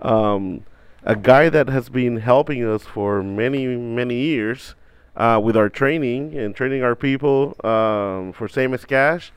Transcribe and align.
Um, 0.03 0.63
a 1.01 1.15
guy 1.15 1.49
that 1.49 1.69
has 1.69 1.89
been 1.89 2.17
helping 2.17 2.63
us 2.63 2.83
for 2.83 3.23
many, 3.23 3.65
many 3.65 4.17
years 4.17 4.75
uh, 5.15 5.41
with 5.43 5.57
our 5.57 5.69
training 5.69 6.37
and 6.37 6.55
training 6.55 6.83
our 6.83 6.95
people 6.95 7.55
um, 7.63 8.31
for 8.31 8.47
Same 8.47 8.75
as 8.75 8.85
Cash. 8.85 9.31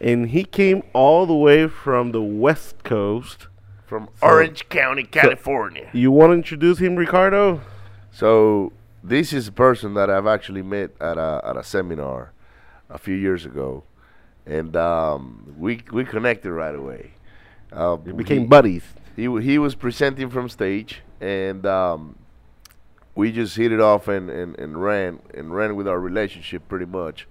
And 0.00 0.28
he 0.28 0.44
came 0.44 0.84
all 0.92 1.26
the 1.26 1.34
way 1.34 1.66
from 1.66 2.12
the 2.12 2.22
West 2.22 2.84
Coast. 2.84 3.48
From 3.86 4.08
Orange 4.20 4.68
County, 4.68 5.04
California. 5.04 5.88
You 5.92 6.10
want 6.10 6.30
to 6.30 6.34
introduce 6.34 6.78
him, 6.78 6.96
Ricardo? 6.96 7.60
So 8.10 8.72
this 9.02 9.32
is 9.32 9.46
a 9.46 9.52
person 9.52 9.94
that 9.94 10.10
I've 10.10 10.26
actually 10.26 10.62
met 10.62 10.90
at 11.00 11.16
a 11.18 11.40
at 11.44 11.56
a 11.56 11.62
seminar 11.62 12.32
a 12.90 12.98
few 12.98 13.14
years 13.14 13.44
ago, 13.44 13.84
and 14.44 14.74
um, 14.76 15.54
we 15.56 15.82
we 15.92 16.04
connected 16.04 16.50
right 16.52 16.74
away. 16.74 17.12
Uh, 17.72 17.96
You 18.04 18.14
became 18.14 18.42
he- 18.42 18.46
buddies. 18.48 18.82
He 19.14 19.22
he 19.40 19.56
was 19.58 19.74
presenting 19.76 20.30
from 20.30 20.48
stage, 20.48 21.02
and 21.20 21.64
um, 21.64 22.16
we 23.14 23.30
just 23.30 23.56
hit 23.56 23.70
it 23.70 23.80
off 23.80 24.08
and, 24.08 24.28
and, 24.28 24.58
and 24.58 24.82
ran 24.82 25.20
and 25.32 25.54
ran 25.54 25.76
with 25.76 25.86
our 25.86 26.00
relationship 26.00 26.66
pretty 26.68 26.86
much, 26.86 27.28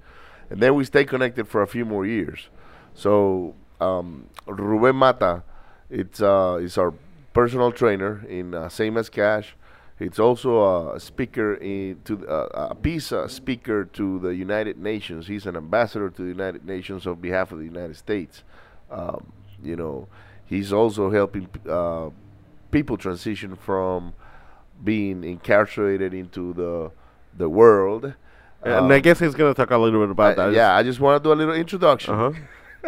and 0.50 0.62
then 0.62 0.73
we 0.75 0.86
stayed 0.86 1.09
connected 1.09 1.47
for 1.50 1.62
a 1.62 1.67
few 1.67 1.84
more 1.86 2.06
years. 2.06 2.47
So 2.94 3.56
um, 3.81 4.28
Ruben 4.47 4.95
Mata, 4.95 5.44
it's 5.89 6.22
uh, 6.22 6.59
is 6.61 6.78
our 6.78 6.94
personal 7.33 7.72
trainer 7.72 8.23
in 8.28 8.53
uh, 8.53 8.69
Same 8.69 8.97
as 8.97 9.09
Cash. 9.09 9.55
It's 10.00 10.19
also 10.19 10.94
a 10.94 11.00
speaker 11.00 11.53
in 11.55 12.02
to 12.03 12.28
uh, 12.28 12.67
a 12.72 12.75
peace 12.75 13.14
speaker 13.28 13.86
to 13.86 14.19
the 14.19 14.36
United 14.36 14.78
Nations. 14.78 15.28
He's 15.28 15.45
an 15.45 15.56
ambassador 15.56 16.09
to 16.09 16.22
the 16.22 16.28
United 16.28 16.66
Nations 16.66 17.08
on 17.08 17.16
behalf 17.16 17.52
of 17.53 17.59
the 17.59 17.66
United 17.66 17.95
States. 17.95 18.44
Um, 18.91 19.31
you 19.63 19.75
know, 19.78 20.08
he's 20.45 20.73
also 20.73 21.09
helping 21.11 21.47
uh, 21.69 22.09
people 22.72 22.97
transition 22.97 23.56
from 23.56 24.13
being 24.83 25.23
incarcerated 25.23 26.13
into 26.13 26.53
the 26.53 26.91
the 27.38 27.47
world. 27.50 28.13
and 28.63 28.91
I 28.91 29.00
guess 29.00 29.19
he's 29.19 29.36
going 29.36 29.53
to 29.53 29.58
talk 29.58 29.72
a 29.72 29.78
little 29.78 30.02
bit 30.02 30.09
about 30.11 30.38
Uh, 30.38 30.47
that. 30.47 30.53
yeah, 30.56 30.75
I 30.75 30.83
just 30.83 31.00
want 31.00 31.22
to 31.22 31.28
do 31.28 31.31
a 31.31 31.38
little 31.39 31.53
introduction 31.56 32.13
Uh 32.13 32.17
huh. 32.17 32.39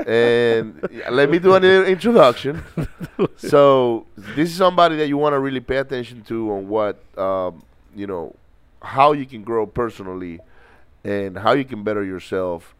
And 0.05 0.87
let 1.09 1.29
me 1.29 1.39
do 1.39 1.55
a 1.55 1.59
little 1.59 1.85
introduction. 1.85 2.63
so 3.37 4.05
this 4.15 4.49
is 4.49 4.55
somebody 4.55 4.95
that 4.97 5.07
you 5.07 5.17
want 5.17 5.33
to 5.33 5.39
really 5.39 5.59
pay 5.59 5.77
attention 5.77 6.21
to 6.23 6.51
on 6.51 6.67
what 6.67 7.01
um, 7.17 7.63
you 7.95 8.07
know, 8.07 8.35
how 8.81 9.11
you 9.13 9.25
can 9.25 9.43
grow 9.43 9.65
personally, 9.65 10.39
and 11.03 11.37
how 11.37 11.53
you 11.53 11.65
can 11.65 11.83
better 11.83 12.03
yourself. 12.03 12.75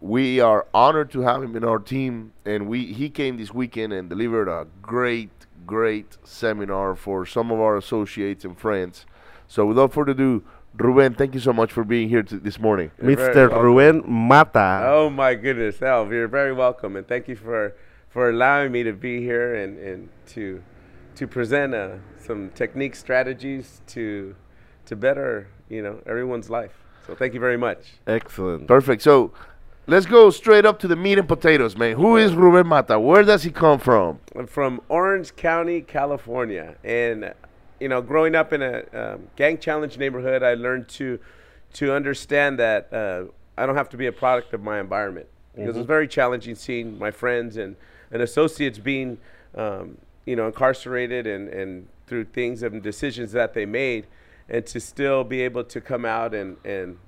We 0.00 0.40
are 0.40 0.66
honored 0.74 1.10
to 1.12 1.22
have 1.22 1.42
him 1.42 1.56
in 1.56 1.64
our 1.64 1.78
team, 1.78 2.32
and 2.44 2.68
we 2.68 2.92
he 2.92 3.10
came 3.10 3.36
this 3.36 3.52
weekend 3.52 3.92
and 3.92 4.08
delivered 4.08 4.48
a 4.48 4.66
great, 4.82 5.30
great 5.66 6.18
seminar 6.24 6.94
for 6.94 7.26
some 7.26 7.50
of 7.50 7.58
our 7.60 7.76
associates 7.76 8.44
and 8.44 8.56
friends. 8.56 9.06
So 9.48 9.66
without 9.66 9.92
further 9.92 10.12
ado, 10.12 10.44
Ruben, 10.76 11.14
thank 11.14 11.34
you 11.34 11.40
so 11.40 11.52
much 11.52 11.72
for 11.72 11.84
being 11.84 12.08
here 12.08 12.22
to, 12.24 12.38
this 12.38 12.58
morning. 12.58 12.90
You're 13.00 13.16
Mr. 13.16 13.62
Ruben 13.62 14.02
Mata. 14.06 14.82
Oh 14.84 15.08
my 15.08 15.34
goodness, 15.34 15.80
Al, 15.80 16.12
you're 16.12 16.26
very 16.26 16.52
welcome, 16.52 16.96
and 16.96 17.06
thank 17.06 17.28
you 17.28 17.36
for 17.36 17.76
for 18.08 18.30
allowing 18.30 18.70
me 18.70 18.82
to 18.84 18.92
be 18.92 19.20
here 19.20 19.54
and, 19.54 19.78
and 19.78 20.08
to 20.26 20.62
to 21.14 21.26
present 21.28 21.74
uh, 21.74 21.96
some 22.18 22.50
technique 22.50 22.96
strategies 22.96 23.82
to 23.86 24.34
to 24.86 24.96
better 24.96 25.48
you 25.68 25.80
know 25.80 26.00
everyone's 26.06 26.50
life. 26.50 26.72
So 27.06 27.14
thank 27.14 27.34
you 27.34 27.40
very 27.40 27.58
much. 27.58 27.78
Excellent. 28.08 28.66
Perfect. 28.66 29.02
So 29.02 29.32
let's 29.86 30.06
go 30.06 30.30
straight 30.30 30.66
up 30.66 30.80
to 30.80 30.88
the 30.88 30.96
meat 30.96 31.18
and 31.18 31.28
potatoes, 31.28 31.76
man. 31.76 31.94
Who 31.96 32.16
is 32.16 32.34
Ruben 32.34 32.66
Mata? 32.66 32.98
Where 32.98 33.22
does 33.22 33.44
he 33.44 33.50
come 33.52 33.78
from? 33.78 34.18
I'm 34.34 34.48
from 34.48 34.80
Orange 34.88 35.36
County, 35.36 35.82
California, 35.82 36.76
and 36.82 37.32
you 37.80 37.88
know, 37.88 38.00
growing 38.00 38.34
up 38.34 38.52
in 38.52 38.62
a 38.62 38.84
um, 38.92 39.28
gang 39.36 39.58
challenge 39.58 39.98
neighborhood, 39.98 40.42
I 40.42 40.54
learned 40.54 40.88
to 40.90 41.18
to 41.74 41.92
understand 41.92 42.58
that 42.58 42.92
uh, 42.92 43.24
I 43.58 43.66
don't 43.66 43.76
have 43.76 43.88
to 43.90 43.96
be 43.96 44.06
a 44.06 44.12
product 44.12 44.54
of 44.54 44.62
my 44.62 44.78
environment. 44.80 45.26
Because 45.54 45.76
it 45.76 45.78
was 45.78 45.86
very 45.86 46.08
challenging 46.08 46.56
seeing 46.56 46.98
my 46.98 47.12
friends 47.12 47.56
and, 47.56 47.76
and 48.10 48.20
associates 48.20 48.78
being 48.78 49.18
um, 49.54 49.98
you 50.26 50.34
know 50.34 50.46
incarcerated 50.46 51.26
and, 51.26 51.48
and 51.48 51.88
through 52.06 52.24
things 52.24 52.62
and 52.62 52.82
decisions 52.82 53.32
that 53.32 53.54
they 53.54 53.66
made, 53.66 54.06
and 54.48 54.66
to 54.66 54.80
still 54.80 55.22
be 55.24 55.42
able 55.42 55.64
to 55.64 55.80
come 55.80 56.04
out 56.04 56.34
and 56.34 56.56
and 56.64 56.98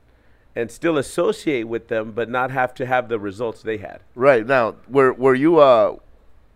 and 0.54 0.70
still 0.70 0.96
associate 0.96 1.64
with 1.64 1.88
them, 1.88 2.12
but 2.12 2.30
not 2.30 2.50
have 2.50 2.72
to 2.74 2.86
have 2.86 3.08
the 3.08 3.18
results 3.18 3.62
they 3.62 3.76
had. 3.78 4.00
Right. 4.14 4.46
Now, 4.46 4.76
were 4.88 5.12
were 5.12 5.34
you 5.34 5.58
uh 5.58 5.96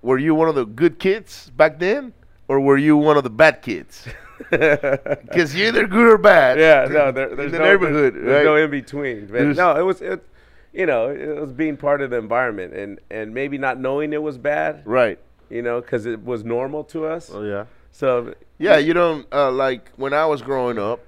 were 0.03 0.19
you 0.19 0.35
one 0.35 0.49
of 0.49 0.55
the 0.55 0.65
good 0.65 0.99
kids 0.99 1.51
back 1.51 1.79
then, 1.81 2.13
or 2.51 2.59
were 2.59 2.77
you 2.77 2.97
one 2.97 3.17
of 3.17 3.23
the 3.23 3.31
bad 3.31 3.63
kids? 3.63 4.07
Because 4.51 5.55
you're 5.55 5.69
either 5.69 5.87
good 5.87 6.09
or 6.15 6.19
bad. 6.19 6.59
Yeah, 6.59 6.89
no, 6.91 7.13
there, 7.13 7.37
there's 7.37 7.53
in 7.53 7.53
the 7.53 7.59
no, 7.59 7.65
neighborhood, 7.65 8.15
there's, 8.15 8.25
right? 8.25 8.31
there's 8.33 8.45
no 8.47 8.57
in 8.57 8.71
between. 8.71 9.27
But 9.27 9.43
no, 9.55 9.77
it 9.77 9.83
was, 9.83 10.01
it, 10.01 10.27
you 10.73 10.87
know, 10.87 11.11
it 11.11 11.39
was 11.41 11.53
being 11.53 11.77
part 11.77 12.01
of 12.01 12.11
the 12.11 12.17
environment 12.17 12.75
and 12.75 12.99
and 13.11 13.33
maybe 13.35 13.59
not 13.59 13.79
knowing 13.79 14.13
it 14.13 14.23
was 14.23 14.39
bad, 14.39 14.83
right. 14.87 15.19
you 15.51 15.63
know, 15.63 15.81
because 15.81 16.07
it 16.07 16.25
was 16.25 16.43
normal 16.43 16.83
to 16.85 17.07
us. 17.07 17.31
Oh, 17.33 17.43
yeah. 17.43 17.67
So 17.93 18.35
Yeah, 18.59 18.79
you 18.79 18.95
don't 18.95 19.27
uh, 19.31 19.53
like 19.53 19.93
when 19.97 20.13
I 20.15 20.27
was 20.27 20.43
growing 20.43 20.79
up, 20.79 21.01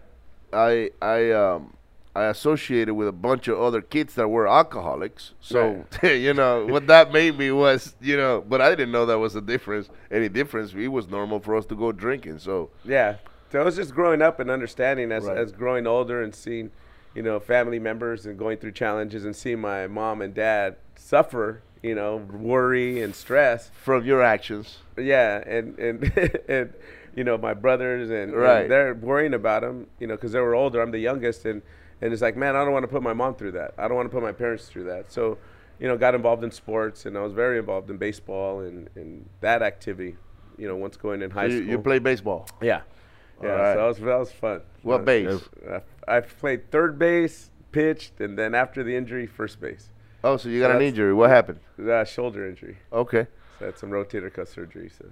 I 0.52 0.91
I 1.00 1.31
um 1.32 1.75
I 2.15 2.25
associated 2.25 2.93
with 2.95 3.09
a 3.09 3.12
bunch 3.12 3.49
of 3.49 3.59
other 3.59 3.81
kids 3.81 4.15
that 4.17 4.28
were 4.28 4.47
alcoholics. 4.47 5.33
So 5.41 5.87
you 6.03 6.34
know 6.34 6.67
what 6.67 6.87
that 6.89 7.12
made 7.12 7.39
me 7.39 7.50
was 7.53 7.95
you 8.00 8.17
know, 8.17 8.45
but 8.47 8.61
I 8.61 8.71
didn't 8.71 8.93
know 8.93 9.06
that 9.06 9.19
was 9.19 9.34
a 9.34 9.41
difference. 9.41 9.89
Any 10.11 10.28
difference? 10.28 10.75
It 10.75 10.89
was 10.89 11.09
normal 11.09 11.41
for 11.41 11.56
us 11.56 11.65
to 11.67 11.75
go 11.75 11.91
drinking. 11.93 12.39
So 12.41 12.71
yeah, 12.84 13.17
so 13.50 13.61
it 13.61 13.65
was 13.65 13.77
just 13.77 13.95
growing 13.95 14.21
up 14.21 14.41
and 14.41 14.50
understanding 14.50 15.11
as 15.11 15.25
Right. 15.25 15.39
as 15.39 15.53
growing 15.53 15.87
older 15.87 16.23
and 16.23 16.34
seeing, 16.34 16.71
you 17.15 17.23
know, 17.23 17.41
family 17.41 17.78
members 17.78 18.27
and 18.27 18.39
going 18.39 18.59
through 18.59 18.73
challenges 18.73 19.25
and 19.25 19.34
seeing 19.34 19.61
my 19.61 19.87
mom 19.87 20.21
and 20.21 20.34
dad 20.34 20.77
suffer, 20.97 21.62
you 21.83 21.94
know, 21.94 22.17
worry 22.17 23.00
and 23.03 23.15
stress. 23.15 23.71
from 23.83 24.05
your 24.05 24.23
actions, 24.23 24.79
Yeah, 24.99 25.43
and 25.47 25.79
and 25.79 26.05
and 26.49 26.75
you 27.17 27.25
know 27.25 27.39
my 27.39 27.55
brothers 27.55 28.11
and, 28.11 28.33
and 28.33 28.34
Right. 28.34 28.69
they're 28.69 28.93
worrying 28.94 29.33
about 29.33 29.62
them, 29.62 29.87
you 29.99 30.06
know, 30.06 30.15
because 30.17 30.33
they 30.33 30.41
were 30.41 30.55
older. 30.55 30.83
I'm 30.83 30.91
the 30.91 30.99
youngest, 30.99 31.47
and 31.47 31.62
and 32.02 32.12
it's 32.12 32.20
like, 32.20 32.36
man, 32.36 32.54
I 32.56 32.64
don't 32.64 32.72
want 32.72 32.82
to 32.82 32.88
put 32.88 33.02
my 33.02 33.14
mom 33.14 33.34
through 33.36 33.52
that. 33.52 33.72
I 33.78 33.88
don't 33.88 33.96
want 33.96 34.10
to 34.10 34.14
put 34.14 34.22
my 34.22 34.32
parents 34.32 34.66
through 34.68 34.84
that. 34.84 35.10
So, 35.10 35.38
you 35.80 35.88
know, 35.88 35.96
got 35.96 36.14
involved 36.14 36.44
in 36.44 36.50
sports, 36.50 37.06
and 37.06 37.16
I 37.16 37.22
was 37.22 37.32
very 37.32 37.58
involved 37.58 37.88
in 37.90 37.96
baseball 37.96 38.60
and 38.60 38.90
and 38.96 39.28
that 39.40 39.62
activity. 39.62 40.16
You 40.58 40.68
know, 40.68 40.76
once 40.76 40.96
going 40.98 41.22
in 41.22 41.30
high 41.30 41.46
you, 41.46 41.58
school. 41.62 41.70
you 41.70 41.78
play 41.78 41.98
baseball. 41.98 42.46
Yeah, 42.60 42.82
yeah. 43.42 43.48
Alright. 43.50 43.74
So 43.76 43.80
that 43.80 43.87
was 43.88 43.99
that 43.99 44.19
was 44.19 44.32
fun. 44.32 44.60
What 44.82 45.00
Uh, 45.00 45.04
base? 45.04 45.40
I, 46.08 46.16
I 46.16 46.20
played 46.20 46.70
third 46.70 46.99
base, 46.99 47.50
pitched, 47.72 48.20
and 48.20 48.37
then 48.38 48.55
after 48.55 48.82
the 48.84 48.94
injury, 48.94 49.26
first 49.26 49.60
base. 49.60 49.88
Oh, 50.25 50.37
so 50.37 50.48
you 50.48 50.60
got 50.60 50.70
an 50.76 50.82
injury. 50.82 51.14
What 51.14 51.31
happened? 51.31 51.58
Uh, 51.84 52.05
shoulder 52.05 52.46
injury. 52.48 52.76
Okay, 52.93 53.26
So 53.58 53.64
I 53.64 53.66
had 53.66 53.78
some 53.78 53.90
rotator 53.90 54.32
cuff 54.32 54.48
surgery. 54.48 54.88
So. 54.96 55.06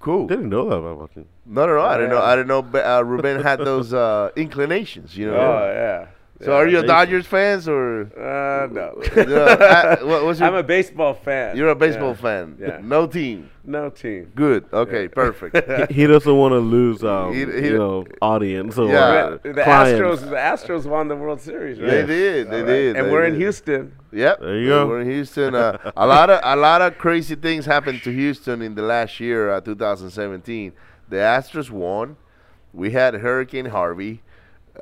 cool. 0.00 0.26
Didn't 0.26 0.48
know 0.48 0.68
that 0.70 0.76
about 0.76 1.10
him. 1.12 1.26
No, 1.44 1.66
no, 1.66 1.74
no. 1.76 1.82
I 1.82 1.96
didn't 1.98 2.10
know. 2.10 2.22
I 2.22 2.34
didn't 2.36 2.48
know. 2.48 2.62
but, 2.62 2.86
Uh, 2.86 3.02
Ruben 3.04 3.42
had 3.42 3.58
those 3.58 3.92
uh, 3.92 4.30
inclinations. 4.36 5.16
You 5.18 5.26
know. 5.32 5.36
Oh 5.36 5.72
yeah. 5.72 6.06
So 6.40 6.52
Yeah, 6.52 6.56
are 6.58 6.68
you 6.68 6.76
a 6.76 6.80
amazing. 6.80 6.86
Dodgers 6.86 7.26
fans 7.26 7.66
or? 7.68 8.02
Uh, 8.16 8.68
no. 8.72 9.02
You 9.16 9.34
uh, 9.36 9.96
what, 10.02 10.24
what's 10.24 10.38
your, 10.38 10.48
I'm 10.48 10.54
a 10.54 10.62
baseball 10.62 11.14
fan. 11.14 11.56
you're 11.56 11.70
a 11.70 11.74
baseball 11.74 12.10
Yeah. 12.10 12.14
fan. 12.14 12.56
Yeah. 12.60 12.78
No 12.80 13.08
team. 13.08 13.50
No 13.64 13.90
team. 13.90 14.30
Good. 14.36 14.66
Okay. 14.72 15.08
Perfect. 15.08 15.90
He 15.90 16.06
doesn't 16.06 16.36
want 16.36 16.52
to 16.52 16.58
lose, 16.60 17.02
um, 17.02 17.32
He- 17.34 17.40
he- 17.44 17.68
you 17.70 17.78
know, 17.78 18.06
audience 18.22 18.78
or 18.78 18.88
Yeah. 18.88 19.36
the 19.42 19.52
clients. 19.52 20.00
Astros, 20.00 20.20
the 20.30 20.36
Astros 20.36 20.84
won 20.86 21.08
the 21.08 21.16
World 21.16 21.40
Series, 21.40 21.80
right? 21.80 21.90
They 21.90 22.06
did. 22.06 22.50
They 22.50 22.60
All 22.60 22.62
right. 22.62 22.66
did. 22.66 22.96
And 22.96 23.06
they 23.08 23.10
we're 23.10 23.24
in. 23.24 23.34
Houston. 23.34 23.92
Yep. 24.12 24.40
There 24.40 24.58
you 24.58 24.68
go. 24.68 24.86
We're 24.86 25.00
in 25.00 25.10
Houston. 25.10 25.54
Uh, 25.56 25.76
a 25.96 26.06
lot 26.06 26.30
of 26.30 26.40
a 26.44 26.54
lot 26.56 26.80
of 26.82 26.96
crazy 26.98 27.34
things 27.34 27.66
happened 27.66 28.00
to 28.04 28.10
Houston 28.12 28.62
in 28.62 28.74
the 28.76 28.82
last 28.82 29.18
year, 29.18 29.50
uh, 29.50 29.60
2017. 29.60 30.72
The 31.08 31.16
Astros 31.16 31.68
won, 31.70 32.16
we 32.72 32.92
had 32.92 33.14
Hurricane 33.14 33.66
Harvey, 33.66 34.22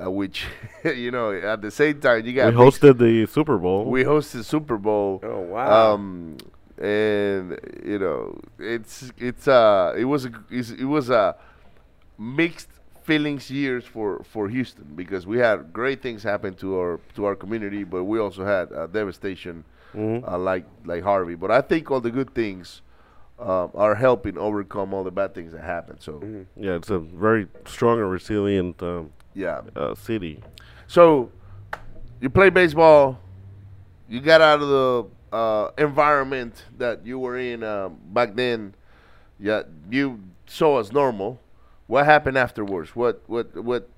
uh, 0.03 0.09
which 0.11 0.45
you 0.83 1.11
know 1.11 1.31
at 1.31 1.61
the 1.61 1.71
same 1.71 1.99
time 1.99 2.25
you 2.25 2.33
got 2.33 2.53
mixed- 2.53 2.81
hosted 2.81 2.97
the 2.97 3.25
Super 3.25 3.57
Bowl. 3.57 3.85
we 3.85 4.03
hosted 4.03 4.43
Super 4.45 4.77
Bowl. 4.77 5.19
Oh, 5.23 5.39
wow. 5.41 5.93
Um, 5.93 6.37
and 6.79 7.57
you 7.83 7.97
know, 7.99 8.39
it's 8.59 9.11
it's 9.17 9.47
uh, 9.47 9.93
it 9.97 10.05
was 10.05 10.25
a 10.25 10.31
it's, 10.51 10.69
it 10.71 10.85
was 10.85 11.09
a 11.09 11.35
mixed 12.17 12.69
feelings 13.03 13.49
years 13.49 13.85
for 13.85 14.21
for 14.23 14.49
Houston 14.49 14.85
because 14.95 15.25
we 15.25 15.37
had 15.39 15.71
great 15.73 16.01
things 16.01 16.23
happen 16.23 16.53
to 16.55 16.77
our 16.77 16.99
to 17.15 17.25
our 17.25 17.35
community, 17.35 17.83
but 17.83 18.03
we 18.03 18.19
also 18.19 18.45
had 18.45 18.71
uh, 18.71 18.87
devastation 18.87 19.63
Mhm. 19.95 20.27
uh, 20.27 20.37
like 20.37 20.65
like 20.85 21.03
Harvey. 21.03 21.35
But 21.35 21.49
I 21.49 21.61
think 21.61 21.89
all 21.89 22.01
the 22.01 22.11
good 22.11 22.33
things 22.35 22.81
uh, 23.39 23.67
are 23.73 23.95
helping 23.95 24.37
overcome 24.37 24.93
all 24.93 25.03
the 25.03 25.11
bad 25.11 25.33
things 25.33 25.53
that 25.53 25.63
happen. 25.63 25.99
So 25.99 26.21
yeah, 26.55 26.75
it's 26.75 26.89
a 26.89 26.99
very 26.99 27.47
strong 27.65 27.99
and 27.99 28.11
resilient 28.11 28.83
um, 28.83 29.11
yeah. 29.37 29.61
uh, 29.75 29.95
city. 29.95 30.41
So 30.87 31.31
you 32.19 32.29
play 32.29 32.49
baseball. 32.49 33.19
You 34.09 34.19
got 34.21 34.41
out 34.41 34.61
of 34.61 34.67
the 34.67 35.35
uh, 35.35 35.71
environment 35.77 36.65
that 36.77 37.05
you 37.05 37.19
were 37.19 37.37
in 37.37 37.63
um, 37.63 37.99
back 38.09 38.35
then. 38.35 38.73
Yeah, 39.39 39.63
you 39.91 40.19
saw 40.47 40.79
as 40.79 40.91
normal. 40.91 41.39
What 41.85 42.05
happened 42.05 42.37
afterwards? 42.37 42.95
What 42.95 43.21
what 43.27 43.55
what? 43.55 43.89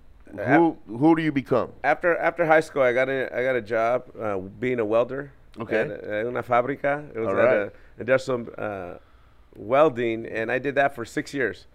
Who 0.46 0.78
who 0.88 1.16
do 1.16 1.24
you 1.24 1.32
become? 1.32 1.72
after 1.84 2.16
after 2.18 2.46
high 2.46 2.60
school, 2.60 2.84
I 2.84 2.94
got 2.94 3.10
a 3.10 3.36
I 3.36 3.44
got 3.44 3.56
a 3.56 3.62
job 3.62 4.04
uh, 4.20 4.38
being 4.38 4.80
a 4.80 4.86
welder. 4.86 5.32
Okay. 5.60 5.82
At, 5.82 5.92
at 5.92 6.26
una 6.26 6.44
fábrica. 6.44 7.10
It 7.16 7.20
was 7.20 7.30
All 7.30 7.40
at 7.40 7.44
right. 7.44 7.56
a 7.56 7.72
industrial 8.00 8.48
uh, 8.58 8.94
welding, 9.56 10.26
and 10.26 10.52
I 10.52 10.60
did 10.60 10.76
that 10.76 10.94
for 10.94 11.06
six 11.06 11.34
years. 11.34 11.66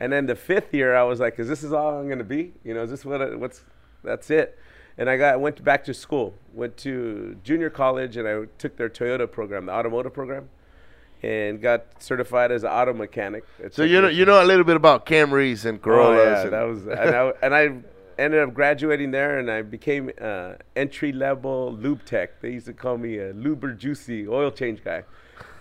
And 0.00 0.12
then 0.12 0.26
the 0.26 0.34
fifth 0.34 0.72
year, 0.72 0.96
I 0.96 1.02
was 1.02 1.20
like, 1.20 1.38
"Is 1.38 1.48
this 1.48 1.62
is 1.62 1.72
all 1.72 1.98
I'm 1.98 2.08
gonna 2.08 2.24
be? 2.24 2.52
You 2.64 2.74
know, 2.74 2.82
is 2.82 2.90
this 2.90 3.04
what? 3.04 3.20
I, 3.20 3.34
what's? 3.34 3.62
That's 4.02 4.30
it." 4.30 4.58
And 4.98 5.08
I 5.08 5.16
got 5.16 5.40
went 5.40 5.62
back 5.62 5.84
to 5.84 5.94
school. 5.94 6.34
Went 6.54 6.76
to 6.78 7.36
junior 7.44 7.70
college, 7.70 8.16
and 8.16 8.26
I 8.26 8.46
took 8.58 8.76
their 8.76 8.88
Toyota 8.88 9.30
program, 9.30 9.66
the 9.66 9.72
automotive 9.72 10.12
program, 10.14 10.48
and 11.22 11.60
got 11.60 11.86
certified 12.02 12.50
as 12.50 12.64
an 12.64 12.70
auto 12.70 12.94
mechanic. 12.94 13.44
So 13.72 13.82
you 13.82 14.00
know 14.00 14.08
you 14.08 14.24
know 14.24 14.42
a 14.42 14.46
little 14.46 14.64
bit 14.64 14.76
about 14.76 15.04
Camrys 15.06 15.64
and 15.66 15.80
Corollas. 15.80 16.18
Oh, 16.18 16.22
yeah, 16.30 16.42
and- 16.42 16.52
that 16.52 16.62
was, 16.62 16.86
and 16.86 17.14
I, 17.14 17.32
and 17.42 17.54
I 17.54 18.22
ended 18.22 18.40
up 18.40 18.52
graduating 18.54 19.10
there, 19.10 19.38
and 19.38 19.50
I 19.50 19.62
became 19.62 20.10
uh, 20.20 20.54
entry 20.76 21.12
level 21.12 21.72
lube 21.74 22.04
tech. 22.04 22.40
They 22.40 22.52
used 22.52 22.66
to 22.66 22.72
call 22.72 22.96
me 22.98 23.18
a 23.18 23.32
luber 23.32 23.76
juicy 23.76 24.26
oil 24.28 24.50
change 24.50 24.82
guy, 24.84 25.04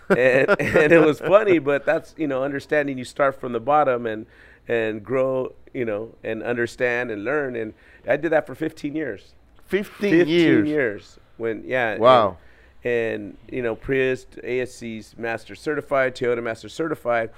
and, 0.10 0.50
and 0.60 0.92
it 0.92 1.06
was 1.06 1.20
funny, 1.20 1.60
but 1.60 1.86
that's 1.86 2.16
you 2.18 2.28
know 2.28 2.44
understanding 2.44 2.98
you 2.98 3.06
start 3.06 3.40
from 3.40 3.54
the 3.54 3.60
bottom 3.60 4.06
and 4.06 4.26
and 4.68 5.04
grow, 5.04 5.54
you 5.74 5.84
know, 5.86 6.16
and 6.24 6.44
understand 6.44 7.10
and 7.12 7.24
learn, 7.24 7.56
and 7.56 7.74
I 8.08 8.18
did 8.18 8.32
that 8.32 8.46
for 8.46 8.54
15 8.56 8.96
years. 8.96 9.34
15, 9.66 10.12
15 10.12 10.28
years. 10.28 10.68
years. 10.68 11.20
When 11.38 11.64
yeah. 11.66 11.92
and- 11.92 12.02
Wow. 12.02 12.38
And, 12.82 13.36
you 13.52 13.62
know, 13.62 13.76
Prius, 13.76 14.26
ASE's 14.42 15.18
Master 15.18 15.54
Certified, 15.54 16.16
Toyota 16.16 16.42
Master 16.42 16.70
Certified, 16.70 17.30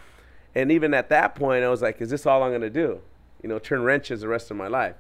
and 0.54 0.72
even 0.72 0.94
at 0.94 1.10
that 1.10 1.34
point, 1.34 1.64
I 1.64 1.70
was 1.70 1.82
like, 1.82 2.00
"Is 2.00 2.12
this 2.12 2.28
all 2.28 2.44
I'm 2.44 2.52
going 2.52 2.62
to 2.62 2.70
do? 2.70 3.00
You 3.42 3.50
know, 3.50 3.58
turn 3.58 3.82
wrenches 3.82 4.22
the 4.22 4.28
rest 4.28 4.52
of 4.52 4.58
my 4.58 4.68
life." 4.68 4.98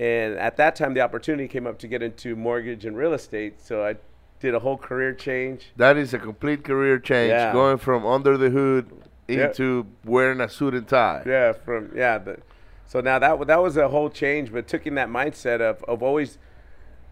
And 0.00 0.34
at 0.38 0.56
that 0.56 0.74
time, 0.74 0.94
the 0.94 1.02
opportunity 1.02 1.46
came 1.46 1.68
up 1.68 1.78
to 1.80 1.86
get 1.86 2.02
into 2.02 2.34
mortgage 2.34 2.84
and 2.84 2.96
real 2.96 3.12
estate, 3.12 3.60
so 3.60 3.84
I 3.84 3.96
did 4.40 4.54
a 4.54 4.58
whole 4.58 4.76
career 4.78 5.12
change. 5.12 5.70
That 5.76 5.96
is 5.96 6.12
a 6.14 6.18
complete 6.18 6.64
career 6.64 6.98
change, 6.98 7.30
Yeah. 7.30 7.52
going 7.52 7.78
from 7.78 8.04
under 8.06 8.36
the 8.36 8.50
hood 8.50 8.90
Yeah. 9.28 9.48
into 9.48 9.86
wearing 10.04 10.40
a 10.40 10.48
suit 10.48 10.74
and 10.74 10.88
tie. 10.88 11.22
Yeah, 11.26 11.52
from 11.52 11.92
yeah. 11.94 12.18
The, 12.18 12.38
so 12.86 13.00
now 13.00 13.18
that 13.18 13.46
that 13.46 13.62
was 13.62 13.76
a 13.76 13.88
whole 13.88 14.10
change, 14.10 14.52
but 14.52 14.66
taking 14.66 14.94
that 14.96 15.08
mindset 15.08 15.60
of 15.60 15.84
of 15.84 16.02
always, 16.02 16.38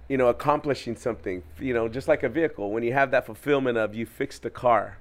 you 0.08 0.16
know, 0.16 0.28
accomplishing 0.28 0.96
something. 0.96 1.42
You 1.60 1.74
know, 1.74 1.86
just 1.88 2.08
like 2.08 2.22
a 2.22 2.28
vehicle, 2.28 2.70
when 2.72 2.82
you 2.82 2.92
have 2.94 3.10
that 3.12 3.26
fulfillment 3.26 3.76
of 3.78 3.94
you 3.94 4.06
fixed 4.06 4.42
the 4.42 4.50
car, 4.50 4.98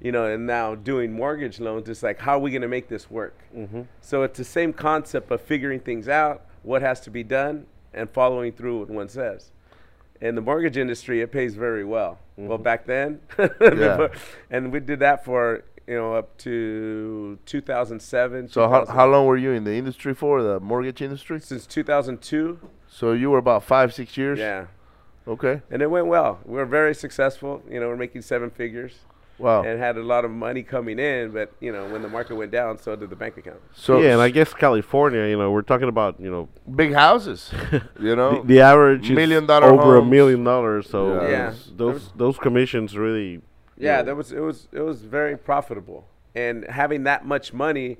you 0.00 0.10
know, 0.10 0.24
and 0.26 0.46
now 0.46 0.74
doing 0.74 1.12
mortgage 1.12 1.60
loans, 1.60 1.88
it's 1.88 2.02
like 2.02 2.20
how 2.20 2.36
are 2.36 2.40
we 2.40 2.50
going 2.50 2.62
to 2.62 2.68
make 2.68 2.88
this 2.88 3.10
work? 3.10 3.38
Mm-hmm. 3.56 3.82
So 4.00 4.22
it's 4.22 4.38
the 4.38 4.44
same 4.44 4.72
concept 4.72 5.30
of 5.30 5.40
figuring 5.42 5.80
things 5.80 6.08
out, 6.08 6.46
what 6.62 6.80
has 6.82 7.00
to 7.02 7.10
be 7.10 7.22
done, 7.22 7.66
and 7.94 8.08
following 8.10 8.52
through 8.52 8.80
what 8.80 8.90
one 8.90 9.08
says. 9.10 9.52
In 10.20 10.34
the 10.34 10.40
mortgage 10.40 10.76
industry, 10.76 11.20
it 11.20 11.30
pays 11.32 11.54
very 11.54 11.84
well. 11.84 12.18
Well, 12.36 12.56
mm-hmm. 12.56 12.62
back 12.64 12.86
then, 12.86 13.20
Yeah. 13.60 14.08
and 14.50 14.72
we 14.72 14.80
did 14.80 15.00
that 15.00 15.24
for 15.24 15.64
you 15.86 15.94
know 15.94 16.14
up 16.14 16.36
to 16.38 17.38
2007. 17.46 18.48
So 18.48 18.66
2000 18.66 18.94
how 18.94 19.06
long 19.06 19.26
were 19.26 19.36
you 19.36 19.52
in 19.52 19.64
the 19.64 19.74
industry 19.74 20.14
for, 20.14 20.42
the 20.42 20.60
mortgage 20.60 21.02
industry? 21.02 21.40
since 21.40 21.66
2002. 21.66 22.58
So 22.88 23.12
you 23.12 23.30
were 23.30 23.38
about 23.38 23.62
five, 23.62 23.92
six 23.92 24.16
years? 24.16 24.38
Yeah, 24.38 24.66
Okay. 25.28 25.60
and 25.70 25.82
it 25.82 25.90
went 25.90 26.06
well. 26.06 26.40
We 26.44 26.54
were 26.56 26.66
very 26.66 26.94
successful. 26.94 27.62
You 27.70 27.80
know, 27.80 27.88
we're 27.88 27.96
making 27.96 28.22
seven 28.22 28.50
figures 28.50 29.00
Wow. 29.38 29.62
and 29.64 29.78
had 29.78 29.96
a 29.98 30.02
lot 30.02 30.24
of 30.24 30.30
money 30.30 30.62
coming 30.62 30.98
in. 30.98 31.30
But 31.32 31.52
you 31.60 31.70
know, 31.72 31.86
when 31.88 32.02
the 32.02 32.08
market 32.08 32.36
went 32.36 32.50
down, 32.52 32.78
so 32.78 32.96
did 32.96 33.10
the 33.10 33.16
bank 33.16 33.36
account. 33.36 33.60
So 33.74 34.00
yeah, 34.00 34.12
and 34.12 34.20
I 34.20 34.30
guess 34.30 34.54
California, 34.54 35.26
you 35.26 35.36
know, 35.38 35.50
we're 35.50 35.62
talking 35.62 35.88
about, 35.88 36.18
you 36.18 36.30
know, 36.30 36.48
big 36.74 36.92
houses, 36.94 37.52
you 38.00 38.16
know? 38.16 38.42
the 38.42 38.60
average 38.60 39.10
Million 39.10 39.44
is 39.44 39.48
dollar 39.48 39.66
over 39.68 39.96
a 39.96 40.04
million 40.04 40.42
dollars. 40.44 40.88
So 40.88 41.20
Yeah. 41.22 41.28
Yeah. 41.28 41.46
those 41.50 41.72
those, 41.76 42.12
those 42.16 42.38
commissions 42.38 42.96
really. 42.96 43.42
Yeah, 43.78 43.96
Yeah. 43.98 44.02
that 44.02 44.16
was 44.16 44.32
it 44.32 44.40
was 44.40 44.68
it 44.72 44.80
was 44.80 45.02
very 45.02 45.36
profitable, 45.36 46.06
and 46.34 46.64
having 46.68 47.04
that 47.04 47.26
much 47.26 47.52
money 47.52 47.98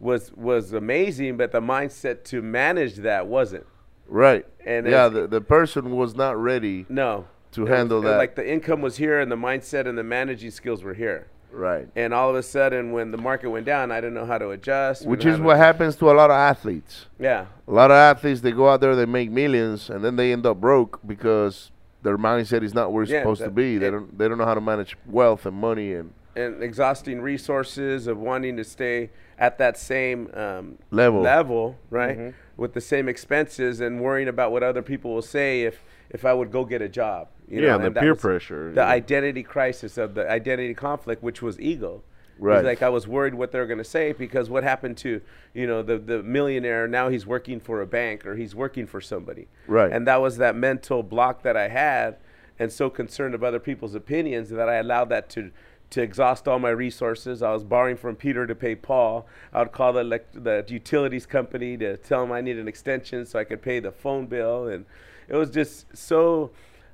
was 0.00 0.32
was 0.34 0.72
amazing. 0.72 1.36
But 1.36 1.52
the 1.52 1.60
mindset 1.60 2.24
to 2.24 2.42
manage 2.42 2.96
that 2.96 3.26
wasn't. 3.28 3.66
right. 4.08 4.44
And 4.66 4.84
yeah, 4.88 5.08
the, 5.08 5.28
the 5.28 5.40
person 5.40 5.94
was 5.96 6.16
not 6.16 6.36
ready 6.36 6.86
No. 6.88 7.26
To 7.56 7.66
It 7.66 7.68
handle 7.76 7.98
was 8.00 8.04
that. 8.10 8.18
Like 8.18 8.34
the 8.36 8.48
income 8.50 8.80
was 8.80 8.96
here, 8.96 9.20
and 9.20 9.30
the 9.30 9.36
mindset 9.36 9.86
and 9.86 9.98
the 9.98 10.04
managing 10.04 10.50
skills 10.52 10.82
were 10.84 10.94
here. 10.94 11.26
right. 11.50 11.88
And 11.96 12.14
all 12.14 12.30
of 12.30 12.36
a 12.36 12.42
sudden, 12.42 12.92
when 12.92 13.10
the 13.10 13.18
market 13.18 13.50
went 13.50 13.66
down, 13.66 13.90
I 13.90 14.00
didn't 14.00 14.14
know 14.14 14.26
how 14.26 14.38
to 14.38 14.50
adjust. 14.50 15.06
Which 15.06 15.24
is 15.24 15.38
what 15.40 15.56
happens 15.56 15.96
to 15.96 16.10
a 16.10 16.14
lot 16.20 16.30
of 16.30 16.36
athletes. 16.36 17.06
Yeah, 17.18 17.46
A 17.68 17.72
lot 17.72 17.90
of 17.90 17.96
athletes, 17.96 18.40
they 18.42 18.52
go 18.52 18.68
out 18.68 18.80
there, 18.80 18.94
they 18.94 19.06
make 19.06 19.30
millions, 19.30 19.90
and 19.90 20.04
then 20.04 20.16
they 20.16 20.32
end 20.32 20.44
up 20.46 20.60
broke 20.60 21.00
because 21.06 21.70
their 22.02 22.18
mindset 22.18 22.62
is 22.62 22.72
not 22.74 22.92
where 22.92 23.02
it's 23.02 23.10
Yeah, 23.12 23.20
supposed 23.20 23.42
to 23.42 23.50
be. 23.50 23.78
They 23.78 23.90
don't 23.90 24.16
they 24.18 24.28
don't 24.28 24.38
know 24.38 24.44
how 24.44 24.54
to 24.54 24.60
manage 24.60 24.96
wealth 25.06 25.44
and 25.46 25.56
money 25.56 25.92
and 25.94 26.12
and 26.36 26.62
exhausting 26.62 27.22
resources 27.22 28.06
of 28.06 28.18
wanting 28.18 28.58
to 28.58 28.64
stay 28.64 29.08
at 29.38 29.56
that 29.58 29.76
same 29.78 30.28
um, 30.34 30.76
Level. 30.90 31.22
level, 31.22 31.76
right? 31.90 32.16
Mm-hmm. 32.18 32.36
With 32.62 32.74
the 32.74 32.80
same 32.82 33.08
expenses 33.08 33.80
and 33.80 34.00
worrying 34.02 34.28
about 34.28 34.52
what 34.52 34.62
other 34.62 34.82
people 34.82 35.14
will 35.14 35.22
say 35.38 35.62
if 35.62 35.82
if 36.10 36.24
I 36.26 36.32
would 36.34 36.50
go 36.52 36.64
get 36.64 36.82
a 36.82 36.88
job. 36.88 37.28
You 37.48 37.60
Yeah, 37.62 37.68
know, 37.68 37.74
and 37.76 37.82
the 37.84 37.86
and 37.86 37.96
peer 37.96 38.14
pressure, 38.14 38.72
the 38.72 38.80
yeah. 38.80 38.86
identity 38.88 39.42
crisis 39.42 39.96
of 39.98 40.14
the 40.14 40.28
identity 40.28 40.74
conflict, 40.74 41.22
which 41.22 41.42
was 41.42 41.60
ego. 41.60 42.02
Right. 42.38 42.56
was 42.56 42.64
like 42.64 42.82
I 42.82 42.90
was 42.90 43.08
worried 43.08 43.34
what 43.34 43.50
they 43.52 43.58
were 43.58 43.66
going 43.66 43.78
to 43.78 43.84
say 43.84 44.12
because 44.12 44.50
what 44.50 44.62
happened 44.62 44.98
to 44.98 45.22
you 45.54 45.66
know 45.66 45.80
the 45.82 45.96
the 45.96 46.22
millionaire 46.22 46.86
now 46.86 47.08
he's 47.08 47.26
working 47.26 47.60
for 47.60 47.80
a 47.80 47.86
bank 47.86 48.26
or 48.26 48.36
he's 48.36 48.54
working 48.54 48.86
for 48.86 49.00
somebody. 49.00 49.48
Right. 49.66 49.90
And 49.90 50.06
that 50.06 50.20
was 50.20 50.36
that 50.36 50.54
mental 50.54 51.02
block 51.02 51.42
that 51.44 51.56
I 51.56 51.68
had, 51.68 52.16
and 52.58 52.70
so 52.70 52.90
concerned 52.90 53.34
of 53.34 53.42
other 53.42 53.58
people's 53.60 53.94
opinions 53.94 54.50
that 54.50 54.68
I 54.68 54.74
allowed 54.74 55.08
that 55.08 55.30
to 55.30 55.50
to 55.88 56.02
exhaust 56.02 56.46
all 56.48 56.58
my 56.58 56.68
resources. 56.70 57.42
I 57.42 57.52
was 57.54 57.64
borrowing 57.64 57.96
from 57.96 58.16
Peter 58.16 58.46
to 58.46 58.54
pay 58.54 58.74
Paul. 58.74 59.26
I 59.54 59.60
would 59.60 59.72
call 59.72 59.94
the 59.94 60.00
elect- 60.00 60.44
the 60.44 60.62
utilities 60.68 61.24
company 61.26 61.76
to 61.78 61.96
tell 61.96 62.20
them 62.22 62.32
I 62.32 62.42
need 62.42 62.58
an 62.58 62.68
extension 62.68 63.24
so 63.24 63.38
I 63.38 63.44
could 63.44 63.62
pay 63.62 63.78
the 63.80 63.92
phone 63.92 64.26
bill, 64.26 64.66
and 64.68 64.84
it 65.28 65.36
was 65.36 65.48
just 65.48 65.96
so. 65.96 66.50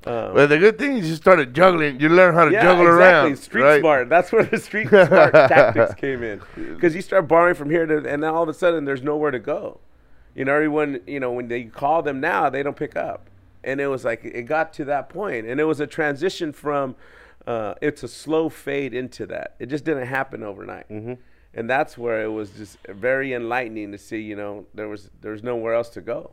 Um, 0.07 0.35
Well, 0.35 0.49
the 0.49 0.59
good 0.59 0.79
thing 0.79 0.97
is 0.97 1.09
you 1.09 1.17
started 1.17 1.55
juggling. 1.55 2.01
You 2.01 2.09
learn 2.09 2.35
how 2.35 2.45
to 2.45 2.53
yeah, 2.53 2.63
juggle 2.63 2.87
exactly. 2.87 3.31
around. 3.31 3.37
Street 3.37 3.63
right? 3.63 3.81
smart. 3.81 4.09
That's 4.09 4.33
where 4.33 4.45
the 4.45 4.59
street 4.59 4.89
smart 4.89 5.33
tactics 5.33 5.95
came 5.95 6.23
in. 6.23 6.41
Because 6.57 6.95
you 6.95 7.03
start 7.03 7.29
borrowing 7.29 7.55
from 7.55 7.71
here, 7.71 7.87
to, 7.87 7.97
and 7.99 8.23
then 8.23 8.25
all 8.25 8.43
of 8.43 8.49
a 8.49 8.55
sudden 8.55 8.85
there's 8.85 9.03
nowhere 9.03 9.31
to 9.31 9.39
go. 9.39 9.81
You 10.35 10.45
know, 10.45 10.55
everyone. 10.55 11.01
You 11.07 11.21
know, 11.21 11.33
when 11.33 11.49
they 11.49 11.65
call 11.65 12.03
them 12.03 12.21
now, 12.21 12.51
they 12.51 12.63
don't 12.63 12.77
pick 12.77 12.97
up. 12.97 13.29
And 13.65 13.81
it 13.81 13.87
was 13.87 14.05
like 14.05 14.25
it 14.25 14.43
got 14.43 14.73
to 14.75 14.85
that 14.87 15.09
point, 15.09 15.47
and 15.47 15.61
it 15.61 15.65
was 15.65 15.81
a 15.81 15.87
transition 15.87 16.53
from. 16.53 16.97
Uh, 17.47 17.75
it's 17.83 18.05
a 18.05 18.09
slow 18.09 18.49
fade 18.49 18.95
into 18.95 19.27
that. 19.27 19.57
It 19.59 19.67
just 19.67 19.85
didn't 19.85 20.07
happen 20.07 20.45
overnight. 20.45 20.89
Mm-hmm. 20.89 21.15
And 21.55 21.69
that's 21.69 21.99
where 21.99 22.23
it 22.23 22.29
was 22.29 22.51
just 22.51 22.79
very 22.87 23.35
enlightening 23.35 23.91
to 23.93 23.99
see. 23.99 24.21
You 24.21 24.37
know, 24.37 24.67
there 24.75 24.89
was 24.89 25.11
there's 25.21 25.43
nowhere 25.43 25.75
else 25.75 25.89
to 25.91 26.01
go. 26.01 26.33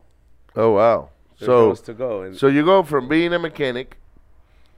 Oh 0.56 0.72
wow. 0.72 1.10
So 1.46 1.74
to 1.74 1.94
go. 1.94 2.32
So 2.32 2.46
you 2.48 2.64
go 2.64 2.82
from 2.82 3.08
being 3.08 3.32
a 3.32 3.38
mechanic, 3.38 3.98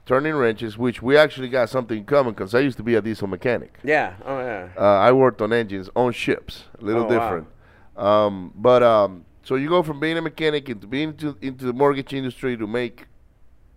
turning 0.05 0.33
wrenches, 0.35 0.77
which 0.77 1.01
we 1.01 1.17
actually 1.17 1.49
got 1.49 1.69
something 1.69 1.97
in 1.99 2.05
common 2.05 2.33
because 2.33 2.53
I 2.55 2.59
used 2.59 2.77
to 2.77 2.83
be 2.83 2.95
a 2.95 3.01
diesel 3.01 3.27
mechanic. 3.27 3.77
yeah, 3.83 4.15
oh 4.25 4.39
yeah. 4.39 4.69
Uh, 4.77 4.81
I 4.81 5.11
worked 5.11 5.41
on 5.41 5.51
engines 5.53 5.89
on 5.95 6.11
ships, 6.13 6.63
a 6.79 6.83
little 6.85 7.03
Oh, 7.03 7.05
wow. 7.07 7.09
different. 7.19 7.47
Um, 7.95 8.51
but 8.55 8.81
um, 8.83 9.25
so 9.43 9.55
you 9.55 9.69
go 9.69 9.83
from 9.83 9.99
being 9.99 10.17
a 10.17 10.21
mechanic 10.21 10.69
into 10.69 10.87
being 10.87 11.09
into, 11.09 11.37
into 11.41 11.65
the 11.65 11.73
mortgage 11.73 12.13
industry 12.13 12.57
to 12.57 12.65
make 12.67 13.07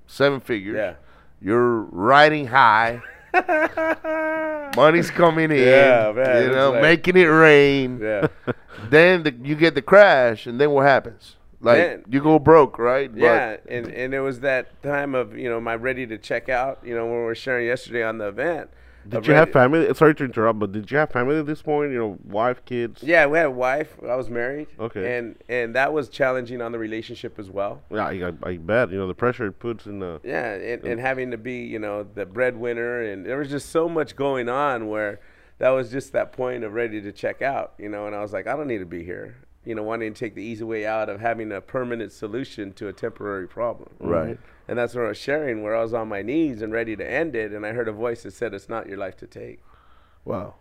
seven 0.07 0.41
figures. 0.41 0.77
Yeah. 0.77 0.95
You're 1.41 1.81
riding 1.83 2.47
high. 2.47 3.03
Money's 4.77 5.11
coming 5.11 5.51
in. 5.51 5.59
Yeah, 5.59 6.13
man, 6.15 6.43
You 6.45 6.51
know, 6.51 6.71
like- 6.73 6.83
making 6.83 7.17
it 7.17 7.25
rain. 7.27 8.01
yeah. 8.03 8.27
Then 8.91 9.23
the, 9.23 9.33
you 9.33 9.55
get 9.57 9.75
the 9.75 9.81
crash, 9.83 10.47
and 10.47 10.61
then 10.61 10.71
what 10.71 10.85
happens? 10.87 11.36
Like 11.61 11.79
Then- 11.79 12.05
you 12.11 12.21
go 12.23 12.39
broke, 12.39 12.79
right? 12.79 13.11
But- 13.11 13.21
Yeah, 13.21 13.57
and 13.69 13.87
and 13.89 14.15
it 14.15 14.21
was 14.21 14.41
that 14.41 14.83
time 14.83 15.15
of 15.15 15.37
you 15.37 15.49
know 15.49 15.61
my 15.61 15.75
ready 15.75 16.07
to 16.07 16.19
check 16.19 16.49
out. 16.49 16.81
You 16.85 16.95
know 16.95 17.05
when 17.07 17.15
we 17.15 17.25
were 17.25 17.35
sharing 17.35 17.67
yesterday 17.67 18.03
on 18.03 18.19
the 18.19 18.29
event. 18.29 18.71
Did 19.09 19.27
you 19.29 19.35
have 19.35 19.53
family? 19.53 19.93
Sorry 19.95 20.15
to 20.17 20.25
interrupt, 20.25 20.59
but 20.59 20.73
did 20.73 20.91
you 20.91 20.99
have 20.99 21.11
family 21.11 21.39
at 21.39 21.47
this 21.47 21.63
point? 21.63 21.93
You 21.93 21.99
know, 21.99 22.19
wife, 22.25 22.65
kids. 22.65 23.03
Yeah, 23.05 23.27
we 23.27 23.39
had 23.39 23.47
a 23.47 23.51
wife. 23.51 23.97
I 24.03 24.17
was 24.17 24.29
married. 24.29 24.67
Okay. 24.81 25.17
And 25.17 25.37
and 25.49 25.75
that 25.77 25.93
was 25.93 26.09
challenging 26.09 26.61
on 26.61 26.73
the 26.73 26.79
relationship 26.79 27.39
as 27.39 27.49
well. 27.49 27.83
Yeah, 27.91 28.07
I, 28.07 28.33
I 28.43 28.57
bet. 28.57 28.91
You 28.91 28.99
know 28.99 29.07
the 29.07 29.15
pressure 29.15 29.47
it 29.47 29.59
puts 29.61 29.87
in 29.87 30.01
the. 30.01 30.21
Yeah, 30.25 30.55
and, 30.55 30.85
and 30.85 31.01
having 31.01 31.31
to 31.31 31.39
be 31.39 31.59
you 31.65 31.79
know 31.79 32.03
the 32.03 32.27
breadwinner, 32.27 33.01
and 33.03 33.25
there 33.25 33.39
was 33.39 33.49
just 33.49 33.71
so 33.71 33.89
much 33.89 34.17
going 34.17 34.49
on 34.49 34.89
where 34.89 35.21
that 35.59 35.71
was 35.71 35.91
just 35.91 36.13
that 36.13 36.33
point 36.33 36.65
of 36.65 36.75
ready 36.75 37.01
to 37.01 37.13
check 37.13 37.43
out. 37.43 37.75
You 37.79 37.89
know, 37.89 38.07
and 38.07 38.15
I 38.17 38.21
was 38.23 38.33
like, 38.33 38.47
I 38.49 38.57
don't 38.57 38.67
need 38.67 38.79
to 38.79 38.87
be 38.87 39.05
here. 39.05 39.37
You 39.67 39.75
know, 39.75 39.83
wanting 39.83 40.15
to 40.15 40.19
take 40.19 40.35
the 40.35 40.43
easy 40.43 40.65
way 40.65 40.87
out 40.87 41.09
of 41.09 41.21
having 41.21 41.53
a 41.53 41.61
permanent 41.61 42.13
solution 42.13 42.73
to 42.75 42.89
a 42.89 42.93
temporary 42.93 43.49
problem. 43.49 43.91
Right. 43.99 44.39
And 44.69 44.79
that's 44.79 44.95
what 44.95 45.05
I 45.05 45.09
was 45.09 45.19
sharing, 45.19 45.63
where 45.63 45.77
I 45.77 45.83
was 45.83 45.93
on 45.93 46.09
my 46.09 46.23
knees 46.23 46.63
and 46.63 46.73
ready 46.73 46.97
to 46.97 47.05
end 47.09 47.37
it, 47.37 47.53
and 47.53 47.67
I 47.67 47.73
heard 47.73 47.89
a 47.89 47.93
voice 47.93 48.23
that 48.23 48.33
said, 48.33 48.55
"It's 48.55 48.69
not 48.69 48.89
your 48.89 48.97
life 48.97 49.17
to 49.19 49.27
take." 49.27 49.61
Wow. 50.25 50.55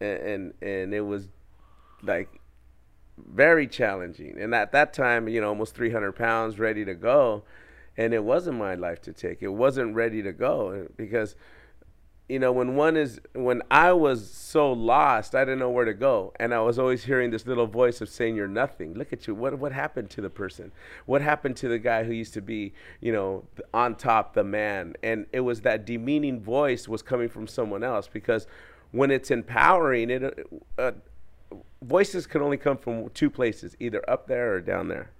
and 0.00 0.18
and, 0.18 0.54
and 0.62 0.94
it 0.94 1.02
was 1.02 1.28
like 2.02 2.40
very 3.16 3.66
challenging. 3.66 4.40
And 4.40 4.54
at 4.54 4.72
that 4.72 4.92
time, 4.92 5.28
you 5.28 5.40
know, 5.40 5.48
almost 5.48 5.74
300 5.74 6.12
pounds, 6.12 6.58
ready 6.58 6.84
to 6.84 6.94
go, 6.94 7.44
and 7.96 8.12
it 8.12 8.24
wasn't 8.24 8.58
my 8.58 8.74
life 8.74 9.00
to 9.02 9.12
take. 9.12 9.42
It 9.42 9.48
wasn't 9.48 9.94
ready 9.94 10.22
to 10.22 10.32
go 10.32 10.88
because, 10.96 11.36
you 12.28 12.38
know, 12.38 12.52
when 12.52 12.74
one 12.74 12.96
is 12.96 13.20
when 13.34 13.60
I 13.70 13.92
was 13.92 14.30
so 14.30 14.72
lost, 14.72 15.34
I 15.34 15.40
didn't 15.44 15.58
know 15.58 15.68
where 15.68 15.84
to 15.84 15.92
go, 15.92 16.32
and 16.40 16.54
I 16.54 16.60
was 16.60 16.78
always 16.78 17.04
hearing 17.04 17.30
this 17.30 17.46
little 17.46 17.66
voice 17.66 18.00
of 18.00 18.08
saying, 18.08 18.34
"You're 18.34 18.48
nothing. 18.48 18.94
Look 18.94 19.12
at 19.12 19.26
you. 19.26 19.34
What 19.34 19.58
what 19.58 19.72
happened 19.72 20.08
to 20.10 20.22
the 20.22 20.30
person? 20.30 20.72
What 21.04 21.20
happened 21.20 21.56
to 21.58 21.68
the 21.68 21.78
guy 21.78 22.04
who 22.04 22.12
used 22.12 22.32
to 22.34 22.40
be, 22.40 22.72
you 23.00 23.12
know, 23.12 23.44
on 23.74 23.94
top, 23.96 24.32
the 24.32 24.42
man?" 24.42 24.94
And 25.02 25.26
it 25.32 25.40
was 25.40 25.60
that 25.62 25.84
demeaning 25.84 26.40
voice 26.40 26.88
was 26.88 27.02
coming 27.02 27.28
from 27.28 27.46
someone 27.46 27.84
else 27.84 28.08
because 28.08 28.46
when 28.90 29.10
it's 29.10 29.30
empowering, 29.30 30.08
it 30.08 30.48
uh, 30.78 30.80
uh, 30.80 30.92
voices 31.82 32.26
can 32.26 32.40
only 32.40 32.56
come 32.56 32.78
from 32.78 33.10
two 33.10 33.28
places, 33.28 33.76
either 33.78 34.02
up 34.08 34.28
there 34.28 34.54
or 34.54 34.60
down 34.62 34.88
there. 34.88 35.10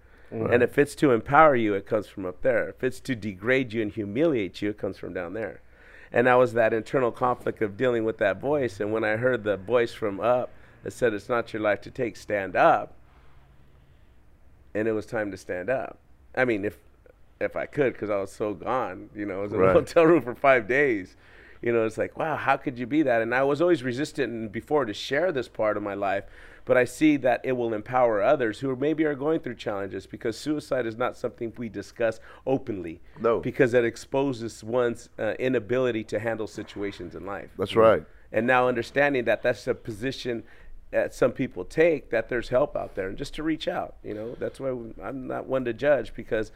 And 0.53 0.63
if 0.63 0.79
it's 0.79 0.95
to 0.97 1.13
empower 1.13 1.55
you, 1.55 1.75
it 1.75 1.87
comes 1.87 2.09
from 2.09 2.25
up 2.25 2.43
there. 2.43 2.69
If 2.71 2.83
it's 2.83 2.99
to 3.01 3.15
degrade 3.15 3.73
you 3.73 3.83
and 3.83 3.93
humiliate 3.93 4.63
you, 4.63 4.71
it 4.71 4.79
comes 4.79 4.97
from 4.99 5.13
down 5.13 5.35
there. 5.35 5.61
And 6.15 6.29
that 6.29 6.35
was 6.37 6.53
that 6.53 6.73
internal 6.73 7.11
conflict 7.11 7.61
of 7.61 7.77
dealing 7.77 8.05
with 8.05 8.19
that 8.19 8.41
voice. 8.41 8.79
And 8.79 8.93
when 8.93 9.03
I 9.03 9.17
heard 9.17 9.43
the 9.43 9.57
voice 9.57 9.93
from 9.93 10.21
up 10.21 10.49
that 10.85 10.93
said, 10.93 11.13
It's 11.13 11.29
not 11.29 11.53
your 11.53 11.61
life 11.61 11.81
to 11.83 11.91
take, 11.91 12.17
stand 12.17 12.55
up. 12.55 12.95
And 14.75 14.87
it 14.87 14.93
was 14.93 15.07
time 15.07 15.33
to 15.33 15.37
stand 15.37 15.69
up. 15.69 15.99
I 16.37 16.45
mean, 16.45 16.65
if 16.65 16.79
if 17.41 17.57
I 17.57 17.67
could, 17.67 17.95
because 17.95 18.11
I 18.11 18.17
was 18.19 18.31
so 18.31 18.55
gone, 18.55 19.11
you 19.15 19.27
know, 19.27 19.41
I 19.41 19.43
was 19.43 19.53
in 19.53 19.59
Right. 19.59 19.71
a 19.71 19.81
hotel 19.81 20.05
room 20.07 20.23
for 20.23 20.37
five 20.37 20.69
days. 20.69 21.17
You 21.65 21.73
know, 21.73 21.87
it's 21.87 21.97
like, 21.97 22.19
wow, 22.19 22.37
how 22.37 22.59
could 22.59 22.79
you 22.79 22.87
be 22.87 23.03
that? 23.05 23.23
And 23.23 23.35
I 23.35 23.43
was 23.43 23.63
always 23.63 23.83
resistant 23.83 24.53
before 24.53 24.85
to 24.85 24.93
share 24.93 25.33
this 25.33 25.49
part 25.49 25.79
of 25.79 25.83
my 25.83 25.95
life, 25.95 26.25
but 26.67 26.77
I 26.77 26.85
see 26.85 27.17
that 27.17 27.41
it 27.43 27.53
will 27.53 27.73
empower 27.73 28.23
others 28.23 28.59
who 28.61 28.77
maybe 28.77 29.05
are 29.05 29.15
going 29.15 29.41
through 29.41 29.55
challenges 29.55 30.07
because 30.07 30.37
suicide 30.37 30.85
is 30.85 30.99
not 30.99 31.17
something 31.17 31.55
we 31.57 31.71
discuss 31.71 32.21
openly. 32.47 33.01
No. 33.19 33.41
Because 33.41 33.73
it 33.73 33.83
exposes 33.83 34.63
one's 34.63 35.09
uh, 35.19 35.33
inability 35.39 36.05
to 36.05 36.19
handle 36.19 36.47
situations 36.47 37.15
in 37.15 37.25
life. 37.25 37.49
That's 37.57 37.75
right. 37.75 38.05
And 38.31 38.47
now 38.47 38.69
understanding 38.69 39.25
that 39.25 39.43
that's 39.43 39.67
a 39.67 39.75
position 39.75 40.43
that 40.91 41.15
some 41.15 41.33
people 41.33 41.65
take, 41.65 42.11
that 42.11 42.29
there's 42.29 42.51
help 42.51 42.77
out 42.77 42.95
there, 42.95 43.09
and 43.09 43.17
just 43.17 43.35
to 43.37 43.43
reach 43.43 43.69
out. 43.69 43.95
You 44.05 44.13
know, 44.13 44.37
that's 44.39 44.61
why 44.61 44.69
I'm 45.03 45.29
not 45.29 45.47
one 45.47 45.65
to 45.65 45.73
judge 45.73 46.13
because, 46.13 46.53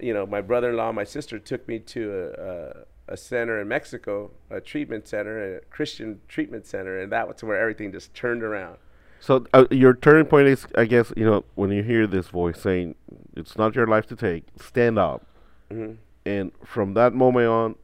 you 0.00 0.14
know, 0.14 0.24
my 0.24 0.40
brother-in-law, 0.40 0.92
my 0.92 1.04
sister 1.04 1.38
took 1.38 1.68
me 1.68 1.80
to 1.80 2.32
a, 2.38 2.42
a, 2.42 2.84
a 3.08 3.16
center 3.16 3.60
in 3.60 3.68
Mexico, 3.68 4.30
a 4.50 4.60
treatment 4.60 5.08
center, 5.08 5.56
a 5.56 5.60
Christian 5.70 6.20
treatment 6.28 6.66
center, 6.66 6.98
and 7.00 7.10
that 7.12 7.28
was 7.28 7.42
where 7.42 7.58
everything 7.58 7.92
just 7.92 8.14
turned 8.14 8.42
around. 8.42 8.76
So 9.20 9.46
uh, 9.52 9.64
your 9.70 9.94
turning 9.94 10.26
point 10.26 10.46
is, 10.48 10.66
I 10.76 10.84
guess, 10.84 11.12
you 11.16 11.24
know, 11.24 11.44
when 11.56 11.70
you 11.72 11.82
hear 11.82 12.06
this 12.06 12.28
voice 12.28 12.60
saying, 12.60 12.94
"It's 13.36 13.58
not 13.58 13.74
your 13.74 13.86
life 13.86 14.06
to 14.06 14.16
take," 14.16 14.44
stand 14.60 14.98
up, 14.98 15.24
Mm-hmm. 15.70 15.94
and 16.24 16.52
from 16.64 16.94
that 16.94 17.12
moment 17.14 17.48
on, 17.48 17.74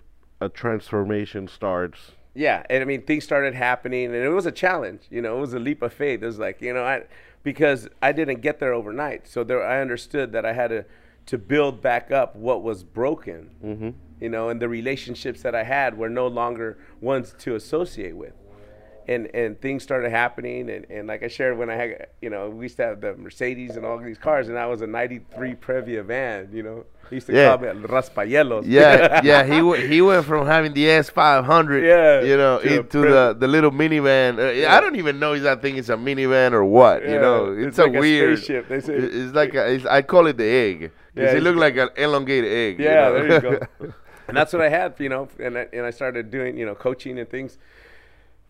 a 0.41 0.49
transformation 0.49 1.49
starts. 1.49 2.13
Yeah, 2.35 2.65
and 2.71 2.83
I 2.83 2.85
mean 2.87 3.03
things 3.03 3.25
started 3.25 3.55
happening, 3.55 4.07
and 4.07 4.15
it 4.17 4.29
was 4.29 4.47
a 4.47 4.53
challenge. 4.53 5.03
You 5.11 5.23
know, 5.23 5.37
it 5.37 5.41
was 5.41 5.55
a 5.55 5.59
leap 5.59 5.83
of 5.83 5.93
faith. 5.93 6.23
It 6.23 6.27
was 6.27 6.39
like 6.39 6.61
you 6.61 6.73
know, 6.73 6.85
I 6.85 7.03
because 7.43 7.89
I 8.01 8.13
didn't 8.13 8.41
get 8.41 8.59
there 8.61 8.73
overnight, 8.73 9.29
so 9.29 9.45
there 9.45 9.63
I 9.65 9.81
understood 9.81 10.33
that 10.33 10.45
I 10.47 10.53
had 10.53 10.69
to 10.69 10.85
to 11.27 11.39
build 11.39 11.81
back 11.81 12.11
up 12.11 12.37
what 12.37 12.63
was 12.63 12.85
broken. 12.85 13.51
Mm-hmm. 13.65 13.91
You 14.25 14.31
know, 14.35 14.45
and 14.51 14.59
the 14.65 14.69
relationships 14.81 15.41
that 15.43 15.55
I 15.63 15.65
had 15.77 15.91
were 16.01 16.09
no 16.23 16.27
longer 16.41 16.69
ones 17.13 17.27
to 17.45 17.55
associate 17.61 18.17
with. 18.25 18.33
And, 19.07 19.23
and 19.35 19.61
things 19.61 19.83
started 19.83 20.11
happening 20.23 20.71
and, 20.75 20.87
and 20.89 21.03
like 21.13 21.23
I 21.23 21.29
shared 21.29 21.55
when 21.61 21.69
I 21.75 21.77
had 21.83 21.91
you 22.25 22.31
know 22.35 22.43
we 22.59 22.65
used 22.69 22.79
to 22.79 22.85
have 22.89 23.03
the 23.03 23.13
Mercedes 23.27 23.73
and 23.77 23.85
all 23.85 23.99
these 23.99 24.17
cars 24.17 24.49
and 24.49 24.57
I 24.59 24.67
was 24.73 24.81
a 24.81 24.87
'93 24.87 25.55
Previa 25.67 26.03
van 26.13 26.49
you 26.59 26.63
know 26.63 26.87
he 27.11 27.17
used 27.17 27.27
to 27.27 27.35
Yeah. 27.35 27.49
call 27.51 27.59
me 27.59 27.69
El 27.69 27.83
Raspayelos 27.97 28.65
Yeah, 28.67 29.21
yeah. 29.31 29.43
He 29.45 29.59
w- 29.67 29.87
he 29.93 29.99
went 30.11 30.25
from 30.31 30.47
having 30.47 30.73
the 30.79 30.85
S 30.89 31.11
five 31.11 31.45
hundred, 31.45 31.81
Yeah, 31.85 32.23
you 32.31 32.37
know, 32.43 32.55
to 32.61 32.77
into 32.79 32.99
prim- 33.03 33.13
the 33.17 33.37
the 33.43 33.49
little 33.57 33.73
minivan. 33.81 34.33
Uh, 34.39 34.71
I 34.75 34.81
don't 34.83 34.97
even 35.03 35.17
know 35.23 35.33
if 35.35 35.45
I 35.45 35.57
think 35.63 35.77
it's 35.81 35.91
a 35.91 35.99
minivan 36.09 36.51
or 36.59 36.65
what. 36.65 36.99
you 37.13 37.19
know, 37.25 37.53
it's 37.53 37.67
it's, 37.69 37.79
a 37.79 37.83
like 37.85 37.97
a 37.97 38.01
weird. 38.01 38.39
spaceship, 38.39 38.69
they 38.71 38.81
say. 38.81 38.95
It's 38.95 39.35
like 39.35 39.53
a, 39.55 39.65
it's, 39.75 39.85
I 39.85 40.01
call 40.01 40.25
it 40.29 40.39
the 40.39 40.49
egg 40.67 40.79
because 40.81 40.93
Yeah, 41.15 41.23
it 41.25 41.27
it's- 41.29 41.43
looked 41.47 41.59
like 41.67 41.77
an 41.85 41.91
elongated 42.05 42.51
egg. 42.51 42.73
you 42.79 42.85
Yeah, 42.87 42.95
know? 42.95 43.13
there 43.13 43.29
you 43.35 43.41
go. 43.81 43.93
and 44.29 44.37
that's 44.37 44.53
what 44.53 44.63
I 44.63 44.69
had, 44.69 44.95
you 44.99 45.09
know, 45.09 45.29
and 45.39 45.57
I, 45.59 45.67
and 45.73 45.85
I 45.87 45.91
started 45.91 46.31
doing, 46.31 46.57
you 46.57 46.67
know, 46.67 46.75
coaching 46.75 47.19
and 47.19 47.29
things 47.29 47.59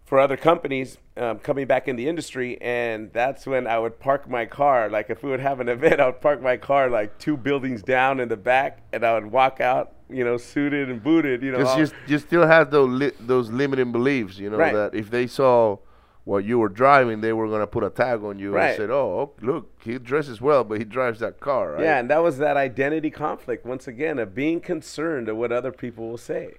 for 0.04 0.18
other 0.20 0.36
companies 0.36 0.98
um, 1.16 1.38
coming 1.38 1.66
back 1.66 1.88
in 1.88 1.96
the 1.96 2.06
industry, 2.08 2.60
and 2.60 3.10
that's 3.12 3.46
when 3.46 3.66
I 3.66 3.78
would 3.78 3.98
park 3.98 4.28
my 4.28 4.44
car. 4.44 4.90
Like 4.90 5.08
if 5.10 5.22
we 5.22 5.30
would 5.30 5.40
have 5.40 5.60
an 5.60 5.68
event, 5.76 6.00
I 6.00 6.06
would 6.06 6.20
park 6.20 6.42
my 6.42 6.56
car 6.56 6.90
like 6.90 7.18
two 7.18 7.36
buildings 7.36 7.82
down 7.82 8.20
in 8.20 8.28
the 8.28 8.36
back, 8.36 8.80
and 8.92 9.02
I 9.04 9.14
would 9.14 9.26
walk 9.32 9.60
out, 9.60 9.92
you 10.10 10.22
know, 10.24 10.36
suited 10.36 10.90
and 10.90 11.02
booted, 11.02 11.42
you 11.42 11.52
know. 11.52 11.58
Because 11.58 11.72
all- 11.72 11.78
you, 11.80 11.88
you 12.06 12.18
still 12.18 12.46
have 12.46 12.70
those 12.70 12.90
li- 12.90 13.12
those 13.18 13.50
limiting 13.50 13.92
beliefs, 13.92 14.38
you 14.38 14.50
know, 14.50 14.58
Right. 14.58 14.74
that 14.74 14.94
if 14.94 15.10
they 15.10 15.26
saw 15.26 15.78
what 16.24 16.44
you 16.44 16.58
were 16.58 16.68
driving, 16.68 17.20
they 17.20 17.32
were 17.32 17.48
gonna 17.48 17.66
put 17.66 17.84
a 17.84 17.90
tag 17.90 18.22
on 18.24 18.38
you 18.38 18.52
Right. 18.54 18.68
and 18.68 18.76
said, 18.76 18.90
oh, 18.90 19.32
"Oh, 19.40 19.46
look, 19.46 19.70
he 19.82 19.98
dresses 19.98 20.40
well, 20.40 20.64
but 20.64 20.78
he 20.78 20.84
drives 20.84 21.20
that 21.20 21.38
car." 21.40 21.72
Right? 21.72 21.82
Yeah, 21.82 21.98
and 21.98 22.10
that 22.10 22.22
was 22.22 22.38
that 22.38 22.56
identity 22.56 23.10
conflict 23.10 23.66
once 23.66 23.86
again 23.86 24.18
of 24.18 24.34
being 24.34 24.60
concerned 24.60 25.28
of 25.28 25.36
what 25.36 25.52
other 25.52 25.72
people 25.72 26.08
will 26.08 26.16
say. 26.18 26.54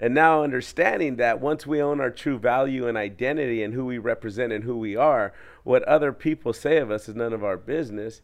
And 0.00 0.12
now 0.12 0.42
understanding 0.42 1.16
that 1.16 1.40
once 1.40 1.66
we 1.66 1.80
own 1.80 2.00
our 2.00 2.10
true 2.10 2.38
value 2.38 2.88
and 2.88 2.98
identity 2.98 3.62
and 3.62 3.74
who 3.74 3.84
we 3.84 3.98
represent 3.98 4.52
and 4.52 4.64
who 4.64 4.76
we 4.76 4.96
are, 4.96 5.32
what 5.62 5.82
other 5.84 6.12
people 6.12 6.52
say 6.52 6.78
of 6.78 6.90
us 6.90 7.08
is 7.08 7.14
none 7.14 7.32
of 7.32 7.44
our 7.44 7.56
business, 7.56 8.20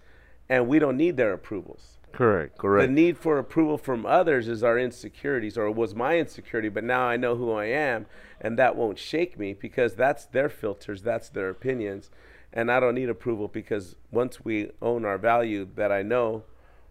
and 0.48 0.66
we 0.66 0.78
don't 0.80 0.96
need 0.96 1.16
their 1.16 1.32
approvals. 1.32 1.98
Correct. 2.12 2.58
correct. 2.58 2.88
The 2.88 2.92
need 2.92 3.18
for 3.18 3.38
approval 3.38 3.78
from 3.78 4.04
others 4.04 4.48
is 4.48 4.62
our 4.62 4.78
insecurities, 4.78 5.56
or 5.56 5.70
was 5.70 5.94
my 5.94 6.18
insecurity, 6.18 6.68
but 6.68 6.84
now 6.84 7.02
I 7.02 7.16
know 7.16 7.36
who 7.36 7.52
I 7.52 7.66
am, 7.66 8.06
and 8.40 8.58
that 8.58 8.76
won't 8.76 8.98
shake 8.98 9.38
me 9.38 9.52
because 9.54 9.94
that's 9.94 10.26
their 10.26 10.48
filters, 10.48 11.02
that's 11.02 11.28
their 11.28 11.48
opinions, 11.48 12.10
and 12.52 12.70
I 12.70 12.80
don't 12.80 12.94
need 12.94 13.08
approval 13.08 13.48
because 13.48 13.96
once 14.10 14.44
we 14.44 14.70
own 14.82 15.04
our 15.04 15.18
value, 15.18 15.68
that 15.76 15.92
I 15.92 16.02
know 16.02 16.44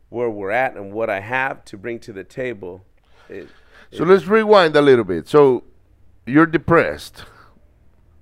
where 0.10 0.30
we're 0.30 0.52
at 0.52 0.76
and 0.76 0.92
what 0.92 1.10
I 1.10 1.20
have 1.20 1.64
to 1.66 1.78
bring 1.78 2.00
to 2.00 2.14
the 2.14 2.24
table. 2.24 2.84
It, 3.30 3.48
So 3.92 4.04
let's 4.04 4.26
rewind 4.26 4.76
a 4.76 4.82
little 4.82 5.06
bit. 5.06 5.28
So 5.28 5.64
you're 6.26 6.46
depressed. 6.46 7.24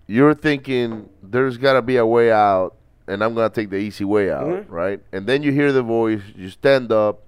You're 0.05 0.33
thinking 0.33 1.09
there's 1.21 1.57
got 1.57 1.73
to 1.73 1.81
be 1.81 1.97
a 1.97 2.05
way 2.05 2.31
out, 2.31 2.75
and 3.07 3.23
I'm 3.23 3.33
going 3.33 3.49
to 3.49 3.55
take 3.55 3.69
the 3.69 3.77
easy 3.77 4.03
way 4.03 4.31
out, 4.31 4.45
Mhm. 4.47 4.65
right? 4.69 4.99
And 5.11 5.25
then 5.27 5.43
you 5.43 5.51
hear 5.51 5.71
the 5.71 5.81
voice, 5.83 6.21
you 6.35 6.49
stand 6.49 6.91
up, 6.91 7.23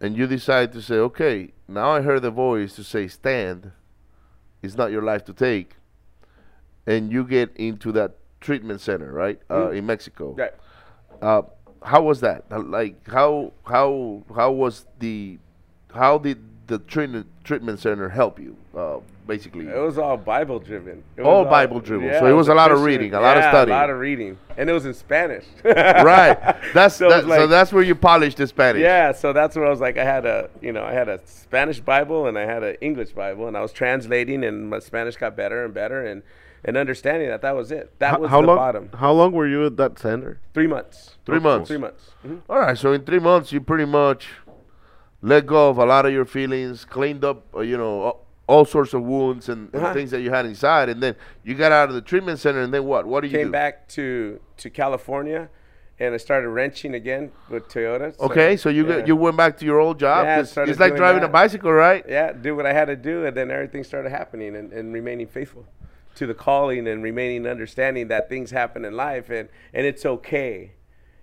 and 0.00 0.16
you 0.16 0.26
decide 0.26 0.72
to 0.72 0.82
say, 0.82 0.96
okay, 0.96 1.52
now 1.68 1.90
I 1.90 2.00
heard 2.02 2.22
the 2.22 2.30
voice 2.30 2.74
to 2.76 2.84
say, 2.84 3.08
stand. 3.08 3.72
It's 4.62 4.76
not 4.76 4.90
your 4.92 5.02
life 5.02 5.24
to 5.26 5.32
take. 5.32 5.76
And 6.86 7.10
you 7.12 7.24
get 7.24 7.50
into 7.56 7.92
that 7.92 8.16
treatment 8.40 8.80
center, 8.80 9.12
right, 9.12 9.40
uh, 9.50 9.70
in 9.70 9.86
Mexico. 9.86 10.34
right. 10.34 10.52
Uh, 11.22 11.42
how 11.82 12.02
was 12.02 12.20
that? 12.20 12.44
Like 12.50 13.06
how 13.08 13.52
how 13.64 14.22
how 14.34 14.50
was 14.52 14.86
the 14.98 15.38
how 15.94 16.16
did 16.18 16.38
the 16.66 16.78
treatment 16.78 17.26
treatment 17.44 17.78
center 17.80 18.08
help 18.08 18.38
you? 18.38 18.56
Uh, 18.76 18.98
basically, 19.26 19.66
It 19.68 19.76
was 19.78 19.98
all 19.98 20.16
Bible 20.16 20.58
driven. 20.58 21.02
All 21.22 21.44
Bible-driven. 21.44 22.06
yeah, 22.06 22.18
So 22.20 22.26
it 22.26 22.32
was 22.32 22.48
a 22.48 22.54
lot 22.54 22.70
of 22.72 22.82
reading, 22.82 23.14
a 23.14 23.20
lot 23.20 23.36
of 23.36 23.42
study. 23.44 23.46
yeah, 23.46 23.50
studying. 23.50 23.76
A 23.76 23.80
lot 23.80 23.90
of 23.90 23.98
reading, 23.98 24.38
and 24.56 24.68
it 24.68 24.72
was 24.72 24.84
in 24.86 24.94
Spanish. 24.94 25.44
right. 25.64 26.36
That's 26.74 26.96
So 27.02 27.08
that, 27.08 27.26
like- 27.26 27.38
so 27.40 27.46
that's 27.46 27.72
where 27.72 27.82
you 27.82 27.94
polished 27.94 28.38
the 28.38 28.46
Spanish. 28.46 28.82
Yeah, 28.82 29.12
so 29.12 29.32
that's 29.32 29.54
where 29.56 29.66
I 29.66 29.70
was 29.70 29.80
like, 29.80 29.96
I 29.98 30.04
had 30.04 30.26
a, 30.26 30.50
you 30.60 30.72
know, 30.72 30.82
I 30.84 30.92
had 30.92 31.08
a 31.08 31.20
Spanish 31.26 31.80
Bible 31.80 32.26
and 32.26 32.36
I 32.38 32.46
had 32.46 32.62
an 32.62 32.76
English 32.80 33.12
Bible, 33.12 33.46
and 33.46 33.56
I 33.56 33.60
was 33.62 33.72
translating, 33.72 34.42
and 34.44 34.68
my 34.68 34.78
Spanish 34.80 35.16
got 35.16 35.36
better 35.36 35.64
and 35.64 35.72
better, 35.74 36.04
and 36.04 36.22
and 36.66 36.78
understanding 36.78 37.28
that 37.28 37.42
that 37.42 37.54
was 37.54 37.70
it. 37.70 37.92
That 37.98 38.12
How, 38.12 38.18
was 38.20 38.30
how 38.30 38.40
the 38.40 38.46
long? 38.46 38.56
bottom. 38.56 38.88
How 38.94 39.12
long 39.12 39.32
were 39.32 39.46
you 39.46 39.66
at 39.66 39.76
that 39.76 39.98
center? 39.98 40.40
Three 40.54 40.66
months. 40.66 41.14
Three 41.26 41.38
months. 41.38 41.68
Three 41.68 41.76
months. 41.76 42.12
Mhm. 42.26 42.40
All 42.48 42.58
right. 42.58 42.76
So 42.78 42.92
in 42.94 43.02
three 43.04 43.18
months, 43.18 43.52
you 43.52 43.60
pretty 43.60 43.84
much 43.84 44.28
let 45.24 45.46
go 45.46 45.70
of 45.70 45.78
a 45.78 45.86
lot 45.86 46.04
of 46.04 46.12
your 46.12 46.26
feelings, 46.26 46.84
cleaned 46.84 47.24
up, 47.24 47.46
uh, 47.56 47.60
you 47.60 47.78
know, 47.78 48.18
all, 48.46 48.64
sorts 48.66 48.92
of 48.92 49.02
wounds 49.02 49.48
and, 49.48 49.70
and 49.72 49.82
Uh-huh. 49.82 49.94
things 49.94 50.10
that 50.10 50.20
you 50.20 50.28
had 50.30 50.44
inside, 50.44 50.90
and 50.90 51.02
then 51.02 51.16
you 51.44 51.54
got 51.54 51.72
out 51.72 51.88
of 51.88 51.94
the 51.94 52.02
treatment 52.02 52.38
center, 52.38 52.60
and 52.60 52.74
then 52.74 52.84
what? 52.84 53.06
What 53.06 53.22
do 53.22 53.28
you 53.28 53.38
Came 53.38 53.46
do? 53.48 53.52
back 53.52 53.88
to 53.96 54.38
to 54.58 54.68
California, 54.68 55.48
and 55.98 56.12
I 56.12 56.18
started 56.18 56.50
wrenching 56.50 56.94
again 56.94 57.32
with 57.48 57.68
Toyota. 57.68 58.14
so- 58.14 58.26
Okay, 58.26 58.56
so 58.58 58.68
you 58.68 58.86
yeah. 58.86 58.98
got, 58.98 59.08
you 59.08 59.16
went 59.16 59.38
back 59.38 59.56
to 59.60 59.64
your 59.64 59.80
old 59.80 59.98
job. 59.98 60.24
Yeah, 60.26 60.40
It's- 60.40 60.78
like 60.78 60.94
driving 60.94 61.24
a 61.24 61.28
bicycle, 61.28 61.72
right? 61.72 62.04
yeah, 62.06 62.32
do 62.32 62.54
what 62.54 62.66
I 62.66 62.74
had 62.74 62.86
to 62.94 62.96
do, 62.96 63.24
and 63.24 63.34
then 63.34 63.50
everything 63.50 63.82
started 63.82 64.10
happening, 64.10 64.54
and, 64.54 64.72
and 64.74 64.92
remaining 64.92 65.26
faithful 65.26 65.64
to 66.16 66.26
the 66.26 66.34
calling, 66.34 66.86
and 66.86 67.02
remaining 67.02 67.46
understanding 67.46 68.08
that 68.08 68.28
things 68.28 68.50
happen 68.50 68.84
in 68.84 68.92
life, 68.94 69.30
and 69.30 69.48
and 69.72 69.86
it's 69.86 70.04
okay. 70.04 70.72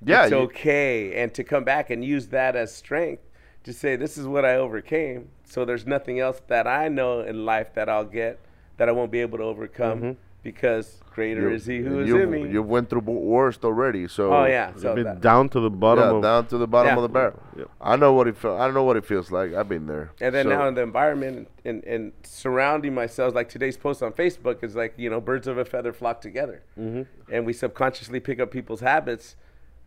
Yeah, 0.03 0.23
it's 0.23 0.31
you- 0.31 0.37
okay, 0.49 1.13
and 1.21 1.31
to 1.35 1.43
come 1.43 1.63
back 1.63 1.91
and 1.91 2.03
use 2.03 2.29
that 2.29 2.55
as 2.55 2.73
strength 2.73 3.21
to 3.63 3.73
say 3.73 3.95
this 3.95 4.17
is 4.17 4.25
what 4.27 4.45
I 4.45 4.55
overcame. 4.55 5.29
So 5.45 5.65
there's 5.65 5.85
nothing 5.85 6.19
else 6.19 6.41
that 6.47 6.67
I 6.67 6.87
know 6.87 7.21
in 7.21 7.45
life 7.45 7.73
that 7.75 7.89
I'll 7.89 8.05
get 8.05 8.39
that 8.77 8.89
I 8.89 8.91
won't 8.91 9.11
be 9.11 9.19
able 9.19 9.37
to 9.37 9.43
overcome 9.43 10.17
because 10.43 10.99
greater 11.13 11.41
Mm-hmm. 11.41 11.49
You- 11.49 11.55
is 11.55 11.65
He 11.67 11.77
who 11.79 11.99
is 11.99 12.07
you've, 12.07 12.21
in 12.21 12.31
me. 12.31 12.49
You 12.51 12.63
went 12.63 12.89
through 12.89 13.01
worst 13.01 13.63
already, 13.63 14.07
so 14.07 14.33
oh 14.33 14.45
yeah, 14.45 14.69
You've 14.71 14.79
so 14.81 14.95
been 14.95 15.03
that- 15.03 15.21
down 15.21 15.49
to 15.49 15.59
the 15.59 15.69
bottom 15.69 16.03
yeah, 16.09 16.15
of. 16.15 16.23
down 16.23 16.47
to 16.47 16.57
the 16.57 16.65
bottom 16.65 16.91
Yeah. 16.91 16.95
of 16.95 17.01
the 17.03 17.09
barrel. 17.09 17.39
Yep. 17.57 17.69
I 17.81 17.95
know 17.97 18.13
what 18.13 18.27
it 18.27 18.37
feel. 18.37 18.53
I 18.57 18.71
know 18.71 18.81
what 18.83 18.97
it 18.97 19.05
feels 19.05 19.29
like. 19.29 19.53
I've 19.53 19.69
been 19.69 19.85
there. 19.85 20.13
And 20.19 20.33
then 20.33 20.45
So- 20.45 20.49
now 20.49 20.67
in 20.67 20.73
the 20.73 20.81
environment 20.81 21.47
and, 21.63 21.83
and 21.83 22.13
surrounding 22.23 22.95
myself, 22.95 23.35
like 23.35 23.49
today's 23.49 23.77
post 23.77 24.01
on 24.01 24.13
Facebook 24.13 24.63
is 24.63 24.75
like, 24.75 24.93
you 24.97 25.09
know, 25.11 25.21
birds 25.21 25.45
of 25.47 25.59
a 25.59 25.65
feather 25.65 25.93
flock 25.93 26.21
together. 26.21 26.63
Mm-hmm. 26.79 27.03
And 27.31 27.45
we 27.45 27.53
subconsciously 27.53 28.19
pick 28.21 28.39
up 28.39 28.49
people's 28.49 28.79
habits 28.79 29.35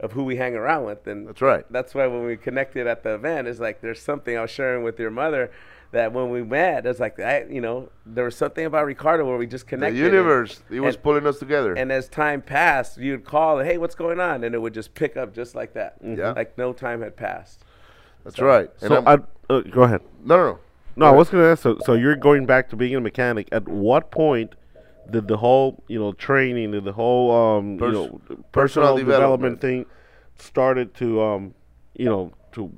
of 0.04 0.12
who 0.12 0.22
we 0.22 0.36
hang 0.36 0.54
around 0.54 0.84
with. 0.84 1.06
And 1.06 1.26
That's 1.26 1.40
right. 1.40 1.64
That's 1.70 1.94
why 1.94 2.06
when 2.06 2.24
we 2.24 2.36
connected 2.36 2.86
at 2.86 3.02
the 3.02 3.14
event, 3.14 3.48
it's 3.48 3.58
like 3.58 3.80
there's 3.80 4.00
something 4.02 4.36
I 4.36 4.42
was 4.42 4.50
sharing 4.50 4.84
with 4.84 5.00
your 5.00 5.10
mother 5.10 5.50
that 5.92 6.12
when 6.12 6.28
we 6.30 6.42
met, 6.42 6.84
it's 6.86 7.00
like, 7.00 7.18
I, 7.20 7.44
you 7.48 7.60
know, 7.60 7.88
there 8.04 8.24
was 8.24 8.36
something 8.36 8.66
about 8.66 8.84
Ricardo 8.84 9.24
where 9.26 9.38
we 9.38 9.46
just 9.46 9.66
connected. 9.66 9.94
the 9.96 10.00
connected. 10.00 10.16
universe, 10.16 10.62
it 10.70 10.80
was 10.80 10.96
and- 10.96 11.02
pulling 11.04 11.26
us 11.26 11.38
together. 11.38 11.72
And 11.74 11.90
as 11.90 12.08
time 12.08 12.42
passed, 12.42 12.98
you'd 12.98 13.24
call, 13.24 13.60
hey, 13.60 13.78
what's 13.78 13.94
going 13.94 14.20
on? 14.20 14.44
And 14.44 14.54
it 14.54 14.58
would 14.58 14.74
just 14.74 14.94
pick 14.94 15.16
up 15.16 15.34
just 15.34 15.54
like 15.54 15.72
that. 15.74 15.96
Yeah. 16.04 16.32
Like 16.32 16.58
no 16.58 16.72
time 16.74 17.00
had 17.00 17.16
passed. 17.16 17.64
That's 18.24 18.38
right. 18.40 18.70
And 18.82 18.88
So 18.88 18.94
I'm- 19.04 19.24
I, 19.48 19.52
uh, 19.54 19.60
go 19.62 19.82
ahead. 19.84 20.02
no, 20.24 20.36
no, 20.36 20.44
no. 20.52 20.58
No, 20.96 21.06
I 21.06 21.10
was 21.10 21.28
gonna 21.28 21.44
ask. 21.44 21.62
So, 21.62 21.78
so 21.84 21.94
you're 21.94 22.14
going 22.14 22.46
back 22.46 22.68
to 22.70 22.76
being 22.76 22.94
a 22.94 23.00
mechanic. 23.00 23.48
At 23.50 23.66
what 23.66 24.10
point 24.12 24.54
did 25.10 25.28
the 25.28 25.36
whole, 25.36 25.82
you 25.88 25.98
know, 25.98 26.12
training, 26.12 26.72
did 26.72 26.84
the 26.84 26.92
whole, 26.92 27.30
um, 27.30 27.78
Pers- 27.78 27.86
you 27.88 27.92
know, 27.92 28.06
personal 28.08 28.44
personal 28.52 28.96
development. 28.96 29.60
development 29.60 29.60
thing 29.60 29.86
started 30.36 30.94
to, 30.94 31.22
um, 31.22 31.54
you 31.94 32.06
know, 32.06 32.32
to 32.52 32.70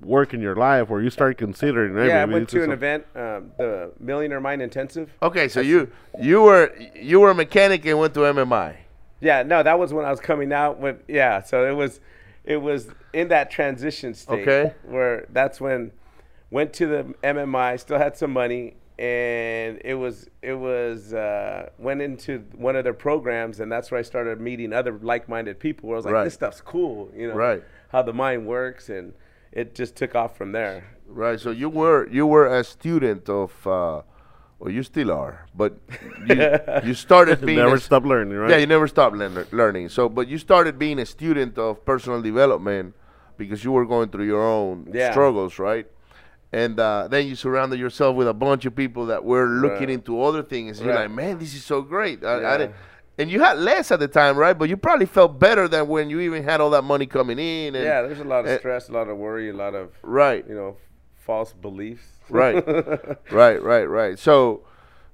work 0.00 0.34
in 0.34 0.40
your 0.40 0.56
life, 0.56 0.88
where 0.88 1.00
you 1.00 1.08
started 1.10 1.38
considering? 1.38 1.94
hey, 1.94 2.08
Yeah, 2.08 2.22
I 2.22 2.24
went 2.24 2.48
to 2.50 2.58
an 2.58 2.64
some- 2.64 2.72
event, 2.72 3.04
um, 3.14 3.52
the 3.56 3.92
Millionaire 4.00 4.40
Mind 4.40 4.60
Intensive. 4.62 5.10
Okay, 5.22 5.48
so 5.48 5.60
you 5.60 5.88
you 6.20 6.42
were 6.42 6.72
you 6.94 7.20
were 7.20 7.30
a 7.30 7.34
mechanic 7.34 7.84
and 7.86 7.98
went 7.98 8.14
to 8.14 8.20
MMI. 8.20 8.74
Yeah, 9.20 9.44
no, 9.44 9.62
that 9.62 9.78
was 9.78 9.94
when 9.94 10.04
I 10.04 10.10
was 10.10 10.18
coming 10.20 10.52
out. 10.52 10.78
With 10.80 10.96
yeah, 11.06 11.40
so 11.42 11.64
it 11.64 11.74
was, 11.76 12.00
it 12.44 12.56
was 12.56 12.88
in 13.12 13.28
that 13.28 13.50
transition 13.52 14.14
state. 14.14 14.40
Okay. 14.40 14.72
Where 14.84 15.26
that's 15.30 15.60
when 15.60 15.92
went 16.50 16.72
to 16.74 16.86
the 16.86 17.14
MMI, 17.22 17.76
still 17.78 17.98
had 17.98 18.16
some 18.16 18.32
money, 18.32 18.74
and 18.98 19.80
it 19.84 19.94
was 19.94 20.28
it 20.42 20.54
was 20.54 21.14
uh, 21.14 21.70
went 21.78 22.02
into 22.02 22.44
one 22.56 22.76
of 22.76 22.84
their 22.84 22.94
programs, 22.94 23.60
and 23.60 23.70
that's 23.72 23.90
where 23.90 23.98
I 23.98 24.02
started 24.02 24.40
meeting 24.40 24.72
other 24.72 24.98
like-minded 25.00 25.58
people. 25.58 25.88
Where 25.88 25.96
I 25.96 25.98
was 25.98 26.04
like, 26.04 26.14
Right. 26.14 26.24
this 26.24 26.34
stuff's 26.34 26.60
cool, 26.60 27.10
you 27.16 27.28
know, 27.28 27.34
Right. 27.34 27.62
How 27.90 28.02
the 28.02 28.12
mind 28.12 28.46
works, 28.46 28.88
and 28.88 29.12
it 29.52 29.74
just 29.74 29.96
took 29.96 30.14
off 30.14 30.36
from 30.36 30.52
there. 30.52 30.84
Right. 31.06 31.38
So 31.40 31.50
you 31.50 31.68
were 31.68 32.08
you 32.08 32.26
were 32.26 32.46
a 32.46 32.64
student 32.64 33.28
of, 33.28 33.66
uh, 33.66 34.02
well, 34.58 34.70
you 34.70 34.82
still 34.82 35.10
are, 35.10 35.46
but 35.54 35.76
you, 36.26 36.56
you 36.84 36.94
started 36.94 37.40
being 37.44 37.58
never 37.58 37.74
a, 37.76 37.80
stop 37.80 38.04
learning, 38.04 38.36
right? 38.36 38.50
Yeah, 38.50 38.56
you 38.58 38.66
never 38.66 38.86
stopped 38.86 39.16
learn, 39.16 39.46
learning. 39.52 39.88
So, 39.90 40.08
but 40.08 40.28
you 40.28 40.38
started 40.38 40.78
being 40.78 40.98
a 41.00 41.06
student 41.06 41.58
of 41.58 41.84
personal 41.84 42.22
development 42.22 42.94
because 43.36 43.64
you 43.64 43.72
were 43.72 43.84
going 43.84 44.08
through 44.10 44.26
your 44.26 44.42
own 44.46 44.88
Yeah. 44.92 45.10
struggles, 45.10 45.58
right? 45.58 45.86
And 46.52 46.78
uh, 46.78 47.08
then 47.08 47.26
you 47.26 47.34
surrounded 47.34 47.78
yourself 47.80 48.14
with 48.14 48.28
a 48.28 48.34
bunch 48.34 48.66
of 48.66 48.74
people 48.76 49.06
that 49.06 49.24
were 49.24 49.46
looking 49.46 49.78
Right. 49.88 49.90
into 49.90 50.20
other 50.22 50.42
things. 50.42 50.78
And 50.78 50.86
You're 50.86 50.94
like, 50.96 51.10
man, 51.10 51.38
this 51.38 51.54
is 51.54 51.64
so 51.64 51.80
great. 51.80 52.22
I, 52.24 52.28
I 52.34 52.40
Yeah. 52.40 52.56
didn't, 52.58 52.74
and 53.18 53.30
you 53.30 53.40
had 53.40 53.58
less 53.58 53.90
at 53.90 54.00
the 54.00 54.08
time, 54.08 54.36
right? 54.36 54.58
But 54.58 54.68
you 54.68 54.76
probably 54.76 55.06
felt 55.06 55.38
better 55.38 55.66
than 55.68 55.88
when 55.88 56.10
you 56.10 56.20
even 56.20 56.42
had 56.44 56.60
all 56.60 56.70
that 56.70 56.82
money 56.84 57.06
coming 57.06 57.38
in. 57.38 57.74
And, 57.74 57.84
yeah, 57.84 58.02
there's 58.02 58.20
a 58.20 58.24
lot 58.24 58.46
of 58.46 58.58
stress, 58.58 58.88
a 58.88 58.92
lot 58.92 59.08
of 59.08 59.16
worry, 59.16 59.48
a 59.48 59.54
lot 59.54 59.74
of 59.74 59.92
Right. 60.02 60.44
you 60.46 60.54
know, 60.54 60.76
false 61.16 61.52
beliefs. 61.54 62.04
Right. 62.28 62.62
right, 63.30 63.62
right, 63.62 63.84
right. 63.84 64.18
So 64.18 64.64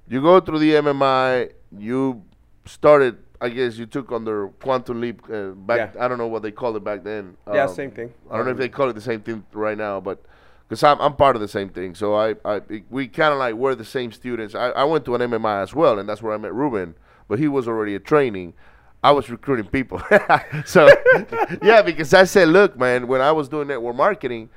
you 0.07 0.21
go 0.21 0.39
through 0.41 0.59
the 0.59 0.73
MMI. 0.73 1.51
You 1.77 2.23
started. 2.65 3.17
I 3.41 3.47
guess 3.47 3.77
you 3.77 3.85
took 3.85 4.11
under 4.11 4.49
Quantum 4.59 4.99
Leap 4.99 5.21
uh, 5.31 5.51
back. 5.51 5.93
Yeah. 5.95 6.03
I 6.03 6.07
don't 6.09 6.17
know 6.17 6.27
what 6.27 6.41
they 6.41 6.51
called 6.51 6.75
it 6.75 6.83
back 6.83 7.03
then. 7.05 7.37
Yeah, 7.47 7.63
Um, 7.63 7.73
same 7.73 7.91
thing. 7.91 8.13
I 8.29 8.35
don't 8.35 8.45
know 8.45 8.51
if 8.51 8.57
they 8.57 8.67
call 8.67 8.89
it 8.89 8.93
the 8.93 9.01
same 9.01 9.21
thing 9.21 9.45
right 9.53 9.77
now, 9.77 10.01
but 10.01 10.21
because 10.69 10.83
I'm 10.83 11.01
I'm 11.01 11.15
part 11.15 11.35
of 11.35 11.41
the 11.41 11.47
same 11.47 11.69
thing. 11.69 11.95
So 11.95 12.15
I, 12.15 12.35
I 12.45 12.61
we 12.89 13.07
kind 13.07 13.33
of 13.33 13.39
like 13.39 13.55
were 13.55 13.73
the 13.73 13.83
same 13.83 14.11
students. 14.11 14.53
I, 14.53 14.69
I 14.69 14.83
went 14.83 15.03
to 15.05 15.15
an 15.15 15.21
MMI 15.21 15.63
as 15.63 15.73
well, 15.73 15.97
and 15.97 16.07
that's 16.07 16.21
where 16.21 16.33
I 16.33 16.37
met 16.37 16.53
Ruben. 16.53 16.93
But 17.27 17.39
he 17.39 17.47
was 17.47 17.67
already 17.67 17.95
a 17.95 17.99
training. 17.99 18.53
I 19.03 19.11
was 19.11 19.29
recruiting 19.29 19.65
people. 19.65 20.01
so 20.65 20.89
yeah, 21.63 21.81
because 21.81 22.13
I 22.13 22.25
said, 22.25 22.49
look, 22.49 22.77
man, 22.77 23.07
when 23.07 23.21
I 23.21 23.31
was 23.31 23.49
doing 23.49 23.67
network 23.67 23.95
marketing, 23.95 24.49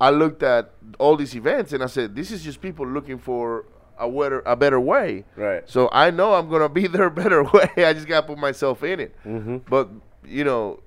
I 0.00 0.10
looked 0.10 0.42
at 0.42 0.72
all 0.98 1.16
these 1.16 1.36
events 1.36 1.72
and 1.72 1.82
I 1.82 1.86
said, 1.86 2.16
this 2.16 2.30
is 2.30 2.42
just 2.42 2.60
people 2.60 2.86
looking 2.86 3.18
for 3.18 3.66
a 3.98 4.10
better 4.10 4.42
a 4.46 4.56
better 4.56 4.80
way. 4.80 5.24
Right. 5.36 5.68
So 5.68 5.88
I 5.92 6.10
know 6.10 6.34
I'm 6.34 6.48
gonna 6.48 6.68
be 6.68 6.86
their 6.88 7.10
better 7.10 7.44
way. 7.44 7.70
I 7.76 7.92
just 7.92 8.08
gotta 8.08 8.26
put 8.26 8.38
myself 8.38 8.82
in 8.82 8.98
it. 8.98 9.16
Mm-hmm. 9.24 9.58
But 9.68 9.90
you 10.24 10.42
know, 10.42 10.80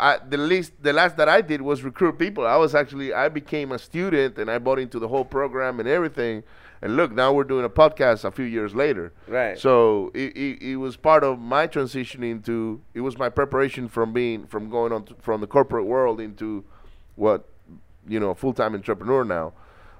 I 0.00 0.18
the 0.18 0.38
least 0.38 0.72
the 0.82 0.92
last 0.92 1.16
that 1.18 1.28
I 1.28 1.42
did 1.42 1.60
was 1.60 1.82
recruit 1.82 2.18
people. 2.18 2.46
I 2.46 2.56
was 2.56 2.74
actually 2.74 3.12
I 3.12 3.28
became 3.28 3.70
a 3.70 3.78
student 3.78 4.38
and 4.38 4.50
I 4.50 4.58
bought 4.58 4.78
into 4.78 4.98
the 4.98 5.08
whole 5.08 5.24
program 5.24 5.78
and 5.78 5.88
everything. 5.88 6.42
And 6.82 6.96
look, 6.96 7.12
now 7.12 7.34
we're 7.34 7.44
doing 7.44 7.66
a 7.66 7.68
podcast 7.68 8.24
a 8.24 8.30
few 8.30 8.46
years 8.46 8.74
later. 8.74 9.12
Right. 9.28 9.58
So 9.58 10.10
it, 10.14 10.34
it, 10.34 10.62
it 10.62 10.76
was 10.76 10.96
part 10.96 11.22
of 11.22 11.38
my 11.38 11.66
transition 11.66 12.24
into 12.24 12.80
it 12.94 13.02
was 13.02 13.18
my 13.18 13.28
preparation 13.28 13.88
from 13.88 14.14
being 14.14 14.46
from 14.46 14.70
going 14.70 14.90
on 14.90 15.04
to, 15.04 15.14
from 15.20 15.42
the 15.42 15.46
corporate 15.46 15.84
world 15.84 16.18
into 16.18 16.64
what 17.16 17.46
you 18.08 18.18
know 18.18 18.30
a 18.30 18.34
full 18.34 18.54
time 18.54 18.74
entrepreneur 18.74 19.24
now. 19.24 19.52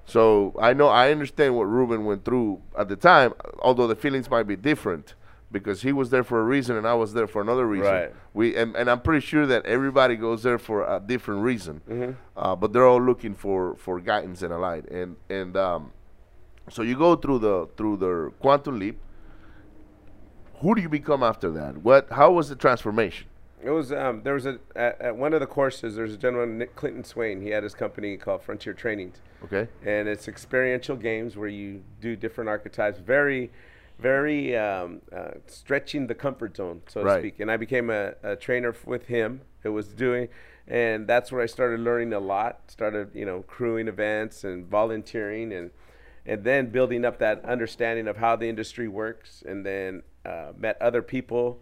So 0.07 0.57
I 0.59 0.73
know 0.73 0.89
I 0.89 1.13
understand 1.13 1.55
what 1.55 1.65
Ruben 1.65 2.07
went 2.07 2.25
through 2.25 2.63
at 2.77 2.89
the 2.89 2.97
time, 2.97 3.35
although 3.61 3.87
the 3.87 3.95
feelings 3.95 4.31
might 4.31 4.45
be 4.45 4.57
different 4.57 5.15
because 5.53 5.83
he 5.83 5.93
was 5.93 6.11
there 6.11 6.23
for 6.25 6.41
a 6.41 6.45
reason 6.45 6.77
and 6.77 6.87
I 6.87 6.95
was 6.95 7.13
there 7.13 7.27
for 7.27 7.43
another 7.43 7.67
reason. 7.67 7.87
Right. 7.93 8.13
We 8.35 8.55
and, 8.57 8.77
and 8.77 8.89
I'm 8.91 9.01
pretty 9.01 9.25
sure 9.27 9.47
that 9.47 9.67
everybody 9.67 10.17
goes 10.17 10.43
there 10.43 10.59
for 10.59 10.83
a 10.85 11.01
different 11.05 11.43
reason, 11.43 11.81
Mm-hmm. 11.89 12.13
uh, 12.37 12.55
but 12.57 12.73
they're 12.73 12.87
all 12.87 13.03
looking 13.03 13.35
for 13.35 13.75
for 13.77 14.01
guidance 14.01 14.43
and 14.43 14.53
a 14.53 14.59
light. 14.59 14.89
And 14.91 15.17
and 15.29 15.57
um, 15.57 15.93
so 16.71 16.83
you 16.83 16.97
go 16.97 17.17
through 17.17 17.41
the 17.41 17.69
through 17.77 17.97
the 17.97 18.33
quantum 18.41 18.79
leap. 18.79 18.99
Who 20.61 20.75
do 20.75 20.83
you 20.83 20.89
become 20.89 21.23
after 21.23 21.51
that? 21.53 21.79
What? 21.79 22.09
How 22.11 22.31
was 22.33 22.49
the 22.51 22.57
transformation? 22.57 23.27
It 23.63 23.71
was 23.71 23.93
um, 23.93 24.23
there 24.23 24.35
was 24.35 24.47
a 24.47 24.59
at, 24.77 25.01
at 25.01 25.17
one 25.17 25.33
of 25.35 25.41
the 25.41 25.47
courses. 25.47 25.97
There's 25.97 26.15
a 26.15 26.17
gentleman 26.17 26.59
Nick 26.59 26.77
Clinton 26.77 27.03
Swaine. 27.05 27.41
He 27.43 27.49
had 27.51 27.63
his 27.63 27.75
company 27.75 28.17
called 28.17 28.43
Frontier 28.43 28.73
Trainings, 28.75 29.21
Okay. 29.45 29.69
and 29.85 30.07
it's 30.09 30.29
experiential 30.29 30.97
games 30.97 31.37
where 31.37 31.49
you 31.49 31.83
do 32.01 32.15
different 32.17 32.49
archetypes. 32.49 32.99
Very, 33.01 33.51
very 34.01 34.57
um, 34.57 35.01
uh, 35.15 35.33
stretching 35.47 36.07
the 36.07 36.15
comfort 36.15 36.57
zone, 36.57 36.83
so 36.89 37.03
Right. 37.03 37.17
to 37.17 37.21
speak. 37.21 37.41
And 37.41 37.51
I 37.51 37.57
became 37.57 37.91
a, 37.91 38.15
a 38.23 38.37
trainer 38.37 38.75
with 38.85 39.07
him. 39.07 39.43
It 39.63 39.69
was 39.71 39.89
doing, 39.89 40.29
and 40.67 41.07
that's 41.07 41.31
where 41.31 41.43
I 41.43 41.47
started 41.47 41.81
learning 41.81 42.13
a 42.13 42.21
lot. 42.21 42.71
Started 42.71 43.11
you 43.15 43.25
know 43.27 43.43
crewing 43.43 43.89
events 43.89 44.45
and 44.45 44.67
volunteering 44.67 45.53
and 45.53 45.71
and 46.27 46.45
then 46.45 46.71
building 46.71 47.05
up 47.05 47.19
that 47.19 47.45
understanding 47.45 48.07
of 48.09 48.17
how 48.19 48.37
the 48.37 48.49
industry 48.49 48.89
works, 48.89 49.43
and 49.47 49.65
then 49.65 50.03
uh, 50.25 50.53
met 50.57 50.81
other 50.81 51.03
people 51.03 51.61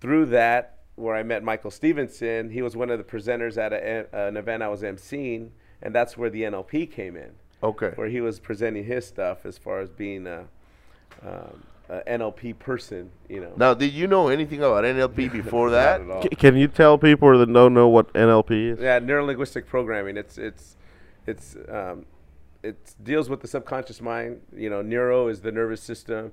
through 0.00 0.26
that 0.26 0.78
where 0.96 1.14
I 1.14 1.22
met 1.22 1.42
Michael 1.42 1.70
Stevenson. 1.70 2.50
He 2.50 2.62
was 2.62 2.74
one 2.76 2.90
of 2.90 2.98
the 2.98 3.04
presenters 3.04 3.58
at 3.58 3.72
a, 3.72 4.06
an 4.28 4.36
event 4.36 4.62
I 4.62 4.68
was 4.68 4.82
emceeing, 4.82 5.50
and 5.82 5.94
that's 5.94 6.16
where 6.16 6.30
the 6.30 6.42
NLP 6.42 6.90
came 6.90 7.16
in. 7.16 7.32
Okay. 7.62 7.92
where 7.96 8.08
he 8.08 8.20
was 8.20 8.38
presenting 8.38 8.84
his 8.84 9.06
stuff 9.06 9.46
as 9.46 9.56
far 9.56 9.80
as 9.80 9.88
being 9.90 10.26
a, 10.26 10.44
um, 11.24 11.62
a 11.88 12.00
NLP 12.18 12.58
person. 12.58 13.10
You 13.28 13.40
know, 13.40 13.52
Now, 13.56 13.74
did 13.74 13.92
you 13.92 14.06
know 14.06 14.28
anything 14.28 14.58
about 14.60 14.84
NLP 14.84 15.32
before 15.44 15.70
that? 15.70 16.00
Not 16.04 16.10
at 16.10 16.16
all. 16.16 16.22
C- 16.22 16.28
can 16.30 16.56
you 16.56 16.68
tell 16.68 16.98
people 16.98 17.38
that 17.38 17.52
don't 17.52 17.74
know 17.74 17.88
what 17.88 18.12
NLP 18.12 18.72
is? 18.74 18.80
Yeah, 18.80 18.98
neuro 18.98 19.24
linguistic 19.24 19.66
programming. 19.66 20.16
It's 20.16 20.36
it's 20.38 20.76
it's 21.26 21.56
um, 21.68 22.06
it 22.62 22.94
deals 23.02 23.28
with 23.30 23.40
the 23.40 23.48
subconscious 23.48 24.00
mind. 24.00 24.40
You 24.56 24.70
know, 24.70 24.82
neuro 24.82 25.28
is 25.28 25.40
the 25.40 25.52
nervous 25.52 25.82
system. 25.82 26.32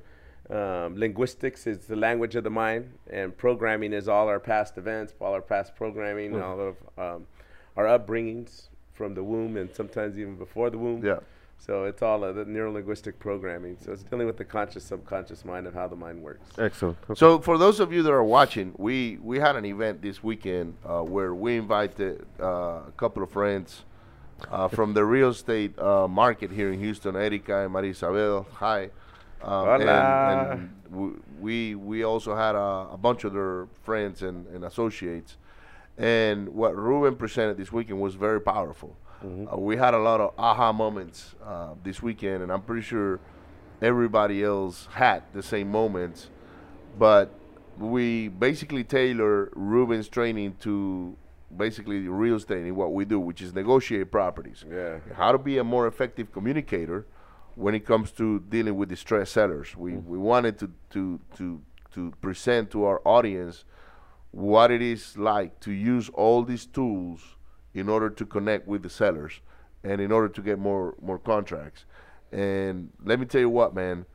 Um, 0.49 0.97
linguistics 0.97 1.65
is 1.67 1.85
the 1.87 1.95
language 1.95 2.35
of 2.35 2.43
the 2.43 2.49
mind, 2.49 2.91
and 3.09 3.35
programming 3.37 3.93
is 3.93 4.09
all 4.09 4.27
our 4.27 4.41
past 4.41 4.77
events, 4.77 5.13
all 5.21 5.33
our 5.33 5.41
past 5.41 5.73
programming, 5.75 6.39
all 6.41 6.59
of 6.59 6.75
um, 6.97 7.27
our 7.77 7.85
upbringings 7.85 8.63
from 8.93 9.13
the 9.13 9.23
womb, 9.23 9.55
and 9.55 9.73
sometimes 9.73 10.19
even 10.19 10.35
before 10.35 10.69
the 10.69 10.77
womb. 10.77 11.03
Yeah. 11.03 11.19
So 11.65 11.85
it's 11.85 12.01
all 12.01 12.25
of 12.25 12.35
the 12.35 12.43
neuro 12.43 12.73
linguistic 12.73 13.19
programming. 13.19 13.77
So 13.79 13.93
it's 13.93 14.03
dealing 14.03 14.27
with 14.27 14.35
the 14.35 14.43
conscious, 14.43 14.83
subconscious 14.83 15.45
mind 15.45 15.65
of 15.65 15.73
how 15.73 15.87
the 15.87 15.95
mind 15.95 16.21
works. 16.21 16.49
Excellent. 16.57 16.97
Okay. 17.09 17.17
So, 17.17 17.39
for 17.39 17.57
those 17.57 17.79
of 17.79 17.93
you 17.93 18.03
that 18.03 18.11
are 18.11 18.23
watching, 18.23 18.73
we, 18.77 19.17
we 19.21 19.39
had 19.39 19.55
an 19.55 19.63
event 19.63 20.01
this 20.01 20.21
weekend 20.21 20.75
uh, 20.85 20.99
where 21.01 21.33
we 21.33 21.55
invited 21.55 22.25
uh, 22.37 22.45
a 22.45 22.93
couple 22.97 23.23
of 23.23 23.31
friends 23.31 23.83
uh, 24.51 24.67
from 24.77 24.93
the 24.93 25.05
real 25.05 25.29
estate 25.29 25.79
uh, 25.79 26.05
market 26.05 26.51
here 26.51 26.69
in 26.69 26.79
Houston, 26.79 27.15
Erika 27.15 27.63
and 27.63 27.71
Maria 27.71 27.91
Isabel. 27.91 28.45
Hi. 28.55 28.89
Um, 29.41 29.69
and, 29.69 29.83
Hola. 29.83 30.49
and 30.51 30.69
w- 30.91 31.23
we 31.39 31.75
we 31.75 32.03
also 32.03 32.35
had 32.35 32.55
a, 32.55 32.89
a 32.91 32.97
bunch 32.97 33.23
of 33.23 33.31
their 33.31 33.67
friends 33.83 34.21
and, 34.21 34.47
and 34.47 34.65
associates. 34.65 35.37
And 35.97 36.49
what 36.49 36.75
Ruben 36.75 37.15
presented 37.15 37.55
this 37.55 37.71
weekend 37.71 38.01
was 38.01 38.15
very 38.15 38.41
powerful. 38.41 38.97
Uh, 39.23 39.57
we 39.57 39.77
had 39.77 39.93
a 39.93 39.99
lot 39.99 40.19
of 40.19 40.33
aha 40.37 40.71
moments 40.71 41.35
uh, 41.43 41.73
this 41.83 42.01
weekend, 42.01 42.43
and 42.43 42.51
I'm 42.51 42.61
pretty 42.61 42.81
sure 42.81 43.19
everybody 43.81 44.43
else 44.43 44.87
had 44.91 45.23
the 45.33 45.43
same 45.43 45.71
moments. 45.71 46.29
But 46.97 47.31
we 47.77 48.27
basically 48.27 48.83
tailor 48.83 49.49
Ruben's 49.55 50.07
training 50.07 50.57
to 50.61 51.15
basically 51.55 52.07
real 52.07 52.35
estate 52.35 52.63
and 52.63 52.75
what 52.75 52.93
we 52.93 53.05
do, 53.05 53.19
which 53.19 53.41
is 53.41 53.53
negotiate 53.53 54.11
properties. 54.11 54.65
Yeah. 54.69 54.99
How 55.15 55.31
to 55.31 55.37
be 55.37 55.57
a 55.57 55.63
more 55.63 55.87
effective 55.87 56.31
communicator 56.31 57.05
when 57.55 57.75
it 57.75 57.85
comes 57.85 58.11
to 58.11 58.39
dealing 58.49 58.75
with 58.75 58.89
distressed 58.89 59.33
sellers. 59.33 59.75
We 59.75 59.93
we 59.93 60.17
wanted 60.17 60.57
to 60.59 60.71
to 60.91 61.19
to 61.37 61.61
to 61.93 62.11
present 62.21 62.71
to 62.71 62.85
our 62.85 63.01
audience 63.05 63.65
what 64.31 64.71
it 64.71 64.81
is 64.81 65.15
like 65.17 65.59
to 65.59 65.71
use 65.71 66.09
all 66.09 66.43
these 66.43 66.65
tools 66.65 67.21
in 67.73 67.89
order 67.89 68.09
to 68.09 68.25
connect 68.25 68.67
with 68.67 68.83
the 68.83 68.89
sellers 68.89 69.41
and 69.83 69.99
in 69.99 70.11
order 70.11 70.29
to 70.29 70.41
get 70.41 70.59
more 70.59 70.95
more 71.01 71.19
contracts. 71.19 71.85
And 72.31 72.91
let 73.03 73.19
me 73.19 73.25
tell 73.25 73.41
you 73.41 73.49
what, 73.49 73.75
man, 73.75 74.05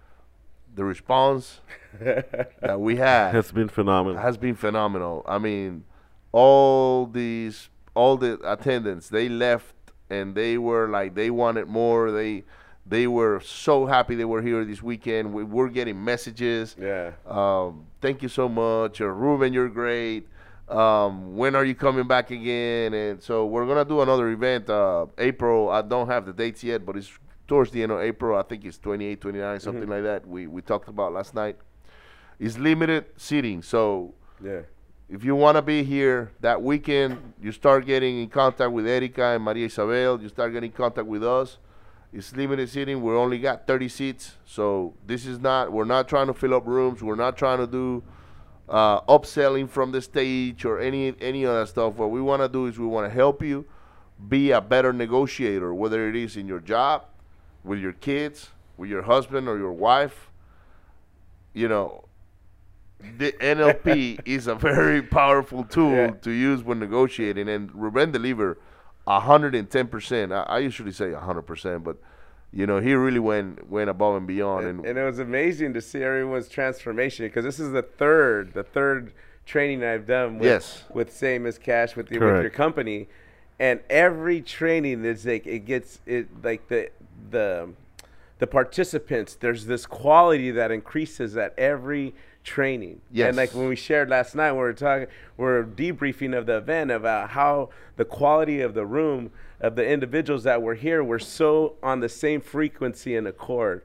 the 0.74 0.84
response 0.84 1.60
that 2.00 2.80
we 2.80 2.96
had 2.96 3.34
has 3.34 3.52
been 3.52 3.68
phenomenal. 3.68 4.20
has 4.20 4.36
been 4.36 4.54
phenomenal. 4.54 5.24
I 5.26 5.38
mean, 5.38 5.84
all 6.32 7.06
these 7.06 7.68
all 7.94 8.16
the 8.16 8.38
attendants 8.44 9.08
they 9.08 9.28
left 9.28 9.74
and 10.10 10.34
they 10.34 10.58
were 10.58 10.88
like 10.88 11.14
they 11.14 11.30
wanted 11.30 11.66
more. 11.68 12.10
They 12.10 12.44
they 12.86 13.06
were 13.06 13.40
so 13.40 13.86
happy 13.86 14.14
they 14.14 14.24
were 14.24 14.40
here 14.40 14.64
this 14.64 14.82
weekend. 14.82 15.32
We 15.34 15.44
were 15.44 15.68
getting 15.68 16.02
messages. 16.02 16.74
Yeah. 16.80 17.12
Um, 17.26 17.86
thank 18.00 18.22
you 18.22 18.28
so 18.28 18.48
much, 18.48 19.00
or 19.00 19.12
Ruben, 19.12 19.52
you're 19.52 19.68
great. 19.68 20.26
Um, 20.70 21.36
when 21.36 21.54
are 21.54 21.64
you 21.64 21.74
coming 21.74 22.06
back 22.06 22.30
again? 22.30 22.92
And 22.94 23.22
so 23.22 23.46
we're 23.46 23.66
gonna 23.66 23.84
do 23.84 24.00
another 24.02 24.28
event. 24.30 24.68
Uh, 24.68 25.06
April. 25.16 25.70
I 25.70 25.82
don't 25.82 26.08
have 26.08 26.26
the 26.26 26.32
dates 26.32 26.62
yet, 26.62 26.84
but 26.84 26.96
it's 26.96 27.10
towards 27.46 27.70
the 27.70 27.82
end 27.82 27.92
of 27.92 28.00
April. 28.00 28.36
I 28.38 28.42
think 28.42 28.64
it's 28.64 28.78
28, 28.78 29.20
29, 29.20 29.60
something 29.60 29.88
like 29.88 30.02
that. 30.02 30.26
We 30.26 30.46
we 30.46 30.60
talked 30.62 30.88
about 30.88 31.12
last 31.12 31.34
night. 31.34 31.56
It's 32.38 32.58
limited 32.58 33.06
seating, 33.16 33.62
so 33.62 34.14
Yeah. 34.44 34.60
if 35.08 35.24
you 35.24 35.34
want 35.34 35.56
to 35.56 35.62
be 35.62 35.82
here 35.82 36.30
that 36.40 36.62
weekend, 36.62 37.32
you 37.40 37.50
start 37.50 37.84
getting 37.86 38.20
in 38.22 38.28
contact 38.28 38.70
with 38.70 38.86
Erika 38.86 39.24
and 39.34 39.42
Maria 39.42 39.66
Isabel. 39.66 40.20
You 40.20 40.28
start 40.28 40.52
getting 40.52 40.70
in 40.70 40.76
contact 40.76 41.06
with 41.08 41.24
us. 41.24 41.58
It's 42.12 42.34
limited 42.36 42.68
seating. 42.68 43.02
We 43.02 43.12
only 43.12 43.38
got 43.38 43.66
30 43.66 43.88
seats, 43.88 44.36
so 44.44 44.94
this 45.06 45.26
is 45.26 45.40
not. 45.40 45.72
We're 45.72 45.84
not 45.84 46.08
trying 46.08 46.26
to 46.28 46.34
fill 46.34 46.54
up 46.54 46.66
rooms. 46.66 47.02
We're 47.02 47.16
not 47.16 47.36
trying 47.36 47.58
to 47.58 47.66
do 47.66 48.02
uh, 48.68 49.00
upselling 49.02 49.68
from 49.68 49.92
the 49.92 50.02
stage 50.02 50.64
or 50.64 50.78
any 50.78 51.14
any 51.20 51.44
of 51.44 51.54
that 51.54 51.68
stuff. 51.68 51.94
What 51.94 52.10
we 52.10 52.20
want 52.20 52.42
to 52.42 52.48
do 52.48 52.66
is 52.66 52.78
we 52.78 52.86
want 52.86 53.06
to 53.08 53.14
help 53.14 53.42
you 53.42 53.64
be 54.28 54.50
a 54.50 54.60
better 54.60 54.92
negotiator, 54.92 55.72
whether 55.74 56.08
it 56.08 56.16
is 56.16 56.36
in 56.36 56.46
your 56.48 56.60
job, 56.60 57.04
with 57.64 57.78
your 57.78 57.92
kids, 57.92 58.50
with 58.76 58.90
your 58.90 59.02
husband 59.02 59.48
or 59.48 59.56
your 59.58 59.72
wife. 59.72 60.30
You 61.54 61.68
know, 61.68 62.04
the 63.18 63.32
NLP 63.32 64.20
is 64.26 64.46
a 64.46 64.54
very 64.54 65.02
powerful 65.02 65.64
tool 65.64 65.92
Yeah. 65.92 66.10
to 66.22 66.30
use 66.30 66.62
when 66.62 66.78
negotiating, 66.78 67.48
and 67.48 67.74
Ruben 67.74 68.10
deliver 68.12 68.58
hundred 69.06 69.54
and 69.54 69.70
ten 69.70 69.86
percent. 69.88 70.32
I 70.32 70.42
I 70.42 70.58
usually 70.58 70.92
say 70.92 71.12
hundred 71.14 71.42
percent, 71.42 71.84
but 71.84 71.96
you 72.52 72.66
know 72.66 72.80
he 72.80 72.94
really 72.94 73.18
went 73.18 73.68
went 73.68 73.90
above 73.90 74.16
and 74.16 74.26
beyond. 74.26 74.66
and, 74.66 74.84
And, 74.84 74.98
it 74.98 75.02
was 75.04 75.18
amazing 75.18 75.74
to 75.74 75.80
see 75.80 76.02
everyone's 76.02 76.48
transformation 76.48 77.26
because 77.26 77.44
this 77.44 77.60
is 77.60 77.72
the 77.72 77.82
third 77.82 78.54
the 78.54 78.62
third 78.62 79.12
training 79.46 79.82
I've 79.82 80.06
done 80.06 80.38
with, 80.38 80.46
Yes. 80.46 80.84
with 80.92 81.12
same 81.12 81.46
as 81.46 81.58
cash 81.58 81.96
with, 81.96 82.08
the, 82.08 82.18
with 82.18 82.42
your 82.42 82.50
company 82.50 83.08
and 83.58 83.80
every 83.90 84.40
training 84.40 85.04
is 85.04 85.24
like 85.26 85.46
it 85.46 85.60
gets 85.60 86.00
it 86.06 86.28
like 86.42 86.68
the 86.68 86.90
the 87.30 87.70
the 88.38 88.46
participants 88.46 89.34
there's 89.34 89.66
this 89.66 89.84
quality 89.86 90.50
that 90.50 90.70
increases 90.70 91.36
at 91.36 91.54
every 91.58 92.14
training 92.44 93.00
Yes. 93.10 93.28
and 93.28 93.36
like 93.36 93.52
when 93.54 93.68
we 93.68 93.76
shared 93.76 94.08
last 94.08 94.34
night 94.34 94.52
we 94.52 94.58
were 94.58 94.72
talking 94.72 95.08
we 95.36 95.46
are 95.46 95.64
debriefing 95.64 96.36
of 96.36 96.46
the 96.46 96.56
event 96.58 96.90
about 96.90 97.30
how 97.30 97.70
the 97.96 98.04
quality 98.04 98.60
of 98.60 98.74
the 98.74 98.86
room 98.86 99.30
of 99.60 99.76
the 99.76 99.86
individuals 99.86 100.44
that 100.44 100.62
were 100.62 100.74
here 100.74 101.02
were 101.02 101.18
so 101.18 101.76
on 101.82 102.00
the 102.00 102.08
same 102.08 102.40
frequency 102.40 103.16
and 103.16 103.26
accord 103.26 103.82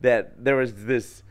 that 0.00 0.44
there 0.44 0.56
was 0.56 0.84
this 0.84 1.22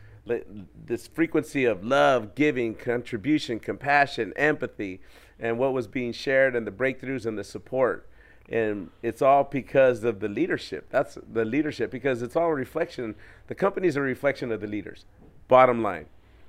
this 0.74 1.06
frequency 1.06 1.64
of 1.64 1.84
love, 1.84 2.34
giving, 2.34 2.74
contribution, 2.74 3.60
compassion, 3.60 4.32
empathy, 4.34 5.00
and 5.38 5.56
what 5.56 5.72
was 5.72 5.86
being 5.86 6.12
shared 6.12 6.56
and 6.56 6.66
the 6.66 6.72
breakthroughs 6.72 7.26
and 7.26 7.38
the 7.38 7.44
support. 7.44 8.08
And 8.48 8.90
it's 9.02 9.22
all 9.22 9.44
because 9.44 10.04
of 10.04 10.20
the 10.20 10.28
leadership. 10.28 10.88
That's 10.90 11.18
the 11.32 11.44
leadership 11.44 11.90
because 11.90 12.22
it's 12.22 12.36
all 12.36 12.48
a 12.48 12.54
reflection. 12.54 13.14
The 13.48 13.54
company 13.54 13.88
is 13.88 13.96
a 13.96 14.00
reflection 14.00 14.52
of 14.52 14.60
the 14.60 14.66
leaders. 14.66 15.04
Bottom 15.48 15.82
line. 15.82 16.06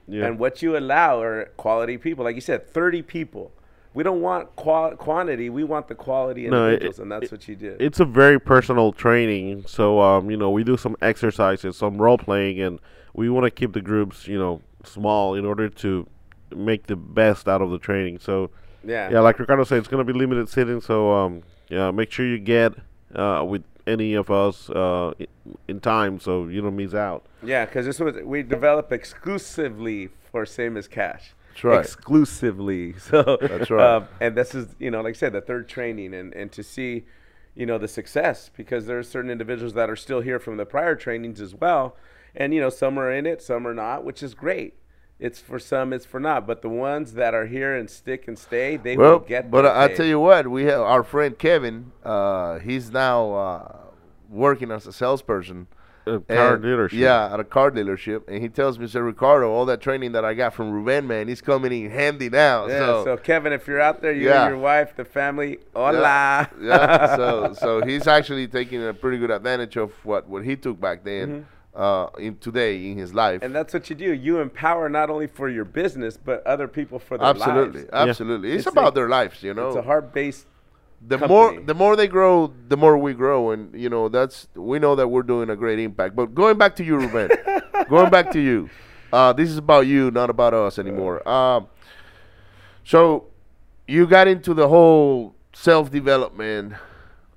Yeah. 0.08 0.26
And 0.26 0.40
what 0.40 0.62
you 0.62 0.78
allow 0.78 1.22
are 1.22 1.46
quality 1.58 1.98
people. 1.98 2.24
Like 2.24 2.36
you 2.36 2.42
said, 2.42 2.72
30 2.72 3.02
people. 3.02 3.52
We 3.98 4.04
don't 4.04 4.22
want 4.22 4.56
qual- 4.56 4.96
quantity. 4.96 5.50
We 5.50 5.64
want 5.64 5.88
the 5.88 5.96
quality 5.96 6.48
No, 6.48 6.68
it- 6.68 6.74
individuals, 6.74 7.00
and 7.00 7.12
that's 7.12 7.32
what 7.32 7.48
you 7.48 7.56
did. 7.56 7.82
it's 7.82 8.00
a 8.00 8.06
very 8.06 8.40
personal 8.40 8.92
training. 8.94 9.64
So 9.66 10.00
um, 10.00 10.30
you 10.30 10.38
know, 10.38 10.52
we 10.52 10.64
do 10.64 10.78
some 10.78 10.96
exercises, 11.02 11.76
some 11.78 12.00
role 12.00 12.20
playing, 12.20 12.62
and 12.62 12.80
we 13.16 13.28
want 13.28 13.46
to 13.46 13.50
keep 13.50 13.74
the 13.74 13.82
groups, 13.82 14.28
you 14.28 14.38
know, 14.38 14.62
small 14.84 15.34
in 15.34 15.46
order 15.46 15.68
to 15.68 16.06
make 16.56 16.86
the 16.86 16.96
best 16.96 17.48
out 17.48 17.60
of 17.64 17.72
the 17.72 17.80
training. 17.80 18.20
So 18.20 18.52
yeah. 18.84 19.10
yeah, 19.10 19.20
like 19.20 19.40
Ricardo 19.40 19.64
said, 19.64 19.80
it's 19.80 19.88
gonna 19.88 20.04
be 20.04 20.14
limited 20.14 20.48
sitting. 20.48 20.80
So 20.80 21.12
um, 21.12 21.42
yeah, 21.68 21.90
make 21.90 22.12
sure 22.12 22.24
you 22.24 22.38
get 22.38 22.74
uh 23.16 23.44
with 23.50 23.64
any 23.88 24.14
of 24.14 24.30
us 24.30 24.70
uh 24.70 25.14
in 25.68 25.80
time 25.80 26.20
so 26.20 26.46
you 26.46 26.62
don't 26.62 26.76
miss 26.76 26.94
out. 26.94 27.26
Yeah, 27.42 27.66
because 27.66 27.88
this 27.88 28.00
was 28.00 28.16
we 28.24 28.44
develop 28.44 28.92
exclusively 28.92 30.10
for 30.32 30.46
same 30.46 30.78
as 30.78 30.88
cash. 30.88 31.34
That's 31.58 31.64
right. 31.64 31.84
Exclusively. 31.84 32.94
So 33.00 33.38
That's 33.42 33.72
right. 33.72 33.96
Um, 33.96 34.08
and 34.20 34.36
this 34.36 34.54
is 34.54 34.76
you 34.80 34.92
know 34.92 35.02
like 35.02 35.16
I 35.16 35.18
said 35.18 35.34
the 35.34 35.42
third 35.42 35.68
training 35.68 36.14
and 36.14 36.34
and 36.34 36.52
to 36.52 36.62
see 36.62 37.06
you 37.56 37.66
know 37.66 37.78
the 37.78 37.88
success 37.88 38.52
because 38.56 38.86
there 38.86 39.00
are 39.00 39.04
certain 39.04 39.32
individuals 39.32 39.74
that 39.74 39.90
are 39.90 39.96
still 39.96 40.22
here 40.22 40.40
from 40.40 40.58
the 40.58 40.66
prior 40.66 40.96
trainings 40.96 41.42
as 41.42 41.56
well, 41.56 41.96
and 42.36 42.54
you 42.54 42.62
know 42.62 42.70
some 42.70 43.00
are 43.00 43.12
in 43.12 43.26
it, 43.26 43.42
some 43.42 43.68
are 43.68 43.74
not, 43.74 44.04
which 44.04 44.22
is 44.22 44.34
great. 44.36 44.76
It's 45.20 45.40
for 45.40 45.58
some, 45.58 45.94
it's 45.94 46.06
for 46.06 46.20
not. 46.20 46.46
But 46.46 46.62
the 46.62 46.70
ones 46.70 47.14
that 47.14 47.34
are 47.34 47.48
here 47.48 47.76
and 47.76 47.90
stick 47.90 48.28
and 48.28 48.38
stay, 48.38 48.78
they 48.78 48.96
well, 48.96 49.14
will 49.14 49.20
get. 49.20 49.44
There. 49.44 49.64
But 49.64 49.66
I, 49.66 49.86
I 49.86 49.88
day. 49.88 49.96
tell 49.96 50.06
you 50.06 50.20
what, 50.20 50.48
we 50.48 50.66
have 50.66 50.82
our 50.82 51.04
friend 51.04 51.38
Kevin. 51.38 51.92
Uh, 52.04 52.60
he's 52.60 52.92
now 52.92 53.34
uh, 53.34 53.78
working 54.30 54.70
as 54.70 54.86
a 54.86 54.94
salesperson. 54.94 55.68
Uh, 56.08 56.20
car 56.34 56.54
And- 56.56 56.64
dealership. 56.64 56.94
Yeah, 56.94 57.34
at 57.34 57.40
a 57.40 57.44
car 57.44 57.70
dealership, 57.72 58.28
and 58.28 58.42
he 58.42 58.50
tells 58.50 58.80
me, 58.80 58.88
"Sir 58.88 59.04
Ricardo, 59.04 59.50
all 59.50 59.66
that 59.66 59.82
training 59.82 60.14
that 60.14 60.24
I 60.24 60.34
got 60.34 60.54
from 60.54 60.72
Ruben, 60.72 61.08
man, 61.08 61.28
he's 61.28 61.42
coming 61.42 61.72
in 61.72 61.92
handy 61.92 62.30
now." 62.30 62.68
Yeah, 62.68 62.80
so, 62.80 63.04
so, 63.06 63.18
Kevin, 63.18 63.52
if 63.54 63.68
you're 63.68 63.82
out 63.82 64.02
there, 64.02 64.14
you 64.14 64.28
Yeah. 64.28 64.44
and 64.46 64.52
your 64.56 64.60
wife, 64.60 64.96
the 64.96 65.06
family, 65.06 65.60
hola. 65.76 66.00
Yeah, 66.02 66.48
yeah. 66.62 67.16
So 67.16 67.54
so 67.54 67.82
he's 67.86 68.08
actually 68.08 68.48
taking 68.48 68.86
a 68.88 68.94
pretty 68.94 69.18
good 69.18 69.32
advantage 69.32 69.76
of 69.78 69.92
what 70.06 70.28
what 70.30 70.44
he 70.44 70.56
took 70.56 70.80
back 70.80 71.04
then, 71.04 71.46
uh, 71.76 72.08
in 72.18 72.38
today 72.38 72.90
in 72.92 72.98
his 72.98 73.14
life. 73.14 73.38
Mm-hmm. 73.38 73.46
And 73.46 73.56
that's 73.56 73.74
what 73.74 73.90
you 73.90 73.96
do. 73.96 74.12
You 74.14 74.40
empower 74.40 74.90
not 74.90 75.10
only 75.10 75.28
for 75.28 75.50
your 75.50 75.66
business, 75.66 76.18
but 76.18 76.46
other 76.46 76.68
people 76.68 76.98
for 77.00 77.18
their 77.18 77.28
absolutely, 77.28 77.82
lives. 77.82 77.90
absolutely, 77.94 78.52
it's, 78.54 78.66
It's 78.66 78.72
about 78.74 78.86
like- 78.86 78.94
their 78.96 79.10
lives, 79.10 79.44
you 79.44 79.54
know. 79.54 79.68
It's 79.68 79.78
a 79.78 79.82
heart-based 79.84 80.46
the 81.02 81.18
company. 81.18 81.34
more 81.34 81.62
the 81.62 81.74
more 81.74 81.96
they 81.96 82.08
grow, 82.08 82.54
the 82.68 82.78
more 82.78 82.98
we 82.98 83.14
grow, 83.14 83.52
and 83.52 83.74
you 83.80 83.90
know 83.90 84.10
that's 84.10 84.48
we 84.56 84.80
know 84.80 84.96
that 84.96 85.08
we're 85.08 85.24
doing 85.24 85.50
a 85.50 85.56
great 85.56 85.80
impact. 85.80 86.16
But 86.16 86.34
going 86.34 86.58
back 86.58 86.76
to 86.78 86.84
you, 86.84 86.98
Ruben, 86.98 87.30
going 87.90 88.10
back 88.10 88.32
to 88.32 88.40
you, 88.40 88.70
uh, 89.14 89.34
this 89.34 89.50
is 89.50 89.58
about 89.58 89.88
you, 89.88 90.12
not 90.12 90.30
about 90.30 90.54
us 90.54 90.80
anymore. 90.80 91.28
Um, 91.28 91.68
so 92.84 93.28
you 93.88 94.08
got 94.08 94.28
into 94.28 94.54
the 94.54 94.68
whole 94.68 95.36
self 95.54 95.92
development. 95.92 96.74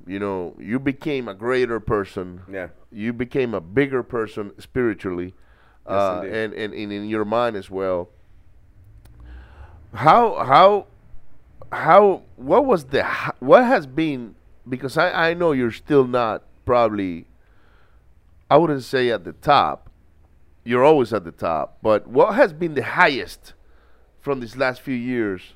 You 0.07 0.18
know, 0.18 0.57
you 0.59 0.79
became 0.79 1.29
a 1.29 1.35
greater 1.35 1.79
person. 1.79 2.42
Yeah. 2.51 2.68
You 2.90 3.12
became 3.12 3.55
a 3.55 3.61
bigger 3.61 4.03
person 4.03 4.53
spiritually, 4.59 5.35
uh, 5.87 6.23
indeed. 6.23 6.37
and, 6.37 6.55
and 6.55 6.75
and 6.75 6.92
in 6.92 7.09
your 7.09 7.25
mind 7.25 7.57
as 7.57 7.70
well. 7.70 8.09
How 9.94 10.44
how 10.44 10.87
how 11.73 12.23
what 12.37 12.65
was 12.67 12.85
the 12.87 13.05
what 13.41 13.65
has 13.65 13.87
been 13.87 14.35
because 14.69 14.97
I 14.97 15.31
I 15.31 15.35
know 15.35 15.53
you're 15.53 15.71
still 15.71 16.07
not 16.07 16.43
probably 16.65 17.27
I 18.51 18.57
wouldn't 18.57 18.83
say 18.83 19.11
at 19.11 19.25
the 19.25 19.33
top. 19.33 19.89
You're 20.65 20.85
always 20.85 21.13
at 21.13 21.25
the 21.25 21.31
top, 21.33 21.79
but 21.83 22.07
what 22.07 22.35
has 22.35 22.53
been 22.53 22.75
the 22.75 22.83
highest 22.83 23.55
from 24.21 24.41
these 24.41 24.57
last 24.57 24.81
few 24.83 24.95
years? 24.95 25.55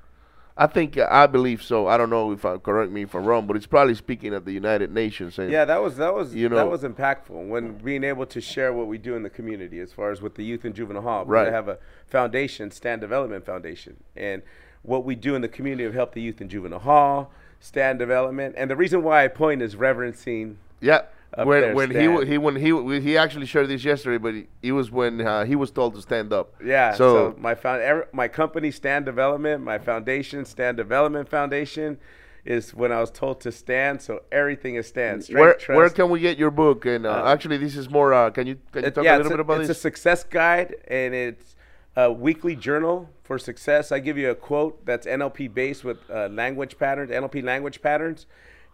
I 0.57 0.69
think 0.69 0.97
uh, 0.97 1.09
I 1.11 1.27
believe 1.27 1.63
so. 1.63 1.89
I 1.89 1.97
don't 1.97 2.11
know 2.11 2.31
if 2.31 2.45
I 2.45 2.57
correct 2.59 2.93
me 2.93 3.03
if 3.03 3.15
I'm 3.15 3.25
wrong, 3.25 3.47
but 3.47 3.57
it's 3.57 3.67
probably 3.67 3.97
speaking 3.97 4.33
at 4.33 4.45
the 4.45 4.53
United 4.53 4.93
Nations. 4.93 5.39
And 5.39 5.51
Yeah, 5.51 5.65
that 5.65 5.83
was 5.83 5.97
that 5.97 6.15
was 6.15 6.35
You 6.35 6.49
know- 6.49 6.57
that 6.57 6.71
was 6.71 6.83
impactful 6.85 7.49
when 7.49 7.73
being 7.79 8.05
able 8.05 8.25
to 8.27 8.41
share 8.41 8.73
what 8.73 8.87
we 8.87 8.97
do 8.97 9.17
in 9.17 9.25
the 9.25 9.31
community 9.31 9.81
as 9.81 9.93
far 9.93 10.13
as 10.13 10.23
with 10.23 10.37
the 10.37 10.45
youth 10.45 10.65
and 10.65 10.73
juvenile 10.75 11.03
hall. 11.03 11.25
Right. 11.27 11.49
We 11.49 11.53
have 11.53 11.69
a 11.69 11.79
foundation, 12.07 12.71
Stand 12.71 13.01
Development 13.01 13.45
Foundation, 13.45 13.97
and 14.17 14.43
what 14.85 15.05
we 15.05 15.15
do 15.17 15.35
in 15.35 15.43
the 15.43 15.49
community 15.49 15.85
of 15.85 15.95
help 15.95 16.13
the 16.13 16.21
youth 16.21 16.41
and 16.41 16.49
juvenile 16.49 16.79
hall, 16.79 17.33
Stand 17.59 17.99
Development, 17.99 18.55
and 18.57 18.71
the 18.71 18.77
reason 18.77 19.03
why 19.03 19.25
I 19.25 19.29
point 19.29 19.63
is 19.63 19.75
reverencing. 19.75 20.59
Yeah. 20.81 21.03
Up 21.37 21.49
when 21.49 21.75
when 21.75 21.91
he 21.91 21.97
stand. 21.97 22.29
he 22.29 22.39
when 22.39 22.55
he 22.55 23.01
he 23.01 23.17
actually 23.19 23.47
shared 23.47 23.69
this 23.69 23.83
yesterday, 23.83 24.19
but 24.19 24.35
he, 24.35 24.47
it 24.63 24.71
was 24.71 24.93
when 24.93 25.21
uh, 25.21 25.45
he 25.45 25.57
was 25.57 25.73
told 25.73 25.95
to 25.97 26.03
stand 26.03 26.33
up. 26.33 26.55
Yeah. 26.65 26.93
So, 26.93 27.33
So, 27.33 27.41
my 27.41 27.57
found 27.57 27.83
every, 27.83 28.05
my 28.13 28.29
company 28.29 28.71
Stand 28.71 29.05
Development, 29.05 29.61
my 29.65 29.79
foundation 29.79 30.45
Stand 30.45 30.77
Development 30.77 31.29
Foundation, 31.29 31.99
is 32.45 32.73
when 32.73 32.93
I 32.93 33.01
was 33.01 33.11
told 33.11 33.41
to 33.41 33.51
stand. 33.51 34.01
So 34.01 34.23
everything 34.31 34.77
is 34.77 34.87
stand. 34.87 35.25
Strength, 35.25 35.67
where 35.69 35.77
where 35.77 35.91
can 35.91 36.09
we 36.09 36.21
get 36.21 36.39
your 36.39 36.53
book? 36.53 36.87
And 36.87 37.05
uh, 37.05 37.11
Uh, 37.11 37.33
actually, 37.33 37.57
this 37.57 37.75
is 37.77 37.91
more. 37.91 38.15
Uh, 38.15 38.31
can 38.31 38.47
you 38.47 38.59
can 38.71 38.85
you 38.85 38.91
talk 38.91 39.03
yeah, 39.05 39.17
a 39.17 39.19
little 39.19 39.33
it's 39.33 39.37
bit 39.37 39.41
about 39.41 39.61
it's 39.61 39.69
this? 39.69 39.79
It's 39.79 39.85
a 39.85 39.89
success 39.89 40.25
guide 40.25 40.77
and 40.87 41.15
it's 41.15 41.57
a 41.97 42.13
weekly 42.13 42.55
journal 42.55 43.09
for 43.25 43.39
success. 43.39 43.91
I 43.91 43.99
give 43.99 44.19
you 44.19 44.31
a 44.31 44.35
quote 44.35 44.85
that's 44.85 45.07
NLP 45.07 45.53
based 45.53 45.83
with 45.83 45.99
uh, 46.11 46.29
language 46.29 46.79
patterns, 46.79 47.11
NLP 47.11 47.43
language 47.43 47.81
patterns, 47.83 48.27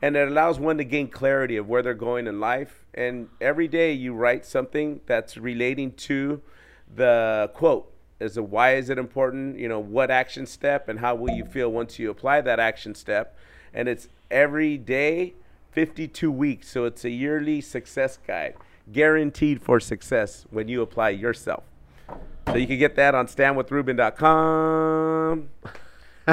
and 0.02 0.16
it 0.16 0.28
allows 0.28 0.58
one 0.58 0.76
to 0.78 0.84
gain 0.84 1.08
clarity 1.08 1.56
of 1.56 1.68
where 1.68 1.82
they're 1.82 1.94
going 1.94 2.26
in 2.26 2.40
life. 2.40 2.84
And 2.92 3.28
every 3.40 3.68
day 3.68 3.92
you 3.92 4.12
write 4.12 4.44
something 4.44 5.00
that's 5.06 5.36
relating 5.36 5.92
to 5.92 6.42
the 6.94 7.50
quote. 7.54 7.92
Is 8.18 8.36
a 8.36 8.42
why 8.42 8.74
is 8.74 8.90
it 8.90 8.98
important? 8.98 9.58
You 9.58 9.68
know, 9.68 9.80
what 9.80 10.10
action 10.10 10.44
step 10.46 10.88
and 10.88 10.98
how 10.98 11.14
will 11.14 11.32
you 11.32 11.44
feel 11.44 11.70
once 11.70 11.98
you 11.98 12.10
apply 12.10 12.42
that 12.42 12.60
action 12.60 12.94
step? 12.94 13.36
And 13.72 13.88
it's 13.88 14.08
every 14.30 14.76
day, 14.76 15.34
52 15.70 16.30
weeks. 16.30 16.68
So 16.68 16.84
it's 16.84 17.04
a 17.04 17.10
yearly 17.10 17.60
success 17.60 18.18
guide, 18.26 18.56
guaranteed 18.92 19.62
for 19.62 19.80
success 19.80 20.44
when 20.50 20.68
you 20.68 20.82
apply 20.82 21.10
yourself. 21.10 21.69
So 22.48 22.57
you 22.57 22.66
can 22.66 22.79
get 22.79 22.96
that 22.96 23.14
on 23.14 23.26
standwithruben.com. 23.26 25.48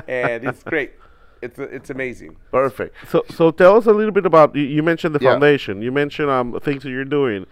and 0.07 0.47
it's 0.47 0.63
great. 0.73 0.93
It's, 1.41 1.59
it's 1.59 1.89
amazing. 1.91 2.35
Perfect. 2.51 2.95
So, 3.09 3.23
so 3.29 3.51
tell 3.51 3.77
us 3.77 3.85
a 3.85 3.91
little 3.93 4.11
bit 4.11 4.25
about. 4.25 4.55
You, 4.55 4.63
you 4.63 4.81
mentioned 4.81 5.13
the 5.13 5.19
Yeah. 5.21 5.33
foundation. 5.33 5.81
You 5.83 5.91
mentioned 5.91 6.29
um 6.29 6.57
things 6.61 6.81
that 6.83 6.89
you're 6.89 7.05
doing. 7.05 7.45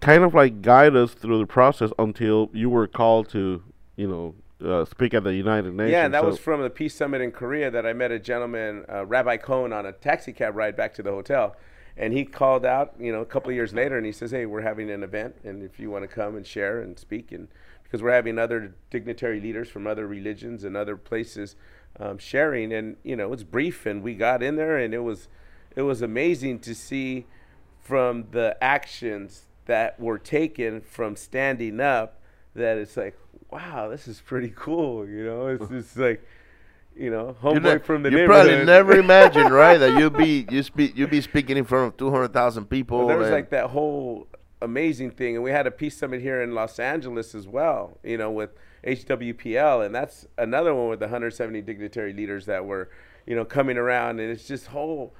Kind 0.00 0.22
of 0.24 0.34
like 0.34 0.60
guide 0.62 0.94
us 0.94 1.12
through 1.14 1.38
the 1.38 1.46
process 1.46 1.90
until 1.98 2.50
you 2.52 2.68
were 2.70 2.86
called 2.86 3.28
to, 3.30 3.62
you 3.96 4.06
know, 4.06 4.34
uh, 4.64 4.84
speak 4.84 5.14
at 5.14 5.24
the 5.24 5.34
United 5.34 5.72
Nations. 5.74 5.90
Yeah, 5.92 6.04
and 6.04 6.12
that 6.14 6.20
So- 6.22 6.26
was 6.28 6.38
from 6.38 6.60
the 6.62 6.70
Peace 6.70 6.94
Summit 6.94 7.20
in 7.22 7.32
Korea 7.32 7.70
that 7.70 7.86
I 7.86 7.92
met 7.94 8.12
a 8.12 8.18
gentleman, 8.18 8.84
uh, 8.92 9.06
Rabbi 9.06 9.38
Cohen, 9.38 9.72
on 9.72 9.86
a 9.86 9.92
taxi 9.92 10.32
cab 10.32 10.54
ride 10.54 10.76
back 10.76 10.92
to 10.94 11.02
the 11.02 11.10
hotel. 11.10 11.56
And 11.98 12.12
he 12.12 12.24
called 12.24 12.64
out, 12.64 12.94
you 13.00 13.10
know, 13.10 13.20
a 13.20 13.26
couple 13.26 13.50
of 13.50 13.56
years 13.56 13.74
later, 13.74 13.96
and 13.96 14.06
he 14.06 14.12
says, 14.12 14.30
"Hey, 14.30 14.46
we're 14.46 14.62
having 14.62 14.88
an 14.88 15.02
event, 15.02 15.34
and 15.42 15.64
if 15.64 15.80
you 15.80 15.90
want 15.90 16.04
to 16.04 16.08
come 16.08 16.36
and 16.36 16.46
share 16.46 16.80
and 16.80 16.96
speak, 16.96 17.32
and 17.32 17.48
because 17.82 18.02
we're 18.02 18.12
having 18.12 18.38
other 18.38 18.74
dignitary 18.90 19.40
leaders 19.40 19.68
from 19.68 19.86
other 19.86 20.06
religions 20.06 20.62
and 20.62 20.76
other 20.76 20.96
places 20.96 21.56
um, 21.98 22.16
sharing, 22.16 22.72
and 22.72 22.96
you 23.02 23.16
know, 23.16 23.32
it's 23.32 23.42
brief, 23.42 23.84
and 23.84 24.02
we 24.02 24.14
got 24.14 24.42
in 24.44 24.54
there, 24.54 24.78
and 24.78 24.94
it 24.94 25.00
was, 25.00 25.28
it 25.74 25.82
was 25.82 26.00
amazing 26.00 26.60
to 26.60 26.74
see 26.74 27.26
from 27.80 28.26
the 28.30 28.56
actions 28.62 29.46
that 29.66 29.98
were 29.98 30.18
taken 30.18 30.80
from 30.80 31.16
standing 31.16 31.80
up 31.80 32.20
that 32.54 32.78
it's 32.78 32.96
like, 32.96 33.18
wow, 33.50 33.88
this 33.88 34.06
is 34.06 34.20
pretty 34.20 34.52
cool. 34.54 35.08
You 35.08 35.24
know, 35.24 35.46
it's 35.46 35.68
just 35.68 35.96
like, 35.96 36.24
you 36.98 37.10
know, 37.10 37.36
homeboy 37.42 37.84
from 37.84 38.02
the 38.02 38.10
you 38.10 38.18
neighborhood. 38.18 38.46
probably 38.48 38.64
never 38.64 38.98
imagined, 38.98 39.50
right, 39.52 39.78
that 39.78 39.98
you'd 39.98 40.16
be 40.16 40.46
you 40.50 40.62
speak 40.62 40.96
you'd 40.96 41.10
be 41.10 41.20
speaking 41.20 41.56
in 41.56 41.64
front 41.64 41.88
of 41.88 41.96
two 41.96 42.10
hundred 42.10 42.32
thousand 42.32 42.66
people. 42.66 43.02
But 43.02 43.08
there 43.08 43.18
was 43.18 43.30
like 43.30 43.50
that 43.50 43.70
whole 43.70 44.26
amazing 44.60 45.12
thing, 45.12 45.36
and 45.36 45.44
we 45.44 45.50
had 45.50 45.66
a 45.66 45.70
peace 45.70 45.96
summit 45.96 46.20
here 46.20 46.42
in 46.42 46.54
Los 46.54 46.78
Angeles 46.78 47.34
as 47.34 47.46
well. 47.46 47.98
You 48.02 48.18
know, 48.18 48.30
with 48.30 48.50
HWPL, 48.84 49.86
and 49.86 49.94
that's 49.94 50.26
another 50.36 50.74
one 50.74 50.88
with 50.88 50.98
the 50.98 51.06
170 51.06 51.62
dignitary 51.62 52.12
leaders 52.12 52.46
that 52.46 52.64
were, 52.64 52.90
you 53.26 53.36
know, 53.36 53.44
coming 53.44 53.76
around, 53.76 54.20
and 54.20 54.30
it's 54.30 54.46
just 54.46 54.66
whole 54.68 55.14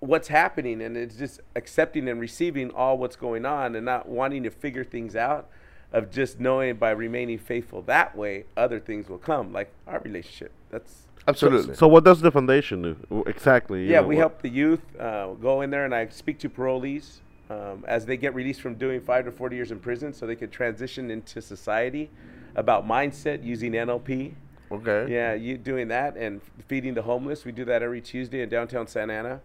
what's 0.00 0.28
happening, 0.28 0.82
and 0.82 0.96
it's 0.96 1.16
just 1.16 1.40
accepting 1.54 2.08
and 2.08 2.20
receiving 2.20 2.70
all 2.70 2.98
what's 2.98 3.16
going 3.16 3.46
on, 3.46 3.76
and 3.76 3.84
not 3.84 4.08
wanting 4.08 4.42
to 4.42 4.50
figure 4.50 4.84
things 4.84 5.14
out. 5.14 5.48
Of 5.94 6.10
just 6.10 6.40
knowing 6.40 6.74
by 6.74 6.90
remaining 6.90 7.38
faithful 7.38 7.80
that 7.82 8.16
way, 8.16 8.44
other 8.56 8.80
things 8.80 9.08
will 9.08 9.18
come, 9.18 9.52
like 9.52 9.70
our 9.86 10.00
relationship. 10.00 10.50
That's 10.70 11.06
absolutely. 11.28 11.76
So, 11.76 11.86
what 11.86 12.02
does 12.04 12.20
the 12.20 12.32
foundation 12.32 12.82
do 12.82 13.22
exactly? 13.26 13.86
yeah, 13.86 14.00
know, 14.00 14.08
we 14.08 14.16
what- 14.16 14.20
help 14.20 14.42
the 14.42 14.48
youth 14.48 14.82
uh, 14.98 15.28
go 15.34 15.60
in 15.60 15.70
there, 15.70 15.84
and 15.84 15.94
I 15.94 16.08
speak 16.08 16.38
to 16.40 16.48
parolees 16.50 17.20
um, 17.48 17.84
as 17.86 18.06
they 18.06 18.16
get 18.16 18.34
released 18.34 18.60
from 18.60 18.74
doing 18.74 19.00
five 19.00 19.24
to 19.26 19.30
40 19.30 19.54
years 19.54 19.70
in 19.70 19.78
prison 19.78 20.12
so 20.12 20.26
they 20.26 20.34
could 20.34 20.50
transition 20.50 21.10
into 21.12 21.40
society 21.40 22.10
about 22.56 22.86
mindset 22.86 23.44
using 23.44 23.72
NLP. 23.72 24.34
okay. 24.72 25.06
Yeah, 25.08 25.34
you 25.34 25.56
doing 25.58 25.88
that 25.88 26.16
and 26.16 26.40
feeding 26.66 26.94
the 26.94 27.02
homeless. 27.02 27.44
We 27.44 27.52
do 27.52 27.64
that 27.66 27.82
every 27.84 28.00
Tuesday 28.00 28.42
in 28.42 28.48
downtown 28.48 28.86
Santa 28.88 29.12
Ana. 29.12 29.40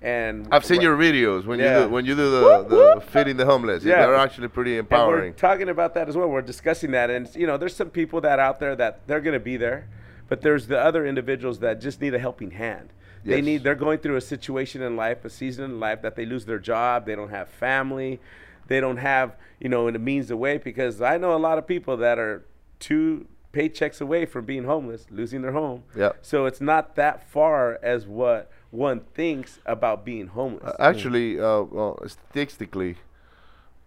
And 0.00 0.46
I've 0.52 0.64
seen 0.64 0.80
your 0.80 0.96
videos 0.96 1.44
when 1.44 1.58
Yeah. 1.58 1.80
you 1.80 1.84
do 1.86 1.90
when 1.90 2.04
you 2.06 2.14
do 2.14 2.30
the, 2.30 2.62
the 2.68 3.00
feeding 3.00 3.36
the 3.36 3.44
homeless. 3.44 3.82
Yeah. 3.84 4.02
They're 4.06 4.14
actually 4.14 4.48
pretty 4.48 4.78
And 4.78 4.88
we're 4.88 4.96
empowering. 4.96 5.34
talking 5.34 5.68
about 5.68 5.94
that 5.94 6.08
as 6.08 6.16
well. 6.16 6.28
We're 6.28 6.42
discussing 6.42 6.92
that, 6.92 7.10
and 7.10 7.28
you 7.34 7.46
know, 7.46 7.56
there's 7.56 7.74
some 7.74 7.90
people 7.90 8.20
that 8.20 8.38
out 8.38 8.60
there 8.60 8.76
that 8.76 9.00
they're 9.08 9.20
going 9.20 9.34
to 9.34 9.40
be 9.40 9.56
there, 9.56 9.88
but 10.28 10.40
there's 10.42 10.68
the 10.68 10.78
other 10.78 11.04
individuals 11.04 11.58
that 11.60 11.80
just 11.80 12.00
need 12.00 12.14
a 12.14 12.18
helping 12.18 12.52
hand. 12.52 12.90
They 13.24 13.42
need. 13.42 13.62
They're 13.64 13.74
going 13.74 13.98
through 13.98 14.16
a 14.16 14.22
situation 14.22 14.80
in 14.80 14.96
life, 14.96 15.22
a 15.24 15.28
season 15.28 15.64
in 15.66 15.80
life 15.80 16.00
that 16.02 16.16
they 16.16 16.24
lose 16.24 16.46
their 16.46 16.58
job. 16.60 17.04
They 17.04 17.14
don't 17.14 17.28
have 17.28 17.48
family. 17.48 18.20
They 18.68 18.80
don't 18.80 18.96
have 18.98 19.36
you 19.60 19.68
know, 19.68 19.90
the 19.90 19.98
means 19.98 20.30
away. 20.30 20.56
Because 20.58 21.02
I 21.02 21.18
know 21.18 21.34
a 21.34 21.36
lot 21.36 21.58
of 21.58 21.66
people 21.66 21.96
that 21.98 22.18
are 22.18 22.44
two 22.78 23.26
paychecks 23.52 24.00
away 24.00 24.24
from 24.24 24.44
being 24.46 24.64
homeless, 24.64 25.06
losing 25.10 25.42
their 25.42 25.52
home. 25.52 25.82
Yep. 25.96 26.18
So 26.22 26.46
it's 26.46 26.60
not 26.60 26.94
that 26.94 27.28
far 27.28 27.78
as 27.82 28.06
what 28.06 28.50
one 28.70 29.00
thinks 29.14 29.60
about 29.66 30.04
being 30.04 30.26
homeless. 30.28 30.64
Uh, 30.64 30.76
Actually, 30.78 31.38
uh, 31.40 31.62
well, 31.62 31.98
statistically, 32.06 32.96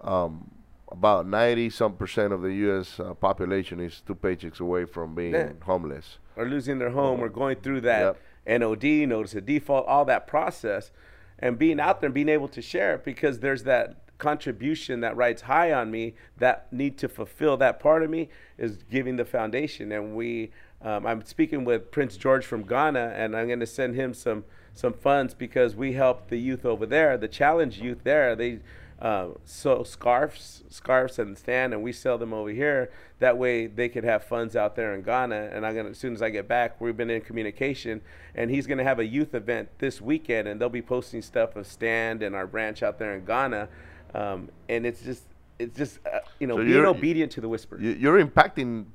um, 0.01 0.49
about 0.91 1.25
ninety 1.27 1.69
some 1.69 1.93
percent 1.95 2.33
of 2.33 2.41
the 2.41 2.53
U.S. 2.53 2.99
Uh, 2.99 3.13
population 3.13 3.79
is 3.79 4.01
two 4.05 4.15
paychecks 4.15 4.59
away 4.59 4.85
from 4.85 5.15
being 5.15 5.33
Yeah. 5.33 5.51
homeless. 5.63 6.17
or 6.37 6.45
losing 6.47 6.79
their 6.79 6.89
home 6.91 7.19
or 7.21 7.27
going 7.29 7.57
through 7.57 7.81
that 7.81 8.15
Yep. 8.47 8.61
NOD, 8.61 9.05
notice 9.05 9.35
of 9.35 9.45
default, 9.45 9.85
all 9.85 10.05
that 10.05 10.25
process, 10.27 10.91
and 11.37 11.59
being 11.59 11.79
out 11.79 11.99
there 12.01 12.07
and 12.07 12.13
being 12.13 12.29
able 12.29 12.47
to 12.47 12.61
share 12.61 12.95
it 12.95 13.03
because 13.03 13.39
there's 13.39 13.63
that 13.63 13.97
contribution 14.17 15.01
that 15.01 15.15
rides 15.15 15.43
high 15.43 15.71
on 15.73 15.91
me 15.91 16.13
that 16.37 16.71
need 16.71 16.97
to 16.97 17.09
fulfill 17.09 17.57
that 17.57 17.79
part 17.79 18.01
of 18.01 18.09
me 18.09 18.29
is 18.57 18.77
giving 18.89 19.17
the 19.17 19.25
foundation. 19.25 19.91
And 19.91 20.15
we, 20.15 20.51
um, 20.83 21.05
I'm 21.05 21.23
speaking 21.25 21.63
with 21.63 21.91
Prince 21.91 22.17
George 22.17 22.45
from 22.45 22.63
Ghana, 22.63 23.13
and 23.15 23.35
I'm 23.35 23.47
going 23.47 23.59
to 23.59 23.67
send 23.67 23.95
him 23.95 24.13
some 24.13 24.43
some 24.73 24.93
funds 24.93 25.33
because 25.33 25.75
we 25.75 25.93
help 25.93 26.29
the 26.29 26.37
youth 26.37 26.65
over 26.65 26.85
there, 26.85 27.17
the 27.17 27.27
challenge 27.27 27.79
youth 27.79 28.03
there. 28.03 28.35
They 28.35 28.59
uh, 29.01 29.29
sew 29.45 29.83
scarves, 29.83 30.63
scarves 30.69 31.17
and 31.19 31.37
stand, 31.37 31.73
and 31.73 31.81
we 31.81 31.91
sell 31.91 32.17
them 32.17 32.33
over 32.33 32.51
here. 32.51 32.91
That 33.19 33.37
way, 33.37 33.67
they 33.67 33.89
could 33.89 34.03
have 34.03 34.23
funds 34.23 34.55
out 34.55 34.75
there 34.75 34.93
in 34.93 35.01
Ghana. 35.01 35.49
And 35.53 35.65
I'm 35.65 35.75
gonna, 35.75 35.89
as 35.89 35.97
soon 35.97 36.13
as 36.13 36.21
I 36.21 36.29
get 36.29 36.47
back, 36.47 36.79
we've 36.79 36.95
been 36.95 37.09
in 37.09 37.21
communication, 37.21 38.01
and 38.35 38.49
he's 38.49 38.67
gonna 38.67 38.83
have 38.83 38.99
a 38.99 39.05
youth 39.05 39.33
event 39.33 39.69
this 39.79 39.99
weekend, 39.99 40.47
and 40.47 40.61
they'll 40.61 40.69
be 40.69 40.81
posting 40.81 41.21
stuff 41.21 41.55
of 41.55 41.67
stand 41.67 42.21
and 42.21 42.35
our 42.35 42.47
branch 42.47 42.83
out 42.83 42.99
there 42.99 43.15
in 43.15 43.25
Ghana. 43.25 43.69
Um, 44.13 44.49
and 44.69 44.85
it's 44.85 45.01
just, 45.01 45.23
it's 45.57 45.77
just, 45.77 45.99
uh, 46.05 46.19
you 46.39 46.47
know, 46.47 46.57
So 46.57 46.63
being 46.63 46.85
obedient 46.85 47.31
to 47.33 47.41
the 47.41 47.49
whisper. 47.49 47.79
You're 47.79 48.23
impacting 48.23 48.85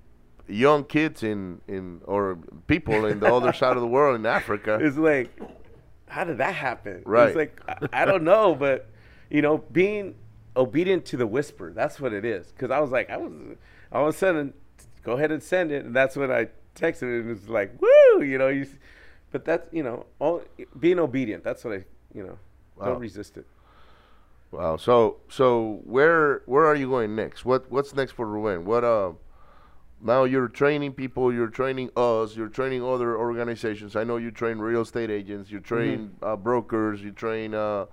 young 0.49 0.85
kids 0.85 1.23
in, 1.23 1.61
in 1.69 2.01
or 2.05 2.39
people 2.67 3.07
in 3.07 3.21
the 3.21 3.33
other 3.33 3.53
side 3.53 3.77
of 3.77 3.81
the 3.81 3.87
world 3.87 4.17
in 4.17 4.27
Africa. 4.27 4.79
It's 4.83 4.97
like 4.97 5.31
how 6.09 6.25
did 6.25 6.39
that 6.39 6.55
happen? 6.55 7.03
Right. 7.05 7.29
It's 7.29 7.37
like 7.37 7.61
I, 7.69 8.03
I 8.03 8.05
don't 8.05 8.25
know, 8.25 8.55
but 8.55 8.89
you 9.31 9.43
know, 9.43 9.59
being 9.59 10.15
obedient 10.57 11.05
to 11.07 11.17
the 11.17 11.27
whisper. 11.27 11.73
That's 11.73 12.01
what 12.01 12.13
it 12.13 12.25
is. 12.25 12.47
Because 12.53 12.71
I 12.71 12.79
was 12.81 12.91
like, 12.91 13.11
I 13.11 13.17
was 13.17 13.33
all 13.93 14.09
of 14.09 14.15
a 14.15 14.17
sudden, 14.17 14.55
go 15.03 15.13
ahead 15.13 15.33
and 15.33 15.43
send 15.43 15.73
it, 15.73 15.85
and 15.85 15.95
that's 15.95 16.17
when 16.17 16.31
I 16.31 16.49
texted 16.75 17.03
it, 17.03 17.21
and 17.21 17.31
it 17.31 17.35
was 17.35 17.49
like, 17.49 17.81
woo, 17.81 18.23
you 18.23 18.39
know. 18.39 18.49
You, 18.49 18.67
but 19.33 19.45
that's 19.45 19.73
you 19.73 19.83
know, 19.83 20.07
all, 20.19 20.43
being 20.79 20.99
obedient. 20.99 21.43
That's 21.45 21.65
what 21.65 21.75
I, 21.75 21.85
you 22.15 22.25
know, 22.25 22.39
Wow. 22.77 22.87
don't 22.87 23.01
resist 23.01 23.37
it. 23.37 23.47
Wow. 24.53 24.77
So 24.77 25.17
so 25.29 25.81
where 25.85 26.43
where 26.47 26.67
are 26.67 26.75
you 26.75 26.89
going 26.89 27.17
next? 27.17 27.45
What 27.45 27.71
what's 27.71 27.95
next 27.95 28.13
for 28.13 28.27
Ruben? 28.27 28.65
What 28.65 28.85
uh 28.85 29.13
now 30.03 30.25
you're 30.25 30.49
training 30.49 30.93
people, 30.93 31.33
you're 31.33 31.49
training 31.49 31.91
us, 31.97 32.37
you're 32.37 32.49
training 32.49 32.83
other 32.85 33.17
organizations. 33.17 33.97
I 33.97 34.05
know 34.05 34.17
you 34.19 34.31
train 34.31 34.59
real 34.59 34.83
estate 34.83 35.11
agents, 35.11 35.51
you 35.51 35.61
train 35.61 36.11
Mm-hmm. 36.21 36.25
uh, 36.25 36.37
brokers, 36.37 37.03
you 37.03 37.13
train 37.13 37.55
uh 37.55 37.87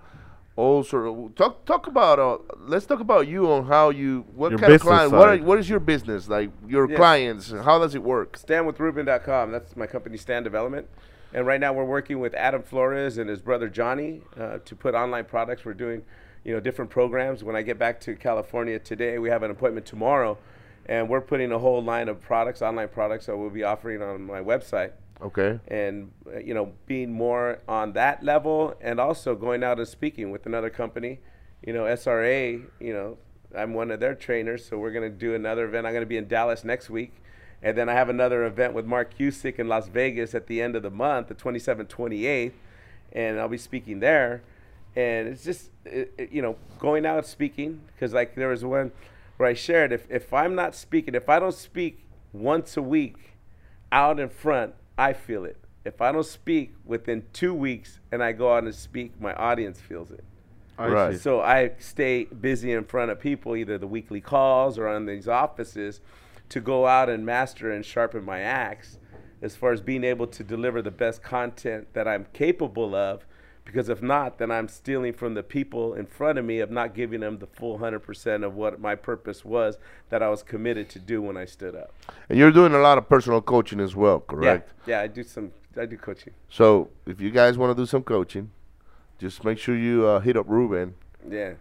all 0.56 0.84
sort 0.84 1.08
of 1.08 1.34
talk 1.34 1.64
talk 1.64 1.88
about 1.88 2.20
uh 2.20 2.38
let's 2.68 2.86
talk 2.86 3.00
about 3.00 3.26
you 3.26 3.50
on 3.50 3.66
how 3.66 3.90
you 3.90 4.24
what 4.36 4.50
Your 4.50 4.58
kind 4.60 4.72
of 4.72 4.80
client 4.80 5.10
what 5.10 5.28
are, 5.28 5.36
what 5.38 5.58
is 5.58 5.68
your 5.68 5.80
business 5.80 6.28
like 6.28 6.48
your 6.68 6.88
Yeah. 6.88 6.96
clients 6.96 7.50
how 7.50 7.80
does 7.80 7.96
it 7.96 8.02
work 8.04 8.38
StandWithRuben.com. 8.38 9.50
That's 9.50 9.74
my 9.76 9.88
company, 9.88 10.16
Stand 10.16 10.44
Development. 10.44 10.86
And 11.32 11.44
right 11.44 11.58
now 11.60 11.72
we're 11.72 11.84
working 11.84 12.20
with 12.20 12.34
Adam 12.34 12.62
Flores 12.62 13.18
and 13.18 13.28
his 13.28 13.40
brother 13.40 13.68
Johnny 13.68 14.22
uh, 14.38 14.58
to 14.64 14.76
put 14.76 14.94
online 14.94 15.24
products. 15.24 15.64
We're 15.64 15.74
doing, 15.74 16.02
you 16.44 16.54
know, 16.54 16.60
different 16.60 16.88
programs. 16.92 17.42
When 17.42 17.56
I 17.56 17.62
get 17.62 17.76
back 17.76 18.00
to 18.02 18.14
California 18.14 18.78
today, 18.78 19.18
we 19.18 19.30
have 19.30 19.42
an 19.42 19.50
appointment 19.50 19.84
tomorrow, 19.86 20.38
and 20.86 21.08
we're 21.08 21.20
putting 21.20 21.50
a 21.52 21.58
whole 21.58 21.82
line 21.82 22.08
of 22.08 22.20
products, 22.20 22.62
online 22.62 22.88
products, 22.88 23.26
that 23.26 23.36
we'll 23.36 23.50
be 23.50 23.64
offering 23.64 24.02
on 24.02 24.22
my 24.22 24.40
website. 24.40 24.92
okay 25.22 25.58
And 25.68 26.10
uh, 26.26 26.38
you 26.38 26.54
know, 26.54 26.72
being 26.86 27.12
more 27.12 27.60
on 27.68 27.92
that 27.94 28.22
level, 28.22 28.74
and 28.80 29.00
also 29.00 29.34
going 29.34 29.62
out 29.64 29.78
and 29.78 29.88
speaking 29.88 30.30
with 30.30 30.46
another 30.46 30.70
company. 30.70 31.20
You 31.66 31.72
know, 31.72 31.84
SRA. 31.84 32.62
You 32.80 32.92
know, 32.92 33.18
I'm 33.56 33.72
one 33.74 33.90
of 33.90 34.00
their 34.00 34.14
trainers, 34.14 34.64
so 34.66 34.78
we're 34.78 34.92
gonna 34.92 35.10
do 35.10 35.34
another 35.34 35.64
event. 35.66 35.86
I'm 35.86 35.92
gonna 35.94 36.06
be 36.06 36.16
in 36.18 36.28
Dallas 36.28 36.64
next 36.64 36.90
week. 36.90 37.12
And 37.62 37.78
then 37.78 37.88
I 37.88 37.94
have 37.94 38.10
another 38.10 38.44
event 38.44 38.74
with 38.74 38.84
Mark 38.84 39.16
Cusick 39.16 39.58
in 39.58 39.68
Las 39.68 39.88
Vegas 39.88 40.34
at 40.34 40.48
the 40.48 40.60
end 40.60 40.76
of 40.76 40.82
the 40.82 40.90
month, 40.90 41.28
the 41.28 41.34
27th, 41.34 41.88
28th, 41.88 42.52
and 43.12 43.40
I'll 43.40 43.48
be 43.48 43.56
speaking 43.56 44.00
there. 44.00 44.42
And 44.94 45.28
it's 45.28 45.44
just, 45.44 45.70
it, 45.86 46.12
it- 46.18 46.30
you 46.30 46.42
know, 46.42 46.56
going 46.78 47.06
out 47.06 47.24
speaking, 47.26 47.80
because 47.86 48.12
like 48.12 48.34
there 48.34 48.48
was 48.48 48.62
one 48.66 48.92
where 49.36 49.48
I 49.48 49.54
shared, 49.54 49.92
if, 49.92 50.06
if 50.10 50.32
I'm 50.32 50.54
not 50.54 50.74
speaking, 50.74 51.14
if 51.14 51.28
I 51.28 51.38
don't 51.38 51.54
speak 51.54 52.06
once 52.32 52.76
a 52.76 52.82
week 52.82 53.32
out 53.90 54.18
in 54.20 54.28
front, 54.28 54.74
I 54.96 55.12
feel 55.12 55.44
it. 55.44 55.56
If 55.84 56.00
I 56.00 56.12
don't 56.12 56.26
speak 56.26 56.74
within 56.84 57.24
two 57.32 57.52
weeks 57.54 57.98
and 58.10 58.22
I 58.22 58.32
go 58.32 58.54
out 58.54 58.64
and 58.64 58.74
speak, 58.74 59.20
my 59.20 59.34
audience 59.34 59.80
feels 59.80 60.10
it. 60.10 60.24
I 60.78 60.88
Right. 60.88 61.12
see. 61.14 61.18
So 61.18 61.40
I 61.40 61.72
stay 61.78 62.24
busy 62.24 62.72
in 62.72 62.84
front 62.84 63.10
of 63.10 63.20
people, 63.20 63.54
either 63.54 63.78
the 63.78 63.86
weekly 63.86 64.20
calls 64.20 64.78
or 64.78 64.88
on 64.88 65.06
these 65.06 65.28
offices, 65.28 66.00
to 66.48 66.60
go 66.60 66.86
out 66.86 67.08
and 67.08 67.24
master 67.24 67.70
and 67.70 67.84
sharpen 67.84 68.24
my 68.24 68.40
axe 68.40 68.98
as 69.42 69.54
far 69.54 69.72
as 69.72 69.80
being 69.80 70.04
able 70.04 70.26
to 70.26 70.42
deliver 70.42 70.80
the 70.80 70.90
best 70.90 71.22
content 71.22 71.92
that 71.92 72.08
I'm 72.08 72.26
capable 72.32 72.94
of. 72.94 73.26
Because 73.64 73.88
if 73.88 74.02
not, 74.02 74.38
then 74.38 74.50
I'm 74.50 74.68
stealing 74.68 75.12
from 75.14 75.34
the 75.34 75.42
people 75.42 75.94
in 75.94 76.06
front 76.06 76.38
of 76.38 76.44
me 76.44 76.60
of 76.60 76.70
not 76.70 76.94
giving 76.94 77.20
them 77.20 77.38
the 77.38 77.46
full 77.46 77.78
100% 77.78 78.44
of 78.44 78.54
what 78.54 78.78
my 78.80 78.94
purpose 78.94 79.44
was 79.44 79.78
that 80.10 80.22
I 80.22 80.28
was 80.28 80.42
committed 80.42 80.88
to 80.90 80.98
do 80.98 81.22
when 81.22 81.36
I 81.36 81.46
stood 81.46 81.74
up. 81.74 81.92
and 82.28 82.38
you're 82.38 82.52
doing 82.52 82.74
a 82.74 82.78
lot 82.78 82.98
of 82.98 83.08
personal 83.08 83.40
coaching 83.40 83.80
as 83.80 83.96
well 83.96 84.20
correct 84.20 84.72
Yeah, 84.86 84.98
yeah, 84.98 85.02
I 85.02 85.06
do 85.06 85.22
some, 85.22 85.50
I 85.80 85.86
do 85.86 85.96
coaching. 85.96 86.34
so 86.48 86.90
if 87.06 87.20
you 87.20 87.30
guys 87.30 87.56
want 87.56 87.74
to 87.74 87.82
do 87.82 87.86
some 87.86 88.02
coaching 88.02 88.50
just 89.18 89.44
make 89.44 89.58
sure 89.58 89.76
you 89.76 90.06
uh, 90.06 90.20
hit 90.20 90.36
up 90.36 90.46
Ruben 90.48 90.94
Yeah. 91.28 91.54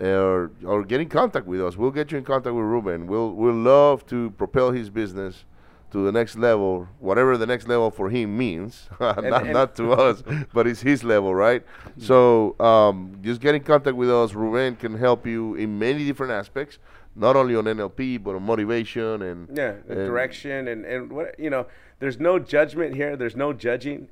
or 0.00 0.50
or 0.64 0.82
get 0.84 1.00
in 1.02 1.08
contact 1.10 1.46
with 1.46 1.60
us. 1.60 1.76
We'll 1.76 1.90
get 1.90 2.10
you 2.10 2.16
in 2.18 2.24
contact 2.24 2.54
with 2.54 2.64
Ruben. 2.64 3.06
We'll 3.06 3.32
we'll 3.32 3.52
love 3.54 4.06
to 4.06 4.30
propel 4.30 4.70
his 4.70 4.88
business 4.88 5.44
to 5.90 6.04
the 6.04 6.12
next 6.12 6.36
level, 6.36 6.86
whatever 6.98 7.36
the 7.36 7.46
next 7.46 7.66
level 7.68 7.90
for 7.90 8.10
him 8.10 8.36
means. 8.36 8.88
not 9.00 9.18
and- 9.24 9.52
not 9.52 9.74
to 9.76 9.92
us, 9.92 10.22
but 10.54 10.66
it's 10.66 10.80
his 10.80 11.02
level, 11.04 11.34
right? 11.34 11.64
So 11.98 12.58
um, 12.60 13.18
just 13.22 13.40
get 13.40 13.54
in 13.54 13.62
contact 13.62 13.96
with 13.96 14.10
us. 14.10 14.34
Ruben 14.34 14.76
can 14.76 14.96
help 14.96 15.26
you 15.26 15.54
in 15.54 15.78
many 15.78 16.04
different 16.04 16.32
aspects, 16.32 16.78
not 17.16 17.36
only 17.36 17.54
on 17.56 17.64
NLP 17.64 18.22
but 18.22 18.34
on 18.36 18.42
motivation 18.42 19.22
and 19.22 19.56
Yeah, 19.56 19.74
and- 19.88 19.96
direction 20.06 20.68
and 20.68 20.84
and 20.84 21.12
what 21.12 21.38
you 21.38 21.50
know. 21.50 21.66
There's 21.98 22.18
no 22.18 22.38
judgment 22.38 22.94
here. 22.94 23.14
There's 23.16 23.36
no 23.36 23.52
judging. 23.52 24.08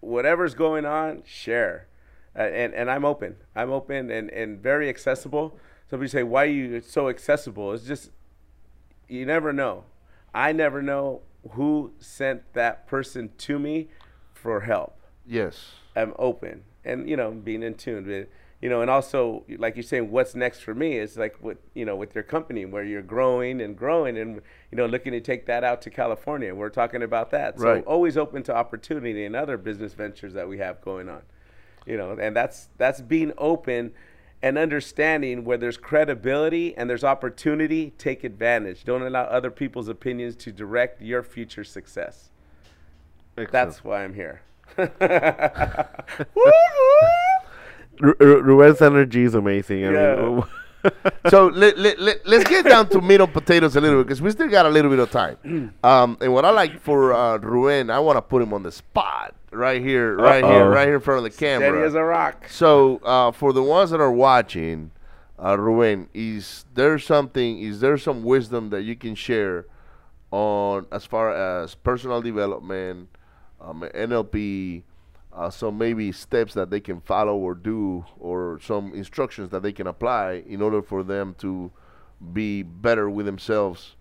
Whatever's 0.00 0.54
going 0.54 0.84
on, 0.84 1.22
share, 1.24 1.86
uh, 2.36 2.42
and 2.42 2.74
and 2.74 2.90
I'm 2.90 3.04
open. 3.06 3.36
I'm 3.56 3.70
open 3.70 4.10
and 4.10 4.28
and 4.30 4.60
very 4.60 4.88
accessible. 4.88 5.56
Somebody 5.88 6.08
say, 6.10 6.22
"Why 6.24 6.42
are 6.44 6.46
you 6.46 6.80
so 6.82 7.08
accessible?" 7.08 7.72
It's 7.72 7.84
just 7.86 8.10
you 9.08 9.24
never 9.24 9.52
know. 9.52 9.84
I 10.34 10.52
never 10.52 10.82
know 10.82 11.22
who 11.50 11.92
sent 11.98 12.52
that 12.54 12.86
person 12.86 13.30
to 13.38 13.58
me 13.58 13.88
for 14.32 14.60
help. 14.60 14.98
Yes. 15.26 15.72
I'm 15.94 16.14
open 16.18 16.64
and 16.84 17.08
you 17.08 17.16
know 17.16 17.30
being 17.30 17.62
in 17.62 17.74
tune 17.74 18.06
with 18.06 18.26
you 18.60 18.68
know 18.68 18.80
and 18.80 18.90
also 18.90 19.44
like 19.58 19.76
you're 19.76 19.82
saying 19.82 20.10
what's 20.10 20.34
next 20.34 20.60
for 20.60 20.74
me 20.74 20.96
is 20.96 21.16
like 21.16 21.36
with 21.42 21.58
you 21.74 21.84
know 21.84 21.94
with 21.94 22.14
your 22.14 22.24
company 22.24 22.64
where 22.64 22.82
you're 22.82 23.02
growing 23.02 23.60
and 23.60 23.76
growing 23.76 24.16
and 24.18 24.40
you 24.70 24.76
know 24.76 24.86
looking 24.86 25.12
to 25.12 25.20
take 25.20 25.46
that 25.46 25.62
out 25.62 25.80
to 25.82 25.90
California 25.90 26.54
we're 26.54 26.70
talking 26.70 27.02
about 27.02 27.30
that 27.30 27.58
so 27.58 27.64
Right. 27.66 27.84
always 27.84 28.16
open 28.16 28.42
to 28.44 28.54
opportunity 28.54 29.24
and 29.24 29.36
other 29.36 29.56
business 29.56 29.92
ventures 29.94 30.32
that 30.34 30.48
we 30.48 30.58
have 30.58 30.80
going 30.80 31.08
on 31.08 31.22
you 31.86 31.96
know 31.96 32.12
and 32.18 32.34
that's 32.34 32.68
that's 32.78 33.00
being 33.00 33.32
open 33.38 33.92
and 34.42 34.58
understanding 34.58 35.44
where 35.44 35.56
there's 35.56 35.76
credibility 35.76 36.76
and 36.76 36.90
there's 36.90 37.04
opportunity 37.04 37.92
take 37.96 38.24
advantage. 38.24 38.84
Don't 38.84 39.02
allow 39.02 39.22
other 39.22 39.50
people's 39.50 39.88
opinions 39.88 40.34
to 40.36 40.52
direct 40.52 41.00
your 41.00 41.22
future 41.22 41.64
success. 41.64 42.30
That's 43.36 43.84
why 43.84 44.04
I'm 44.04 44.14
here. 44.14 44.42
Ru- 48.00 48.16
Ru- 48.18 48.42
Ruben's 48.42 48.80
energy 48.82 49.22
is 49.22 49.34
amazing. 49.34 49.86
I 49.86 49.90
mean, 49.90 50.44
so 51.28 51.46
let, 51.46 51.78
let, 51.78 52.00
let, 52.00 52.26
let's 52.26 52.48
get 52.48 52.64
down 52.64 52.88
to 52.88 53.00
meat 53.00 53.20
and 53.20 53.32
potatoes 53.32 53.76
a 53.76 53.80
little 53.80 54.00
bit 54.00 54.08
because 54.08 54.20
we 54.20 54.30
still 54.30 54.48
got 54.48 54.66
a 54.66 54.68
little 54.68 54.90
bit 54.90 54.98
of 54.98 55.10
time. 55.10 55.72
Um, 55.84 56.16
and 56.20 56.32
what 56.32 56.44
I 56.44 56.50
like 56.50 56.80
for 56.80 57.12
uh, 57.12 57.38
Ruben, 57.38 57.90
I 57.90 57.98
want 58.00 58.16
to 58.16 58.22
put 58.22 58.42
him 58.42 58.52
on 58.52 58.62
the 58.62 58.72
spot 58.72 59.34
right 59.52 59.82
here, 59.82 60.16
right 60.16 60.44
here, 60.44 60.64
Uh-oh. 60.64 60.68
right 60.68 60.86
here 60.86 60.96
in 60.96 61.00
front 61.00 61.18
of 61.18 61.24
the 61.24 61.30
steady 61.30 61.62
camera. 61.64 61.86
as 61.86 61.94
a 61.94 62.02
rock 62.02 62.48
So 62.48 62.98
uh, 63.04 63.32
for 63.32 63.52
the 63.52 63.62
ones 63.62 63.90
that 63.90 64.00
are 64.00 64.12
watching, 64.12 64.90
uh, 65.42 65.58
Ruben, 65.58 66.08
is 66.14 66.64
there 66.74 66.98
something? 66.98 67.58
Is 67.60 67.80
there 67.80 67.98
some 67.98 68.22
wisdom 68.22 68.70
that 68.70 68.82
you 68.82 68.96
can 68.96 69.14
share 69.14 69.66
on 70.30 70.86
as 70.90 71.04
far 71.04 71.32
as 71.34 71.74
personal 71.74 72.22
development, 72.22 73.08
um, 73.60 73.82
NLP, 73.94 74.82
uh, 75.34 75.50
some 75.50 75.78
maybe 75.78 76.12
steps 76.12 76.54
that 76.54 76.70
they 76.70 76.80
can 76.80 77.00
follow 77.00 77.36
or 77.36 77.54
do, 77.54 78.04
or 78.18 78.58
some 78.62 78.92
instructions 78.94 79.50
that 79.50 79.62
they 79.62 79.72
can 79.72 79.86
apply 79.86 80.42
in 80.46 80.60
order 80.62 80.82
for 80.82 81.02
them 81.02 81.34
to 81.38 81.70
be 82.32 82.62
better 82.62 83.08
with 83.10 83.26
themselves, 83.26 83.96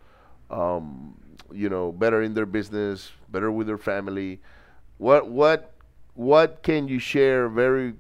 um, 0.50 1.16
you 1.52 1.70
know, 1.70 1.92
better 1.92 2.22
in 2.22 2.34
their 2.34 2.46
business, 2.46 3.12
better 3.30 3.52
with 3.52 3.68
their 3.68 3.78
family. 3.78 4.40
What 5.02 5.30
what 5.30 5.74
what 6.14 6.62
can 6.62 6.88
you 6.88 7.00
share 7.00 7.50
very 7.50 7.96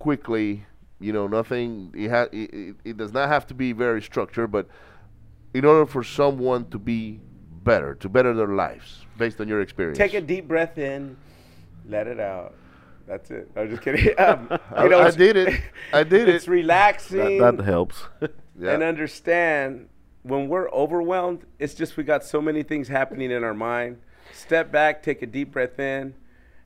quickly? 0.00 0.66
You 0.98 1.12
know, 1.12 1.28
nothing. 1.28 1.94
It, 1.96 2.10
ha- 2.10 2.26
it, 2.32 2.52
it, 2.52 2.76
it 2.84 2.96
does 2.96 3.12
not 3.12 3.28
have 3.28 3.46
to 3.46 3.54
be 3.54 3.70
very 3.70 4.02
structured, 4.02 4.50
but 4.50 4.66
in 5.54 5.64
order 5.64 5.86
for 5.86 6.02
someone 6.02 6.68
to 6.70 6.80
be 6.80 7.20
better, 7.62 7.94
to 7.94 8.08
better 8.08 8.34
their 8.34 8.48
lives, 8.48 9.06
based 9.16 9.40
on 9.40 9.46
your 9.46 9.60
experience. 9.60 9.98
Take 9.98 10.14
a 10.14 10.20
deep 10.20 10.48
breath 10.48 10.78
in, 10.78 11.16
let 11.88 12.08
it 12.08 12.18
out. 12.18 12.54
That's 13.06 13.30
it. 13.30 13.48
I'm 13.54 13.70
just 13.70 13.82
kidding. 13.82 14.12
Um, 14.18 14.48
I- 14.74 14.82
you 14.82 14.90
know, 14.90 15.00
I 15.00 15.12
did 15.12 15.36
it. 15.36 15.60
I 15.92 16.02
did 16.14 16.28
it. 16.28 16.34
It's 16.34 16.48
relaxing 16.48 17.38
that, 17.38 17.56
that 17.58 17.62
helps. 17.64 18.02
Yeah. 18.58 18.72
and 18.74 18.82
understand 18.82 19.88
when 20.24 20.48
we're 20.48 20.68
overwhelmed. 20.70 21.46
It's 21.60 21.74
just 21.74 21.96
we 21.96 22.02
got 22.02 22.24
so 22.24 22.42
many 22.42 22.64
things 22.64 22.88
happening 22.88 23.30
in 23.30 23.44
our 23.44 23.54
mind. 23.54 23.98
Step 24.32 24.72
back, 24.72 25.04
take 25.04 25.22
a 25.22 25.26
deep 25.26 25.52
breath 25.52 25.78
in, 25.78 26.14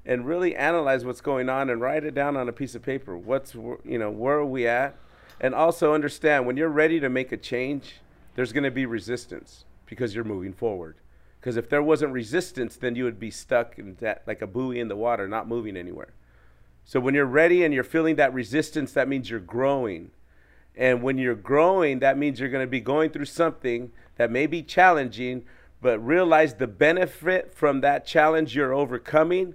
and 0.07 0.25
really 0.25 0.55
analyze 0.55 1.05
what's 1.05 1.21
going 1.21 1.49
on 1.49 1.69
and 1.69 1.81
write 1.81 2.05
it 2.05 2.14
down 2.14 2.37
on 2.37 2.49
a 2.49 2.53
piece 2.53 2.75
of 2.75 2.83
paper. 2.83 3.19
What's 3.19 3.55
you 3.55 3.99
know 3.99 4.11
where 4.11 4.37
are 4.37 4.47
we 4.47 4.66
at, 4.66 4.97
and 5.40 5.55
also 5.55 5.92
understand 5.92 6.47
when 6.47 6.57
you're 6.57 6.69
ready 6.69 7.01
to 7.01 7.11
make 7.11 7.33
a 7.33 7.37
change, 7.37 7.96
there's 8.37 8.52
going 8.52 8.65
to 8.65 8.71
be 8.71 8.87
resistance 8.87 9.65
because 9.85 10.15
you're 10.15 10.25
moving 10.25 10.52
forward. 10.52 10.96
Because 11.40 11.57
if 11.57 11.69
there 11.69 11.83
wasn't 11.83 12.13
resistance, 12.13 12.77
then 12.77 12.96
you 12.96 13.04
would 13.04 13.21
be 13.21 13.31
stuck 13.31 13.79
in 13.79 13.96
that 14.00 14.23
like 14.27 14.42
a 14.42 14.46
buoy 14.46 14.81
in 14.81 14.88
the 14.88 14.96
water, 14.96 15.29
not 15.29 15.48
moving 15.48 15.77
anywhere. 15.77 16.13
So 16.85 17.00
when 17.00 17.15
you're 17.15 17.27
ready 17.27 17.65
and 17.65 17.75
you're 17.75 17.85
feeling 17.85 18.17
that 18.17 18.33
resistance, 18.33 18.92
that 18.92 19.09
means 19.09 19.29
you're 19.29 19.40
growing. 19.40 20.13
And 20.77 21.02
when 21.02 21.19
you're 21.19 21.35
growing, 21.35 21.98
that 21.98 22.17
means 22.17 22.38
you're 22.38 22.48
going 22.48 22.65
to 22.67 22.71
be 22.71 22.81
going 22.81 23.11
through 23.11 23.25
something 23.25 23.90
that 24.17 24.31
may 24.31 24.46
be 24.46 24.63
challenging, 24.63 25.44
but 25.81 25.98
realize 25.98 26.54
the 26.54 26.67
benefit 26.67 27.52
from 27.52 27.81
that 27.81 28.07
challenge 28.07 28.54
you're 28.54 28.75
overcoming 28.75 29.54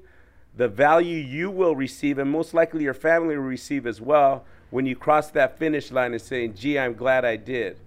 the 0.56 0.68
value 0.68 1.18
you 1.18 1.50
will 1.50 1.76
receive, 1.76 2.18
and 2.18 2.30
most 2.30 2.54
likely 2.54 2.84
your 2.84 2.94
family 2.94 3.36
will 3.36 3.44
receive 3.44 3.88
as 3.88 4.02
well, 4.02 4.46
when 4.70 4.86
you 4.86 4.96
cross 4.96 5.30
that 5.32 5.58
finish 5.58 5.92
line 5.92 6.14
and 6.14 6.22
saying, 6.22 6.56
gee, 6.56 6.80
I'm 6.80 6.94
glad 6.94 7.26
I 7.26 7.36
did. 7.36 7.78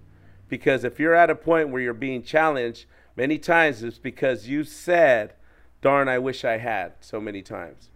Because 0.47 0.83
if 0.83 0.99
you're 0.99 1.15
at 1.15 1.29
a 1.29 1.35
point 1.35 1.69
where 1.69 1.81
you're 1.81 1.93
being 1.93 2.23
challenged, 2.23 2.85
many 3.15 3.37
times 3.37 3.83
it's 3.83 3.97
because 3.97 4.47
you 4.47 4.63
said, 4.63 5.33
darn, 5.81 6.07
I 6.07 6.19
wish 6.19 6.45
I 6.45 6.57
had 6.57 6.93
so 7.01 7.19
many 7.19 7.41
times. 7.41 7.89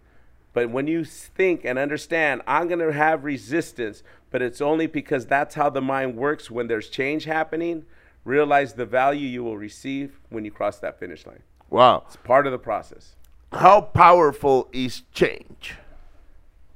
But 0.52 0.70
when 0.70 0.88
you 0.88 1.04
think 1.04 1.64
and 1.64 1.78
understand, 1.78 2.42
I'm 2.46 2.66
going 2.66 2.80
to 2.80 2.92
have 2.92 3.24
resistance, 3.24 4.02
but 4.30 4.42
it's 4.42 4.60
only 4.60 4.88
because 4.88 5.26
that's 5.26 5.54
how 5.54 5.70
the 5.70 5.80
mind 5.80 6.16
works 6.16 6.50
when 6.50 6.66
there's 6.66 6.88
change 6.88 7.24
happening. 7.24 7.84
Realize 8.24 8.74
the 8.74 8.84
value 8.84 9.28
you 9.28 9.44
will 9.44 9.56
receive 9.56 10.18
when 10.28 10.44
you 10.44 10.50
cross 10.50 10.78
that 10.80 10.98
finish 10.98 11.24
line. 11.24 11.42
Wow. 11.70 12.02
It's 12.06 12.16
part 12.16 12.46
of 12.46 12.52
the 12.52 12.58
process. 12.58 13.14
How 13.52 13.80
powerful 13.80 14.68
is 14.72 15.02
change? 15.12 15.74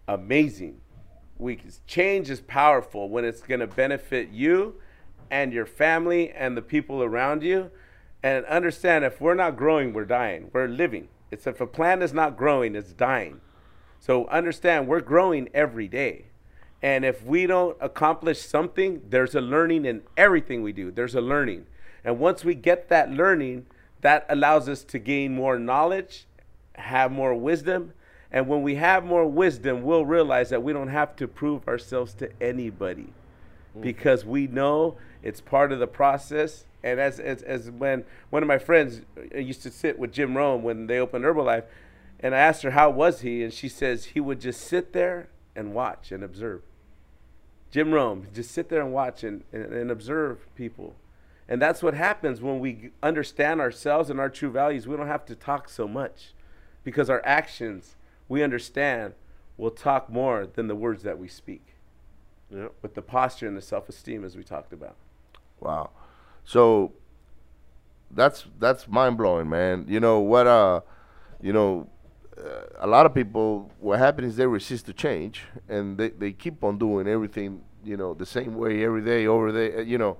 Amazing. 0.08 0.80
We, 1.38 1.60
change 1.86 2.30
is 2.30 2.40
powerful 2.40 3.08
when 3.08 3.24
it's 3.24 3.42
going 3.42 3.60
to 3.60 3.68
benefit 3.68 4.30
you 4.30 4.74
and 5.30 5.52
your 5.52 5.66
family 5.66 6.30
and 6.30 6.56
the 6.56 6.62
people 6.62 7.02
around 7.02 7.44
you. 7.44 7.70
And 8.24 8.44
understand 8.46 9.04
if 9.04 9.20
we're 9.20 9.34
not 9.34 9.56
growing, 9.56 9.92
we're 9.92 10.04
dying. 10.04 10.50
We're 10.52 10.66
living. 10.66 11.08
It's 11.30 11.46
if 11.46 11.60
a 11.60 11.66
plant 11.66 12.02
is 12.02 12.12
not 12.12 12.36
growing, 12.36 12.74
it's 12.74 12.92
dying. 12.92 13.40
So 14.00 14.26
understand 14.26 14.88
we're 14.88 15.00
growing 15.00 15.48
every 15.54 15.86
day. 15.86 16.26
And 16.82 17.04
if 17.04 17.24
we 17.24 17.46
don't 17.46 17.76
accomplish 17.80 18.40
something, 18.40 19.00
there's 19.08 19.34
a 19.34 19.40
learning 19.40 19.84
in 19.84 20.02
everything 20.16 20.62
we 20.62 20.72
do. 20.72 20.90
There's 20.90 21.14
a 21.14 21.20
learning. 21.20 21.66
And 22.04 22.18
once 22.18 22.44
we 22.44 22.54
get 22.54 22.88
that 22.88 23.10
learning, 23.10 23.66
that 24.00 24.26
allows 24.28 24.68
us 24.68 24.84
to 24.84 24.98
gain 24.98 25.34
more 25.34 25.58
knowledge, 25.58 26.26
have 26.74 27.12
more 27.12 27.34
wisdom. 27.34 27.92
And 28.30 28.48
when 28.48 28.62
we 28.62 28.74
have 28.76 29.04
more 29.04 29.26
wisdom, 29.26 29.82
we'll 29.82 30.04
realize 30.04 30.50
that 30.50 30.62
we 30.62 30.72
don't 30.72 30.88
have 30.88 31.14
to 31.16 31.28
prove 31.28 31.68
ourselves 31.68 32.14
to 32.14 32.30
anybody 32.40 33.12
because 33.80 34.24
we 34.24 34.46
know 34.46 34.96
it's 35.22 35.40
part 35.40 35.72
of 35.72 35.78
the 35.78 35.86
process. 35.86 36.64
And 36.82 37.00
as, 37.00 37.18
as, 37.18 37.42
as 37.42 37.70
when 37.70 38.04
one 38.30 38.42
of 38.42 38.46
my 38.46 38.58
friends 38.58 39.02
uh, 39.34 39.38
used 39.38 39.62
to 39.62 39.70
sit 39.70 39.98
with 39.98 40.12
Jim 40.12 40.36
Rohn 40.36 40.62
when 40.62 40.86
they 40.86 40.98
opened 40.98 41.24
Herbalife, 41.24 41.64
and 42.20 42.34
I 42.34 42.38
asked 42.38 42.62
her, 42.62 42.72
How 42.72 42.90
was 42.90 43.20
he? 43.20 43.42
And 43.42 43.52
she 43.52 43.68
says, 43.68 44.06
He 44.06 44.20
would 44.20 44.40
just 44.40 44.60
sit 44.60 44.92
there 44.92 45.28
and 45.56 45.74
watch 45.74 46.12
and 46.12 46.22
observe. 46.22 46.62
Jim 47.70 47.92
Rohn, 47.92 48.28
just 48.34 48.50
sit 48.50 48.68
there 48.68 48.80
and 48.80 48.92
watch 48.92 49.24
and, 49.24 49.42
and, 49.52 49.72
and 49.72 49.90
observe 49.90 50.46
people. 50.54 50.94
And 51.48 51.60
that's 51.60 51.82
what 51.82 51.94
happens 51.94 52.40
when 52.40 52.60
we 52.60 52.90
understand 53.02 53.60
ourselves 53.60 54.10
and 54.10 54.20
our 54.20 54.30
true 54.30 54.50
values. 54.50 54.86
We 54.86 54.96
don't 54.96 55.06
have 55.06 55.26
to 55.26 55.34
talk 55.34 55.68
so 55.68 55.86
much 55.88 56.33
because 56.84 57.10
our 57.10 57.22
actions, 57.24 57.96
we 58.28 58.42
understand, 58.42 59.14
will 59.56 59.70
talk 59.70 60.08
more 60.10 60.46
than 60.46 60.68
the 60.68 60.74
words 60.76 61.02
that 61.02 61.18
we 61.18 61.28
speak 61.28 61.74
Yeah. 62.50 62.68
with 62.82 62.94
the 62.94 63.02
posture 63.02 63.48
and 63.48 63.56
the 63.56 63.62
self 63.62 63.88
esteem 63.88 64.24
as 64.24 64.36
we 64.36 64.44
talked 64.44 64.72
about. 64.72 64.96
Wow. 65.60 65.90
So 66.44 66.92
that's 68.10 68.46
that's 68.58 68.86
mind 68.86 69.16
blowing, 69.16 69.48
man. 69.48 69.86
You 69.88 70.00
know 70.00 70.20
what? 70.20 70.46
Uh, 70.46 70.80
you 71.40 71.52
know, 71.52 71.88
uh, 72.38 72.64
a 72.78 72.86
lot 72.86 73.06
of 73.06 73.14
people. 73.14 73.70
What 73.80 73.98
happens 73.98 74.28
is 74.32 74.36
they 74.36 74.46
resist 74.46 74.86
to 74.86 74.92
change, 74.92 75.42
and 75.68 75.96
they 75.98 76.10
they 76.10 76.32
keep 76.32 76.62
on 76.62 76.78
doing 76.78 77.06
everything. 77.08 77.62
You 77.82 77.96
know, 77.96 78.14
the 78.14 78.26
same 78.26 78.54
way 78.56 78.84
every 78.84 79.02
day, 79.02 79.26
over 79.26 79.52
there. 79.52 79.82
You 79.82 79.98
know, 79.98 80.16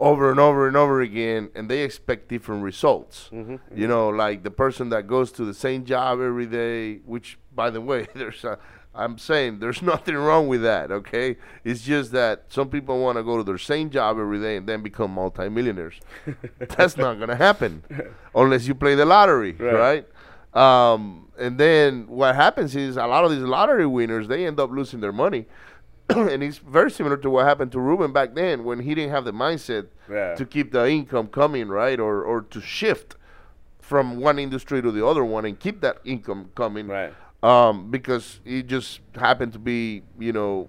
over 0.00 0.30
and 0.30 0.38
over 0.38 0.68
and 0.68 0.76
over 0.76 1.00
again, 1.00 1.50
and 1.54 1.68
they 1.68 1.82
expect 1.82 2.28
different 2.28 2.62
results. 2.62 3.28
You 3.74 3.88
know, 3.88 4.08
like 4.08 4.42
the 4.44 4.50
person 4.50 4.90
that 4.90 5.06
goes 5.06 5.32
to 5.32 5.44
the 5.44 5.54
same 5.54 5.84
job 5.84 6.20
every 6.20 6.46
day, 6.46 6.96
which, 7.04 7.38
by 7.54 7.70
the 7.70 7.80
way, 7.80 8.06
there's 8.14 8.44
a, 8.44 8.58
I'm 8.94 9.18
saying 9.18 9.58
there's 9.60 9.82
nothing 9.92 10.16
wrong 10.16 10.48
with 10.48 10.62
that, 10.62 10.90
okay? 10.90 11.36
It's 11.64 11.82
just 11.82 12.12
that 12.12 12.44
some 12.48 12.68
people 12.68 13.00
want 13.00 13.18
to 13.18 13.22
go 13.24 13.36
to 13.38 13.42
their 13.42 13.58
same 13.58 13.90
job 13.90 14.18
every 14.18 14.40
day 14.40 14.56
and 14.56 14.68
then 14.68 14.82
become 14.82 15.10
multimillionaires. 15.12 16.00
That's 16.58 16.96
not 16.96 17.14
going 17.16 17.28
to 17.28 17.36
happen 17.36 17.82
unless 18.34 18.66
you 18.66 18.74
play 18.74 18.94
the 18.94 19.04
lottery, 19.04 19.52
right? 19.52 20.06
Um, 20.54 21.28
and 21.38 21.58
then 21.58 22.06
what 22.08 22.34
happens 22.34 22.74
is 22.74 22.96
a 22.96 23.06
lot 23.06 23.24
of 23.24 23.30
these 23.30 23.40
lottery 23.42 23.86
winners, 23.86 24.26
they 24.28 24.46
end 24.46 24.58
up 24.58 24.70
losing 24.70 25.00
their 25.00 25.12
money. 25.12 25.46
and 26.32 26.42
it's 26.42 26.58
very 26.58 26.90
similar 26.90 27.16
to 27.18 27.28
what 27.30 27.44
happened 27.46 27.70
to 27.72 27.80
Ruben 27.80 28.12
back 28.12 28.34
then 28.34 28.64
when 28.64 28.80
he 28.80 28.94
didn't 28.94 29.10
have 29.10 29.24
the 29.24 29.32
mindset 29.32 29.88
Yeah. 30.10 30.34
to 30.36 30.44
keep 30.46 30.72
the 30.72 30.88
income 30.88 31.28
coming, 31.28 31.68
right? 31.68 32.00
Or, 32.00 32.22
or 32.22 32.42
to 32.42 32.60
shift 32.60 33.16
from 33.80 34.18
one 34.20 34.38
industry 34.38 34.80
to 34.82 34.90
the 34.90 35.06
other 35.06 35.24
one 35.24 35.44
and 35.44 35.58
keep 35.58 35.80
that 35.82 35.98
income 36.04 36.50
coming 36.54 36.88
Right. 36.88 37.12
um, 37.42 37.90
because 37.90 38.40
it 38.44 38.66
just 38.66 39.00
happened 39.16 39.52
to 39.54 39.58
be, 39.58 40.02
you 40.18 40.32
know, 40.32 40.68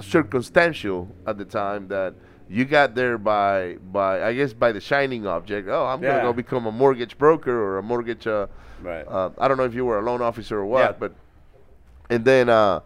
circumstantial 0.00 1.14
at 1.26 1.38
the 1.38 1.44
time 1.44 1.88
that 1.88 2.14
you 2.48 2.64
got 2.64 2.94
there 2.94 3.18
by, 3.18 3.76
by 3.92 4.22
I 4.22 4.34
guess, 4.34 4.52
by 4.52 4.72
the 4.72 4.80
shining 4.80 5.26
object. 5.26 5.68
Oh, 5.68 5.86
I'm 5.86 6.02
Yeah. 6.02 6.10
gonna 6.12 6.22
go 6.22 6.32
become 6.32 6.66
a 6.66 6.72
mortgage 6.72 7.16
broker 7.18 7.52
or 7.52 7.78
a 7.78 7.82
mortgage. 7.82 8.26
Uh, 8.26 8.46
Right. 8.82 9.04
uh, 9.08 9.30
I 9.38 9.48
don't 9.48 9.56
know 9.56 9.64
if 9.64 9.74
you 9.74 9.84
were 9.84 9.98
a 9.98 10.02
loan 10.02 10.20
officer 10.22 10.58
or 10.58 10.66
what, 10.66 10.80
Yeah. 10.80 10.92
but 10.98 11.12
and 12.10 12.24
then 12.24 12.48
uh, 12.48 12.80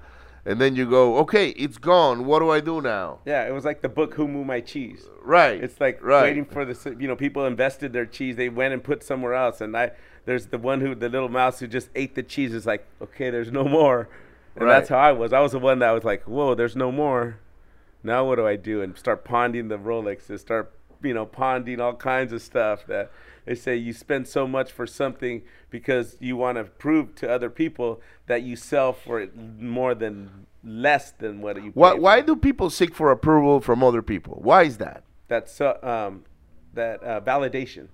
and 0.47 0.61
then 0.61 0.77
you 0.77 0.89
go, 0.89 1.19
okay, 1.19 1.49
it's 1.51 1.77
gone. 1.77 2.25
What 2.25 2.39
do 2.39 2.51
I 2.51 2.61
do 2.61 2.81
now? 2.81 3.19
Yeah, 3.27 3.47
it 3.49 3.51
was 3.51 3.65
like 3.65 3.83
the 3.83 3.89
book 3.89 4.15
Who 4.15 4.29
Moved 4.29 4.47
My 4.47 4.61
Cheese. 4.61 5.09
Right. 5.21 5.63
It's 5.63 5.81
like 5.81 6.03
right. 6.03 6.23
waiting 6.23 6.45
for 6.45 6.65
the 6.65 6.97
you 7.01 7.09
know 7.09 7.17
people 7.17 7.45
invested 7.45 7.93
their 7.93 8.07
cheese. 8.07 8.37
They 8.37 8.49
went 8.49 8.73
and 8.73 8.83
put 8.83 9.03
somewhere 9.03 9.35
else, 9.35 9.61
and 9.61 9.77
I 9.77 9.91
there's 10.25 10.47
the 10.47 10.59
one 10.59 10.81
who 10.81 10.95
the 10.95 11.09
little 11.09 11.29
mouse 11.29 11.59
who 11.59 11.67
just 11.67 11.89
ate 11.97 12.15
the 12.15 12.23
cheese 12.23 12.55
is 12.55 12.65
like 12.65 12.87
okay, 13.03 13.29
there's 13.31 13.51
no 13.51 13.65
more, 13.65 14.09
and 14.55 14.71
that's 14.71 14.89
how 14.89 14.99
I 14.99 15.11
was. 15.11 15.33
I 15.33 15.41
was 15.41 15.51
the 15.51 15.59
one 15.59 15.81
that 15.81 15.91
was 15.91 16.05
like, 16.05 16.23
whoa, 16.23 16.55
there's 16.55 16.77
no 16.77 16.93
more. 16.93 17.39
Now 18.05 18.25
what 18.25 18.37
do 18.37 18.47
I 18.47 18.55
do? 18.55 18.83
And 18.83 18.97
start 18.97 19.25
ponding 19.25 19.69
the 19.69 19.79
Rolexes, 19.79 20.39
start 20.39 20.73
you 21.03 21.13
know 21.13 21.27
ponding 21.27 21.81
all 21.81 21.95
kinds 21.95 22.33
of 22.33 22.41
stuff 22.41 22.87
that 22.87 23.11
they 23.47 23.55
say 23.55 23.77
you 23.77 23.93
spend 23.93 24.29
so 24.29 24.47
much 24.47 24.71
for 24.71 24.87
something 24.87 25.43
because 25.71 26.17
you 26.21 26.37
want 26.37 26.59
to 26.59 26.65
prove 26.65 27.15
to 27.17 27.31
other 27.31 27.49
people 27.49 28.03
that 28.27 28.43
you 28.43 28.57
sell 28.57 28.93
for 28.93 29.21
it 29.21 29.35
more 29.37 29.95
than 29.95 30.47
less 30.63 31.13
than 31.13 31.41
what 31.41 31.63
you. 31.63 31.71
Why, 31.73 31.95
why 31.95 32.21
do 32.21 32.37
people 32.37 32.69
seek 32.69 32.95
for 32.95 33.11
approval 33.11 33.61
from 33.61 33.83
other 33.83 34.03
people? 34.03 34.41
Why 34.43 34.65
is 34.65 34.77
that? 34.79 35.05
that 35.29 35.49
so, 35.49 35.79
um, 35.83 36.25
that 36.75 37.03
uh, 37.03 37.21
validation 37.21 37.89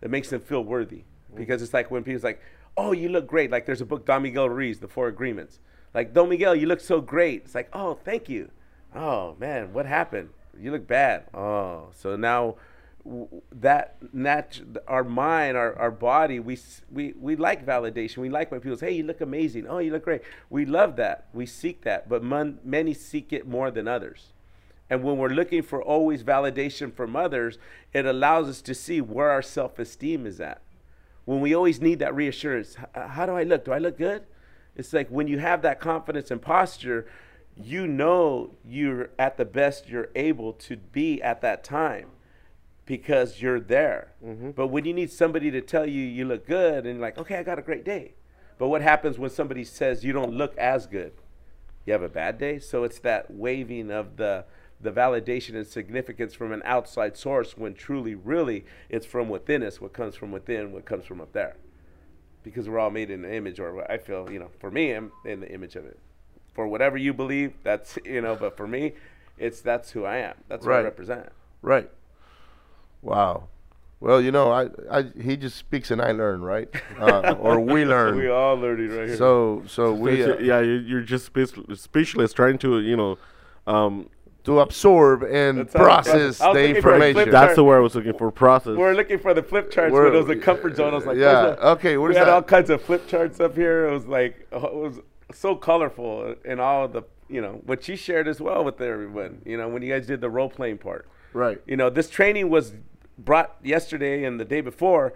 that 0.00 0.10
makes 0.10 0.30
them 0.30 0.40
feel 0.40 0.62
worthy. 0.62 1.04
Because 1.34 1.60
it's 1.62 1.74
like 1.74 1.90
when 1.90 2.04
people's 2.04 2.24
like 2.24 2.40
oh 2.76 2.92
you 2.92 3.08
look 3.08 3.26
great. 3.26 3.50
Like 3.50 3.66
there's 3.66 3.80
a 3.80 3.86
book 3.86 4.06
Don 4.06 4.22
Miguel 4.22 4.48
Ruiz 4.48 4.80
the 4.80 4.88
four 4.88 5.08
agreements. 5.08 5.58
Like 5.94 6.14
Don 6.14 6.28
Miguel 6.28 6.54
you 6.54 6.66
look 6.66 6.80
so 6.80 7.00
great. 7.00 7.42
It's 7.44 7.54
like 7.54 7.68
oh 7.72 7.98
thank 8.04 8.28
you. 8.28 8.50
Oh 8.94 9.36
man 9.38 9.72
what 9.72 9.86
happened? 9.86 10.30
You 10.58 10.72
look 10.72 10.86
bad. 10.86 11.24
Oh 11.34 11.88
so 11.92 12.16
now 12.16 12.56
that 13.52 13.96
nat- 14.12 14.60
our 14.86 15.04
mind 15.04 15.56
our, 15.56 15.74
our 15.78 15.90
body 15.90 16.40
we, 16.40 16.58
we 16.90 17.14
we 17.18 17.36
like 17.36 17.64
validation. 17.64 18.18
We 18.18 18.28
like 18.28 18.50
when 18.50 18.60
people 18.60 18.76
say 18.76 18.90
hey 18.90 18.96
you 18.96 19.04
look 19.04 19.20
amazing. 19.20 19.66
Oh 19.66 19.78
you 19.78 19.92
look 19.92 20.04
great. 20.04 20.22
We 20.50 20.66
love 20.66 20.96
that. 20.96 21.28
We 21.32 21.46
seek 21.46 21.82
that. 21.82 22.08
But 22.08 22.22
mon- 22.22 22.58
many 22.64 22.94
seek 22.94 23.32
it 23.32 23.46
more 23.46 23.70
than 23.70 23.88
others. 23.88 24.32
And 24.90 25.02
when 25.02 25.18
we're 25.18 25.28
looking 25.28 25.62
for 25.62 25.82
always 25.82 26.22
validation 26.22 26.94
from 26.94 27.14
others, 27.14 27.58
it 27.92 28.06
allows 28.06 28.48
us 28.48 28.62
to 28.62 28.74
see 28.74 29.00
where 29.00 29.30
our 29.30 29.42
self 29.42 29.78
esteem 29.78 30.26
is 30.26 30.40
at. 30.40 30.60
When 31.24 31.40
we 31.40 31.54
always 31.54 31.80
need 31.80 31.98
that 31.98 32.14
reassurance, 32.14 32.76
how 32.94 33.26
do 33.26 33.32
I 33.32 33.42
look? 33.42 33.64
Do 33.64 33.72
I 33.72 33.78
look 33.78 33.98
good? 33.98 34.24
It's 34.76 34.92
like 34.92 35.08
when 35.08 35.26
you 35.26 35.38
have 35.38 35.62
that 35.62 35.80
confidence 35.80 36.30
and 36.30 36.40
posture, 36.40 37.06
you 37.54 37.86
know 37.86 38.54
you're 38.64 39.10
at 39.18 39.36
the 39.36 39.44
best 39.44 39.88
you're 39.88 40.08
able 40.14 40.52
to 40.52 40.76
be 40.76 41.20
at 41.20 41.40
that 41.42 41.64
time 41.64 42.06
because 42.88 43.40
you're 43.40 43.60
there. 43.60 44.12
Mm-hmm. 44.24 44.50
But 44.52 44.68
when 44.68 44.84
you 44.84 44.92
need 44.92 45.12
somebody 45.12 45.52
to 45.52 45.60
tell 45.60 45.86
you 45.86 46.02
you 46.02 46.24
look 46.24 46.46
good 46.46 46.86
and 46.86 46.96
you're 46.96 47.02
like, 47.02 47.18
okay, 47.18 47.36
I 47.36 47.42
got 47.44 47.58
a 47.58 47.62
great 47.62 47.84
day. 47.84 48.14
But 48.58 48.68
what 48.68 48.82
happens 48.82 49.18
when 49.18 49.30
somebody 49.30 49.62
says 49.62 50.02
you 50.02 50.12
don't 50.12 50.32
look 50.32 50.56
as 50.56 50.86
good? 50.86 51.12
you 51.88 51.92
have 51.92 52.02
a 52.02 52.08
bad 52.08 52.36
day 52.36 52.58
so 52.58 52.84
it's 52.84 52.98
that 52.98 53.30
waving 53.30 53.90
of 53.90 54.18
the 54.18 54.44
the 54.78 54.92
validation 54.92 55.56
and 55.56 55.66
significance 55.66 56.34
from 56.34 56.52
an 56.52 56.60
outside 56.66 57.16
source 57.16 57.56
when 57.56 57.72
truly 57.72 58.14
really 58.14 58.62
it's 58.90 59.06
from 59.06 59.30
within 59.30 59.62
us 59.62 59.80
what 59.80 59.94
comes 59.94 60.14
from 60.14 60.30
within 60.30 60.70
what 60.70 60.84
comes 60.84 61.06
from 61.06 61.18
up 61.18 61.32
there 61.32 61.56
because 62.42 62.68
we're 62.68 62.78
all 62.78 62.90
made 62.90 63.10
in 63.10 63.22
the 63.22 63.34
image 63.34 63.58
or 63.58 63.90
i 63.90 63.96
feel 63.96 64.30
you 64.30 64.38
know 64.38 64.50
for 64.60 64.70
me 64.70 64.92
i'm 64.92 65.10
in 65.24 65.40
the 65.40 65.50
image 65.50 65.76
of 65.76 65.86
it 65.86 65.98
for 66.52 66.68
whatever 66.68 66.98
you 66.98 67.14
believe 67.14 67.54
that's 67.64 67.98
you 68.04 68.20
know 68.20 68.36
but 68.36 68.54
for 68.54 68.66
me 68.66 68.92
it's 69.38 69.62
that's 69.62 69.92
who 69.92 70.04
i 70.04 70.18
am 70.18 70.34
that's 70.46 70.66
what 70.66 70.74
i 70.74 70.80
represent 70.82 71.32
Right. 71.60 71.90
Wow. 73.02 73.44
Well, 74.00 74.20
you 74.20 74.30
know, 74.30 74.52
I, 74.52 74.68
I 74.90 75.04
he 75.20 75.36
just 75.36 75.56
speaks 75.56 75.90
and 75.90 76.00
I 76.00 76.12
learn, 76.12 76.40
right? 76.40 76.68
Uh, 77.00 77.34
or 77.40 77.58
we 77.58 77.84
learn. 77.94 78.16
we 78.16 78.28
all 78.28 78.54
learning 78.54 78.90
right 78.96 79.08
here 79.08 79.16
So 79.16 79.64
so 79.66 79.92
we 79.92 80.22
uh, 80.22 80.38
yeah, 80.38 80.60
you- 80.60 80.84
you're 80.86 81.00
just 81.00 81.26
speech- 81.26 81.58
speechless, 81.74 82.32
trying 82.32 82.58
to 82.58 82.78
you 82.80 82.96
know 82.96 83.18
um, 83.66 84.08
to 84.44 84.60
absorb 84.60 85.24
and 85.24 85.68
process 85.72 86.40
I 86.40 86.52
the 86.52 86.60
looking 86.68 86.82
for 86.82 86.94
a 86.94 86.98
clip 86.98 87.06
information. 87.08 87.30
That's 87.32 87.56
the 87.56 87.64
word 87.64 87.78
I 87.78 87.80
was 87.80 87.94
looking 87.96 88.16
for. 88.16 88.30
Process. 88.30 88.76
We're 88.76 88.94
looking 88.94 89.18
for 89.18 89.34
the 89.34 89.42
flip 89.42 89.70
charts, 89.72 89.92
We're- 89.92 90.10
but 90.10 90.14
it 90.14 90.18
was 90.18 90.26
the 90.28 90.36
comfort 90.36 90.76
zone. 90.76 90.92
I 90.92 90.96
was 90.96 91.06
like, 91.06 91.16
yeah, 91.16 91.42
"Where's 91.42 91.56
the-" 91.56 91.66
okay, 91.70 91.96
what 91.96 92.10
we 92.10 92.14
had 92.14 92.28
that? 92.28 92.32
all 92.34 92.42
kinds 92.42 92.70
of 92.70 92.80
flip 92.80 93.08
charts 93.08 93.40
up 93.40 93.56
here. 93.56 93.88
It 93.88 93.92
was 93.92 94.06
like, 94.06 94.46
oh, 94.52 94.64
it 94.64 94.74
was 94.74 95.00
so 95.32 95.56
colorful, 95.56 96.36
and 96.44 96.60
all 96.60 96.86
the, 96.88 97.02
you 97.28 97.40
know, 97.42 97.60
what 97.66 97.86
you 97.88 97.96
shared 97.96 98.28
as 98.28 98.40
well 98.40 98.64
with 98.64 98.80
everyone. 98.80 99.42
You 99.44 99.56
know, 99.58 99.68
when 99.68 99.82
you 99.82 99.92
guys 99.92 100.06
did 100.06 100.20
the 100.20 100.30
role 100.30 100.48
playing 100.48 100.78
part. 100.78 101.08
Right. 101.32 101.60
You 101.66 101.76
know, 101.76 101.90
this 101.90 102.08
training 102.10 102.48
was 102.50 102.74
brought 103.18 103.56
yesterday 103.62 104.24
and 104.24 104.38
the 104.40 104.44
day 104.44 104.60
before. 104.60 105.12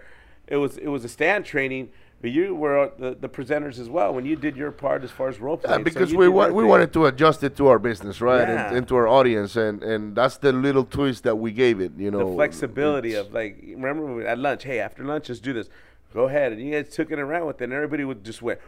It 0.47 0.57
was 0.57 0.77
it 0.77 0.87
was 0.87 1.03
a 1.05 1.09
stand 1.09 1.45
training, 1.45 1.89
but 2.21 2.31
you 2.31 2.53
were 2.53 2.91
the, 2.97 3.15
the 3.19 3.29
presenters 3.29 3.79
as 3.79 3.89
well 3.89 4.13
when 4.13 4.25
you 4.25 4.35
did 4.35 4.55
your 4.57 4.71
part 4.71 5.03
as 5.03 5.11
far 5.11 5.29
as 5.29 5.39
role 5.39 5.57
Yeah, 5.61 5.67
playing. 5.69 5.83
because 5.83 6.13
we 6.13 6.27
wa- 6.27 6.49
we 6.49 6.63
wanted 6.65 6.91
to 6.93 7.05
adjust 7.05 7.43
it 7.43 7.55
to 7.57 7.67
our 7.67 7.79
business, 7.79 8.19
right, 8.21 8.47
Yeah. 8.47 8.67
and, 8.67 8.77
and 8.77 8.87
to 8.89 8.95
our 8.97 9.07
audience, 9.07 9.55
and 9.55 9.81
and 9.83 10.15
that's 10.15 10.37
the 10.37 10.51
little 10.51 10.83
twist 10.83 11.23
that 11.23 11.37
we 11.37 11.51
gave 11.51 11.79
it. 11.79 11.93
You 11.97 12.11
know, 12.11 12.29
the 12.29 12.35
flexibility 12.35 13.13
of 13.15 13.31
like 13.33 13.63
remember 13.63 14.27
at 14.27 14.37
lunch 14.37 14.63
hey 14.63 14.79
after 14.79 15.03
lunch 15.03 15.29
let's 15.29 15.39
do 15.41 15.53
this 15.53 15.69
go 16.13 16.25
ahead 16.25 16.51
and 16.51 16.61
you 16.61 16.71
guys 16.71 16.93
took 16.93 17.09
it 17.09 17.17
around 17.17 17.47
with 17.47 17.59
it 17.59 17.63
and 17.63 17.73
everybody 17.73 18.03
would 18.05 18.23
just 18.23 18.41
went 18.43 18.59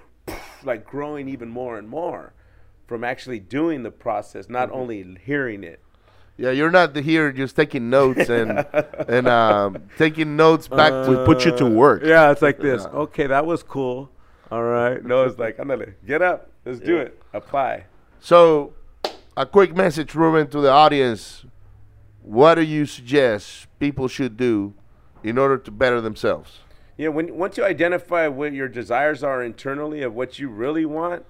like 0.63 0.83
growing 0.83 1.27
even 1.29 1.47
more 1.49 1.77
and 1.77 1.87
more 1.87 2.33
from 2.87 3.03
actually 3.03 3.39
doing 3.39 3.83
the 3.83 3.91
process 3.91 4.49
not 4.49 4.69
Mm-hmm. 4.69 4.77
only 4.79 5.17
hearing 5.23 5.63
it 5.63 5.79
Yeah, 6.37 6.51
you're 6.51 6.71
not 6.71 6.95
here 6.97 7.31
just 7.31 7.55
taking 7.55 7.89
notes 7.89 8.29
and 8.29 8.65
and 9.07 9.27
um, 9.27 9.83
taking 9.97 10.35
notes 10.35 10.67
back 10.67 11.07
we 11.07 11.15
to. 11.15 11.25
put 11.25 11.45
you 11.45 11.55
to 11.57 11.65
work. 11.65 12.03
yeah 12.03 12.31
it's 12.31 12.41
like 12.41 12.59
this 12.59 12.83
Yeah. 12.83 12.99
okay 12.99 13.27
that 13.27 13.45
was 13.45 13.63
cool 13.63 14.09
all 14.51 14.63
right 14.63 15.03
no 15.03 15.23
it's 15.23 15.39
like 15.39 15.57
andale, 15.57 15.93
get 16.05 16.21
up 16.21 16.49
let's 16.65 16.79
do 16.79 16.97
it 16.97 17.17
apply 17.33 17.85
So, 18.19 18.73
a 19.37 19.45
quick 19.45 19.75
message, 19.75 20.15
Ruben, 20.15 20.47
to 20.49 20.59
the 20.61 20.71
audience. 20.71 21.45
What 22.21 22.55
do 22.55 22.61
you 22.63 22.85
suggest 22.87 23.67
people 23.79 24.07
should 24.07 24.35
do 24.37 24.73
in 25.23 25.37
order 25.37 25.57
to 25.59 25.69
better 25.71 26.01
themselves? 26.01 26.59
Yeah, 26.97 27.09
when 27.09 27.35
once 27.37 27.57
you 27.57 27.63
identify 27.65 28.27
what 28.27 28.51
your 28.53 28.67
desires 28.67 29.23
are 29.23 29.43
internally 29.43 30.01
of 30.01 30.13
what 30.15 30.39
you 30.39 30.49
really 30.49 30.85
want, 30.85 31.23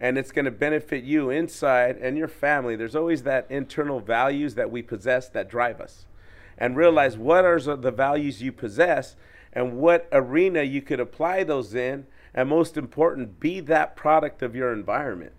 and 0.00 0.16
it's 0.16 0.32
going 0.32 0.44
to 0.44 0.50
benefit 0.50 1.04
you 1.04 1.30
inside 1.30 1.96
and 1.96 2.16
your 2.16 2.28
family, 2.28 2.76
there's 2.76 2.96
always 2.96 3.24
that 3.24 3.46
internal 3.50 4.00
values 4.00 4.54
that 4.54 4.70
we 4.70 4.82
possess 4.82 5.28
that 5.28 5.50
drive 5.50 5.80
us. 5.80 6.06
And 6.56 6.76
realize 6.76 7.16
what 7.16 7.44
are 7.44 7.58
the 7.58 7.90
values 7.90 8.42
you 8.42 8.52
possess 8.52 9.16
and 9.52 9.78
what 9.78 10.08
arena 10.12 10.62
you 10.62 10.82
could 10.82 11.00
apply 11.00 11.44
those 11.44 11.74
in, 11.74 12.06
and 12.34 12.48
most 12.48 12.76
important, 12.76 13.40
be 13.40 13.60
that 13.60 13.96
product 13.96 14.42
of 14.42 14.54
your 14.54 14.72
environment. 14.72 15.32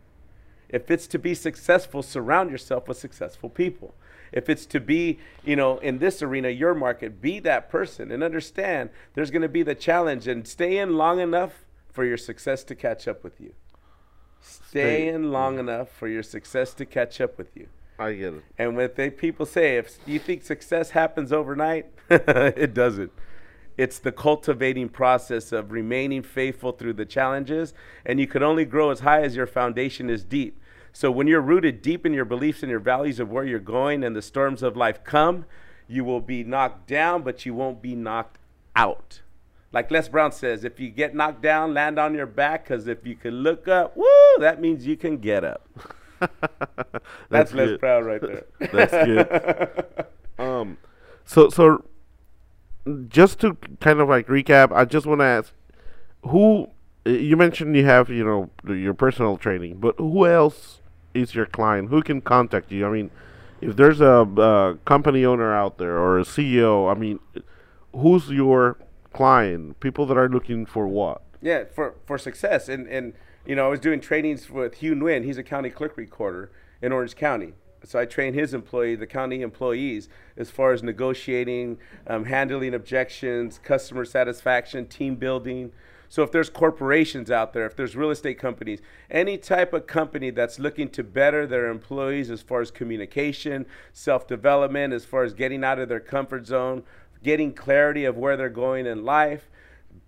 If 0.68 0.92
it's 0.92 1.08
to 1.08 1.20
be 1.20 1.34
successful, 1.34 2.04
surround 2.04 2.52
yourself 2.52 2.88
with 2.88 2.98
successful 2.98 3.50
people. 3.50 3.96
If 4.32 4.50
it's 4.50 4.66
to 4.68 4.80
be, 4.80 5.20
you 5.44 5.56
know, 5.56 5.78
in 5.80 6.00
this 6.00 6.22
arena, 6.22 6.50
your 6.50 6.76
market, 6.76 7.22
be 7.22 7.40
that 7.40 7.70
person 7.70 8.12
and 8.12 8.24
understand 8.24 8.90
there's 9.14 9.32
going 9.32 9.42
to 9.42 9.50
be 9.50 9.64
the 9.64 9.76
challenge 9.76 10.28
and 10.28 10.48
stay 10.48 10.78
in 10.78 10.96
long 10.96 11.20
enough 11.20 11.66
for 11.92 12.06
your 12.06 12.18
success 12.18 12.64
to 12.66 12.76
catch 12.76 13.08
up 13.08 13.24
with 13.24 13.40
you. 13.42 13.54
Stay 14.42 15.08
in 15.08 15.32
long 15.32 15.60
enough 15.60 15.90
for 15.90 16.08
your 16.08 16.24
success 16.24 16.74
to 16.76 16.86
catch 16.86 17.20
up 17.20 17.38
with 17.38 17.56
you. 17.56 17.68
I 17.98 18.14
get 18.14 18.34
it. 18.34 18.44
And 18.58 18.78
when 18.78 18.90
they 18.96 19.10
people 19.10 19.46
say, 19.46 19.78
if 19.78 19.98
you 20.06 20.20
think 20.20 20.44
success 20.44 20.92
happens 20.92 21.34
overnight, 21.34 21.88
it 22.10 22.74
doesn't. 22.74 23.12
It's 23.78 24.00
the 24.00 24.12
cultivating 24.12 24.90
process 24.90 25.52
of 25.52 25.72
remaining 25.72 26.22
faithful 26.22 26.72
through 26.72 26.94
the 26.94 27.06
challenges, 27.06 27.74
and 28.06 28.20
you 28.20 28.28
can 28.28 28.44
only 28.44 28.66
grow 28.66 28.92
as 28.92 29.02
high 29.02 29.22
as 29.22 29.36
your 29.36 29.48
foundation 29.48 30.10
is 30.10 30.24
deep. 30.24 30.62
So 30.92 31.12
when 31.12 31.28
you're 31.28 31.42
rooted 31.42 31.82
deep 31.82 32.06
in 32.06 32.14
your 32.14 32.26
beliefs 32.26 32.62
and 32.62 32.70
your 32.70 32.80
values 32.80 33.20
of 33.20 33.30
where 33.30 33.46
you're 33.46 33.60
going, 33.60 34.04
and 34.04 34.16
the 34.16 34.22
storms 34.22 34.64
of 34.64 34.76
life 34.76 35.04
come, 35.04 35.46
you 35.88 36.04
will 36.04 36.20
be 36.20 36.44
knocked 36.44 36.88
down, 36.88 37.24
but 37.24 37.46
you 37.46 37.54
won't 37.54 37.82
be 37.82 37.96
knocked 37.96 38.38
out. 38.76 39.22
Like 39.72 39.92
Les 39.92 40.08
Brown 40.10 40.32
says, 40.32 40.64
if 40.64 40.80
you 40.80 40.90
get 40.90 41.14
knocked 41.14 41.44
down, 41.44 41.74
land 41.74 42.00
on 42.00 42.16
your 42.16 42.26
back, 42.26 42.64
because 42.64 42.88
if 42.88 43.06
you 43.06 43.16
can 43.16 43.36
look 43.36 43.68
up, 43.68 43.96
woo, 43.96 44.06
that 44.40 44.60
means 44.60 44.88
you 44.88 44.98
can 44.98 45.18
get 45.18 45.44
up. 45.44 45.68
That's, 47.30 47.54
Les 47.54 47.68
good. 47.68 47.80
Brown 47.80 48.04
right 48.04 48.22
there. 48.22 48.46
That's 48.74 48.92
good. 48.92 50.06
um, 50.40 50.78
so 51.24 51.50
so 51.50 51.86
just 53.08 53.40
to 53.42 53.56
kind 53.80 54.00
of 54.00 54.10
like 54.10 54.28
recap, 54.28 54.72
I 54.76 54.86
just 54.86 55.06
want 55.06 55.22
to 55.22 55.26
ask 55.26 55.54
who 56.24 56.70
you 57.06 57.38
mentioned 57.38 57.76
you 57.76 57.86
have 57.86 58.10
you 58.10 58.26
know 58.26 58.50
your 58.74 58.94
personal 58.94 59.38
training, 59.38 59.78
but 59.78 59.96
who 59.98 60.26
else 60.26 60.82
is 61.14 61.36
your 61.36 61.46
client? 61.46 61.90
Who 61.90 62.02
can 62.02 62.22
contact 62.22 62.72
you? 62.72 62.88
I 62.88 62.90
mean, 62.90 63.12
if 63.62 63.76
there's 63.76 64.02
a 64.02 64.22
uh, 64.22 64.74
company 64.86 65.26
owner 65.26 65.54
out 65.54 65.78
there 65.78 65.98
or 65.98 66.20
a 66.20 66.24
CEO, 66.24 66.92
I 66.92 66.98
mean, 66.98 67.20
who's 67.94 68.30
your 68.30 68.78
client? 69.20 69.78
People 69.82 70.06
that 70.06 70.18
are 70.18 70.30
looking 70.30 70.66
for 70.66 70.88
what? 70.88 71.22
Yeah, 71.42 71.66
for 71.66 71.96
for 72.06 72.18
success, 72.18 72.70
and 72.70 72.88
and 72.88 73.14
you 73.46 73.54
know, 73.54 73.66
I 73.66 73.70
was 73.70 73.82
doing 73.82 74.00
trainings 74.00 74.50
with 74.50 74.76
Hugh 74.76 74.96
Nguyen. 74.96 75.26
He's 75.26 75.38
a 75.38 75.44
county 75.44 75.70
clerk 75.70 75.98
recorder 75.98 76.52
in 76.82 76.94
Orange 76.94 77.18
County. 77.18 77.52
So 77.84 78.00
I 78.00 78.06
train 78.06 78.34
his 78.34 78.54
employee, 78.54 78.96
the 78.96 79.08
county 79.08 79.42
employees, 79.42 80.08
as 80.38 80.50
far 80.50 80.72
as 80.72 80.84
negotiating, 80.84 81.80
um, 82.08 82.26
handling 82.26 82.74
objections, 82.74 83.60
customer 83.62 84.06
satisfaction, 84.06 84.86
team 84.86 85.16
building. 85.16 85.72
So 86.10 86.24
if 86.24 86.32
there's 86.32 86.50
corporations 86.50 87.30
out 87.30 87.54
there, 87.54 87.66
if 87.66 87.76
there's 87.76 87.96
real 87.96 88.10
estate 88.10 88.40
companies, 88.40 88.80
any 89.12 89.38
type 89.38 89.74
of 89.74 89.86
company 89.86 90.30
that's 90.30 90.60
looking 90.60 90.90
to 90.90 91.04
better 91.04 91.46
their 91.46 91.70
employees 91.70 92.32
as 92.32 92.42
far 92.42 92.62
as 92.62 92.72
communication, 92.72 93.66
self-development, 93.94 94.94
as 94.94 95.06
far 95.06 95.24
as 95.24 95.34
getting 95.34 95.64
out 95.64 95.80
of 95.80 95.88
their 95.88 96.00
comfort 96.00 96.48
zone, 96.48 96.84
getting 97.24 97.54
clarity 97.54 98.06
of 98.06 98.18
where 98.18 98.38
they're 98.38 98.50
going 98.50 98.86
in 98.86 99.04
life, 99.04 99.50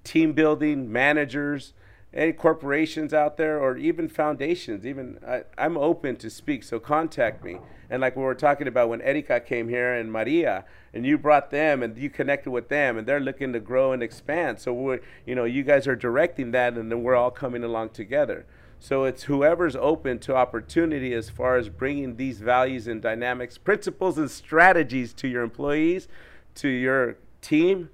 team 0.03 0.34
building, 0.34 0.91
managers, 0.91 1.74
any 2.14 2.34
corporations 2.34 3.14
out 3.14 3.38
there, 3.38 3.59
or 3.59 3.78
even 3.78 4.09
foundations. 4.09 4.86
Even 4.86 5.18
I, 5.26 5.43
I'm 5.57 5.78
open 5.78 6.18
to 6.18 6.30
speak, 6.30 6.64
so 6.64 6.80
contact 6.80 7.43
me. 7.43 7.59
And 7.89 8.01
like 8.01 8.16
we 8.16 8.24
were 8.24 8.36
talking 8.36 8.68
about 8.68 8.89
when 8.89 9.01
Erika 9.01 9.39
came 9.39 9.70
here 9.70 9.93
and 9.93 10.12
Maria, 10.12 10.66
and 10.93 11.05
you 11.05 11.18
brought 11.18 11.51
them 11.51 11.82
and 11.84 11.97
you 11.97 12.09
connected 12.09 12.51
with 12.51 12.70
them, 12.70 12.97
and 12.97 13.07
they're 13.07 13.20
looking 13.20 13.53
to 13.53 13.59
grow 13.59 13.93
and 13.93 14.03
expand. 14.03 14.59
So 14.59 14.74
we're, 14.74 14.99
you 15.26 15.36
know, 15.36 15.45
you 15.45 15.64
guys 15.64 15.88
are 15.88 15.95
directing 15.95 16.51
that, 16.51 16.74
and 16.74 16.91
then 16.91 17.03
we're 17.03 17.16
all 17.16 17.32
coming 17.32 17.64
along 17.64 17.89
together. 17.89 18.45
So 18.80 19.03
it's 19.03 19.24
whoever's 19.24 19.76
open 19.76 20.20
to 20.20 20.36
opportunity 20.36 21.14
as 21.14 21.30
far 21.30 21.55
as 21.55 21.70
bringing 21.70 22.16
these 22.16 22.39
values 22.39 22.88
and 22.88 23.01
dynamics, 23.01 23.57
principles 23.57 24.18
and 24.18 24.30
strategies 24.30 25.14
to 25.14 25.28
your 25.28 25.43
employees, 25.43 26.07
to 26.56 26.68
your 26.68 27.18
team. 27.41 27.89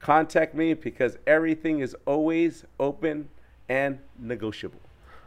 Contact 0.00 0.54
me 0.54 0.74
because 0.74 1.18
everything 1.26 1.80
is 1.80 1.94
always 2.06 2.64
open 2.78 3.28
and 3.68 3.98
negotiable. 4.18 4.80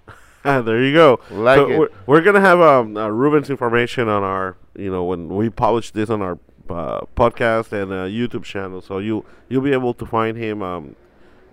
Ah, 0.45 0.59
there 0.61 0.83
you 0.83 0.93
go. 0.93 1.21
Like 1.31 1.55
so 1.57 1.71
it. 1.71 1.79
We're, 1.79 1.89
we're 2.05 2.21
gonna 2.21 2.41
have 2.41 2.59
um, 2.59 2.97
uh, 2.97 3.07
Ruben's 3.07 3.49
information 3.49 4.09
on 4.09 4.23
our, 4.23 4.57
you 4.75 4.91
know, 4.91 5.05
when 5.05 5.29
we 5.29 5.49
publish 5.49 5.91
this 5.91 6.09
on 6.09 6.21
our 6.21 6.37
uh, 6.69 7.05
podcast 7.15 7.71
and 7.71 7.93
uh, 7.93 8.03
YouTube 8.07 8.43
channel, 8.43 8.81
so 8.81 8.97
you 8.97 9.23
you'll 9.47 9.61
be 9.61 9.71
able 9.71 9.93
to 9.93 10.05
find 10.05 10.35
him. 10.37 10.61
Um, 10.61 10.97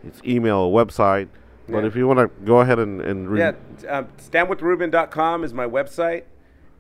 his 0.03 0.21
email, 0.25 0.73
website. 0.73 1.29
But 1.69 1.81
Yeah. 1.83 1.87
if 1.87 1.95
you 1.95 2.09
want 2.09 2.19
to 2.19 2.31
go 2.45 2.61
ahead 2.61 2.79
and 2.81 3.01
and 3.01 3.31
read, 3.31 3.55
Yeah, 3.85 3.99
um, 3.99 4.09
standwithruben.com 4.19 5.45
is 5.45 5.55
my 5.55 5.67
website. 5.67 6.25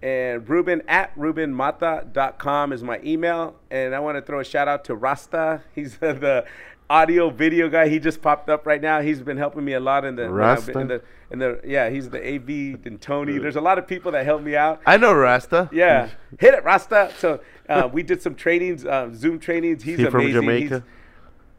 And 0.02 0.48
Ruben 0.48 0.82
at 0.88 1.14
RubenMata.com 1.16 2.72
is 2.72 2.82
my 2.82 3.00
email. 3.04 3.56
And 3.70 3.94
I 3.94 4.00
want 4.00 4.16
to 4.16 4.22
throw 4.22 4.40
a 4.40 4.44
shout 4.44 4.68
out 4.68 4.84
to 4.84 4.94
Rasta. 4.94 5.62
He's 5.74 5.98
the 5.98 6.46
audio 6.88 7.30
video 7.30 7.68
guy. 7.68 7.88
He 7.88 7.98
just 7.98 8.20
popped 8.20 8.48
up 8.48 8.66
right 8.66 8.80
now. 8.80 9.00
He's 9.00 9.20
been 9.20 9.36
helping 9.36 9.64
me 9.64 9.74
a 9.74 9.80
lot 9.80 10.04
in 10.04 10.16
the 10.16 10.30
when 10.30 10.82
in 10.82 10.88
the 10.88 11.02
in 11.30 11.38
the 11.38 11.60
yeah. 11.64 11.88
He's 11.90 12.10
the 12.10 12.18
AV 12.18 12.84
and 12.86 13.00
Tony. 13.00 13.38
There's 13.38 13.56
a 13.56 13.60
lot 13.60 13.78
of 13.78 13.86
people 13.86 14.12
that 14.12 14.24
help 14.24 14.42
me 14.42 14.56
out. 14.56 14.80
I 14.86 14.96
know 14.96 15.12
Rasta. 15.12 15.68
Yeah, 15.72 16.08
hit 16.38 16.54
it, 16.54 16.64
Rasta. 16.64 17.12
So 17.18 17.40
uh, 17.68 17.88
we 17.90 18.02
did 18.02 18.20
some 18.20 18.34
trainings, 18.34 18.84
um, 18.84 19.14
Zoom 19.14 19.38
trainings. 19.38 19.82
He's 19.82 19.98
He 19.98 20.06
from. 20.06 20.30
Jamaica? 20.30 20.74
He's 20.74 20.82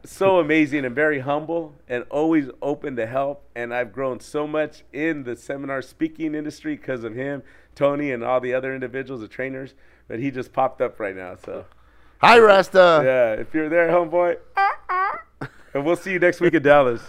so 0.04 0.38
amazing 0.38 0.84
and 0.84 0.94
very 0.94 1.20
humble 1.20 1.74
and 1.88 2.04
always 2.10 2.48
open 2.60 2.96
to 2.96 3.06
help. 3.06 3.44
And 3.54 3.72
I've 3.74 3.92
grown 3.92 4.20
so 4.20 4.46
much 4.46 4.82
in 4.92 5.24
the 5.24 5.36
seminar 5.36 5.82
speaking 5.82 6.34
industry 6.34 6.76
because 6.76 7.04
of 7.04 7.14
him, 7.14 7.42
Tony, 7.74 8.10
and 8.10 8.24
all 8.24 8.40
the 8.40 8.54
other 8.54 8.74
individuals, 8.74 9.20
the 9.20 9.28
trainers. 9.28 9.74
But 10.08 10.18
he 10.18 10.30
just 10.30 10.52
popped 10.52 10.80
up 10.80 10.98
right 10.98 11.14
now. 11.16 11.36
So 11.36 11.64
Hi, 12.20 12.38
Rasta. 12.38 13.02
yeah, 13.04 13.40
if 13.40 13.52
you're 13.54 13.68
there, 13.68 13.88
homeboy, 13.88 14.36
and 15.74 15.84
we'll 15.84 15.96
see 15.96 16.12
you 16.12 16.18
next 16.18 16.40
week 16.40 16.54
in 16.54 16.62
Dallas. 16.62 17.00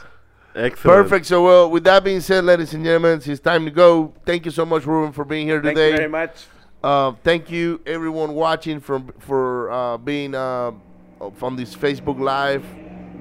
excellent. 0.55 1.03
Perfect. 1.03 1.25
So, 1.25 1.43
well, 1.43 1.69
with 1.69 1.83
that 1.83 2.03
being 2.03 2.21
said, 2.21 2.45
ladies 2.45 2.73
and 2.73 2.83
gentlemen, 2.83 3.21
it's 3.23 3.39
time 3.39 3.65
to 3.65 3.71
go. 3.71 4.13
Thank 4.25 4.45
you 4.45 4.51
so 4.51 4.65
much, 4.65 4.85
Ruben, 4.85 5.11
for 5.11 5.25
being 5.25 5.45
here 5.47 5.61
today. 5.61 5.91
Thank 5.91 5.91
you 5.91 5.97
very 5.97 6.09
much. 6.09 6.45
Uh, 6.83 7.13
thank 7.23 7.49
you, 7.49 7.79
everyone 7.85 8.33
watching 8.33 8.79
from 8.79 9.13
for 9.19 9.71
uh, 9.71 9.97
being 9.97 10.35
uh, 10.35 10.71
from 11.35 11.55
this 11.55 11.75
Facebook 11.75 12.19
Live. 12.19 12.65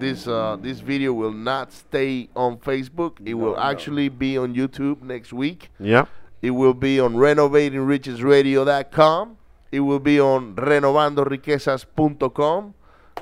This 0.03 0.27
uh, 0.27 0.57
this 0.61 0.81
video 0.81 1.13
will 1.13 1.31
not 1.33 1.73
stay 1.73 2.29
on 2.35 2.57
Facebook. 2.59 3.19
It 3.25 3.35
will 3.35 3.55
no. 3.55 3.61
actually 3.71 4.09
be 4.09 4.37
on 4.37 4.53
YouTube 4.53 5.01
next 5.03 5.33
week. 5.33 5.71
Yeah. 5.79 6.07
It 6.43 6.51
will 6.51 6.75
be 6.75 6.99
on 6.99 7.15
renovatingrichesradio.com. 7.15 9.37
it 9.71 9.79
will 9.81 10.01
be 10.01 10.19
on 10.21 10.57
renovandoriquezas.com. 10.57 12.75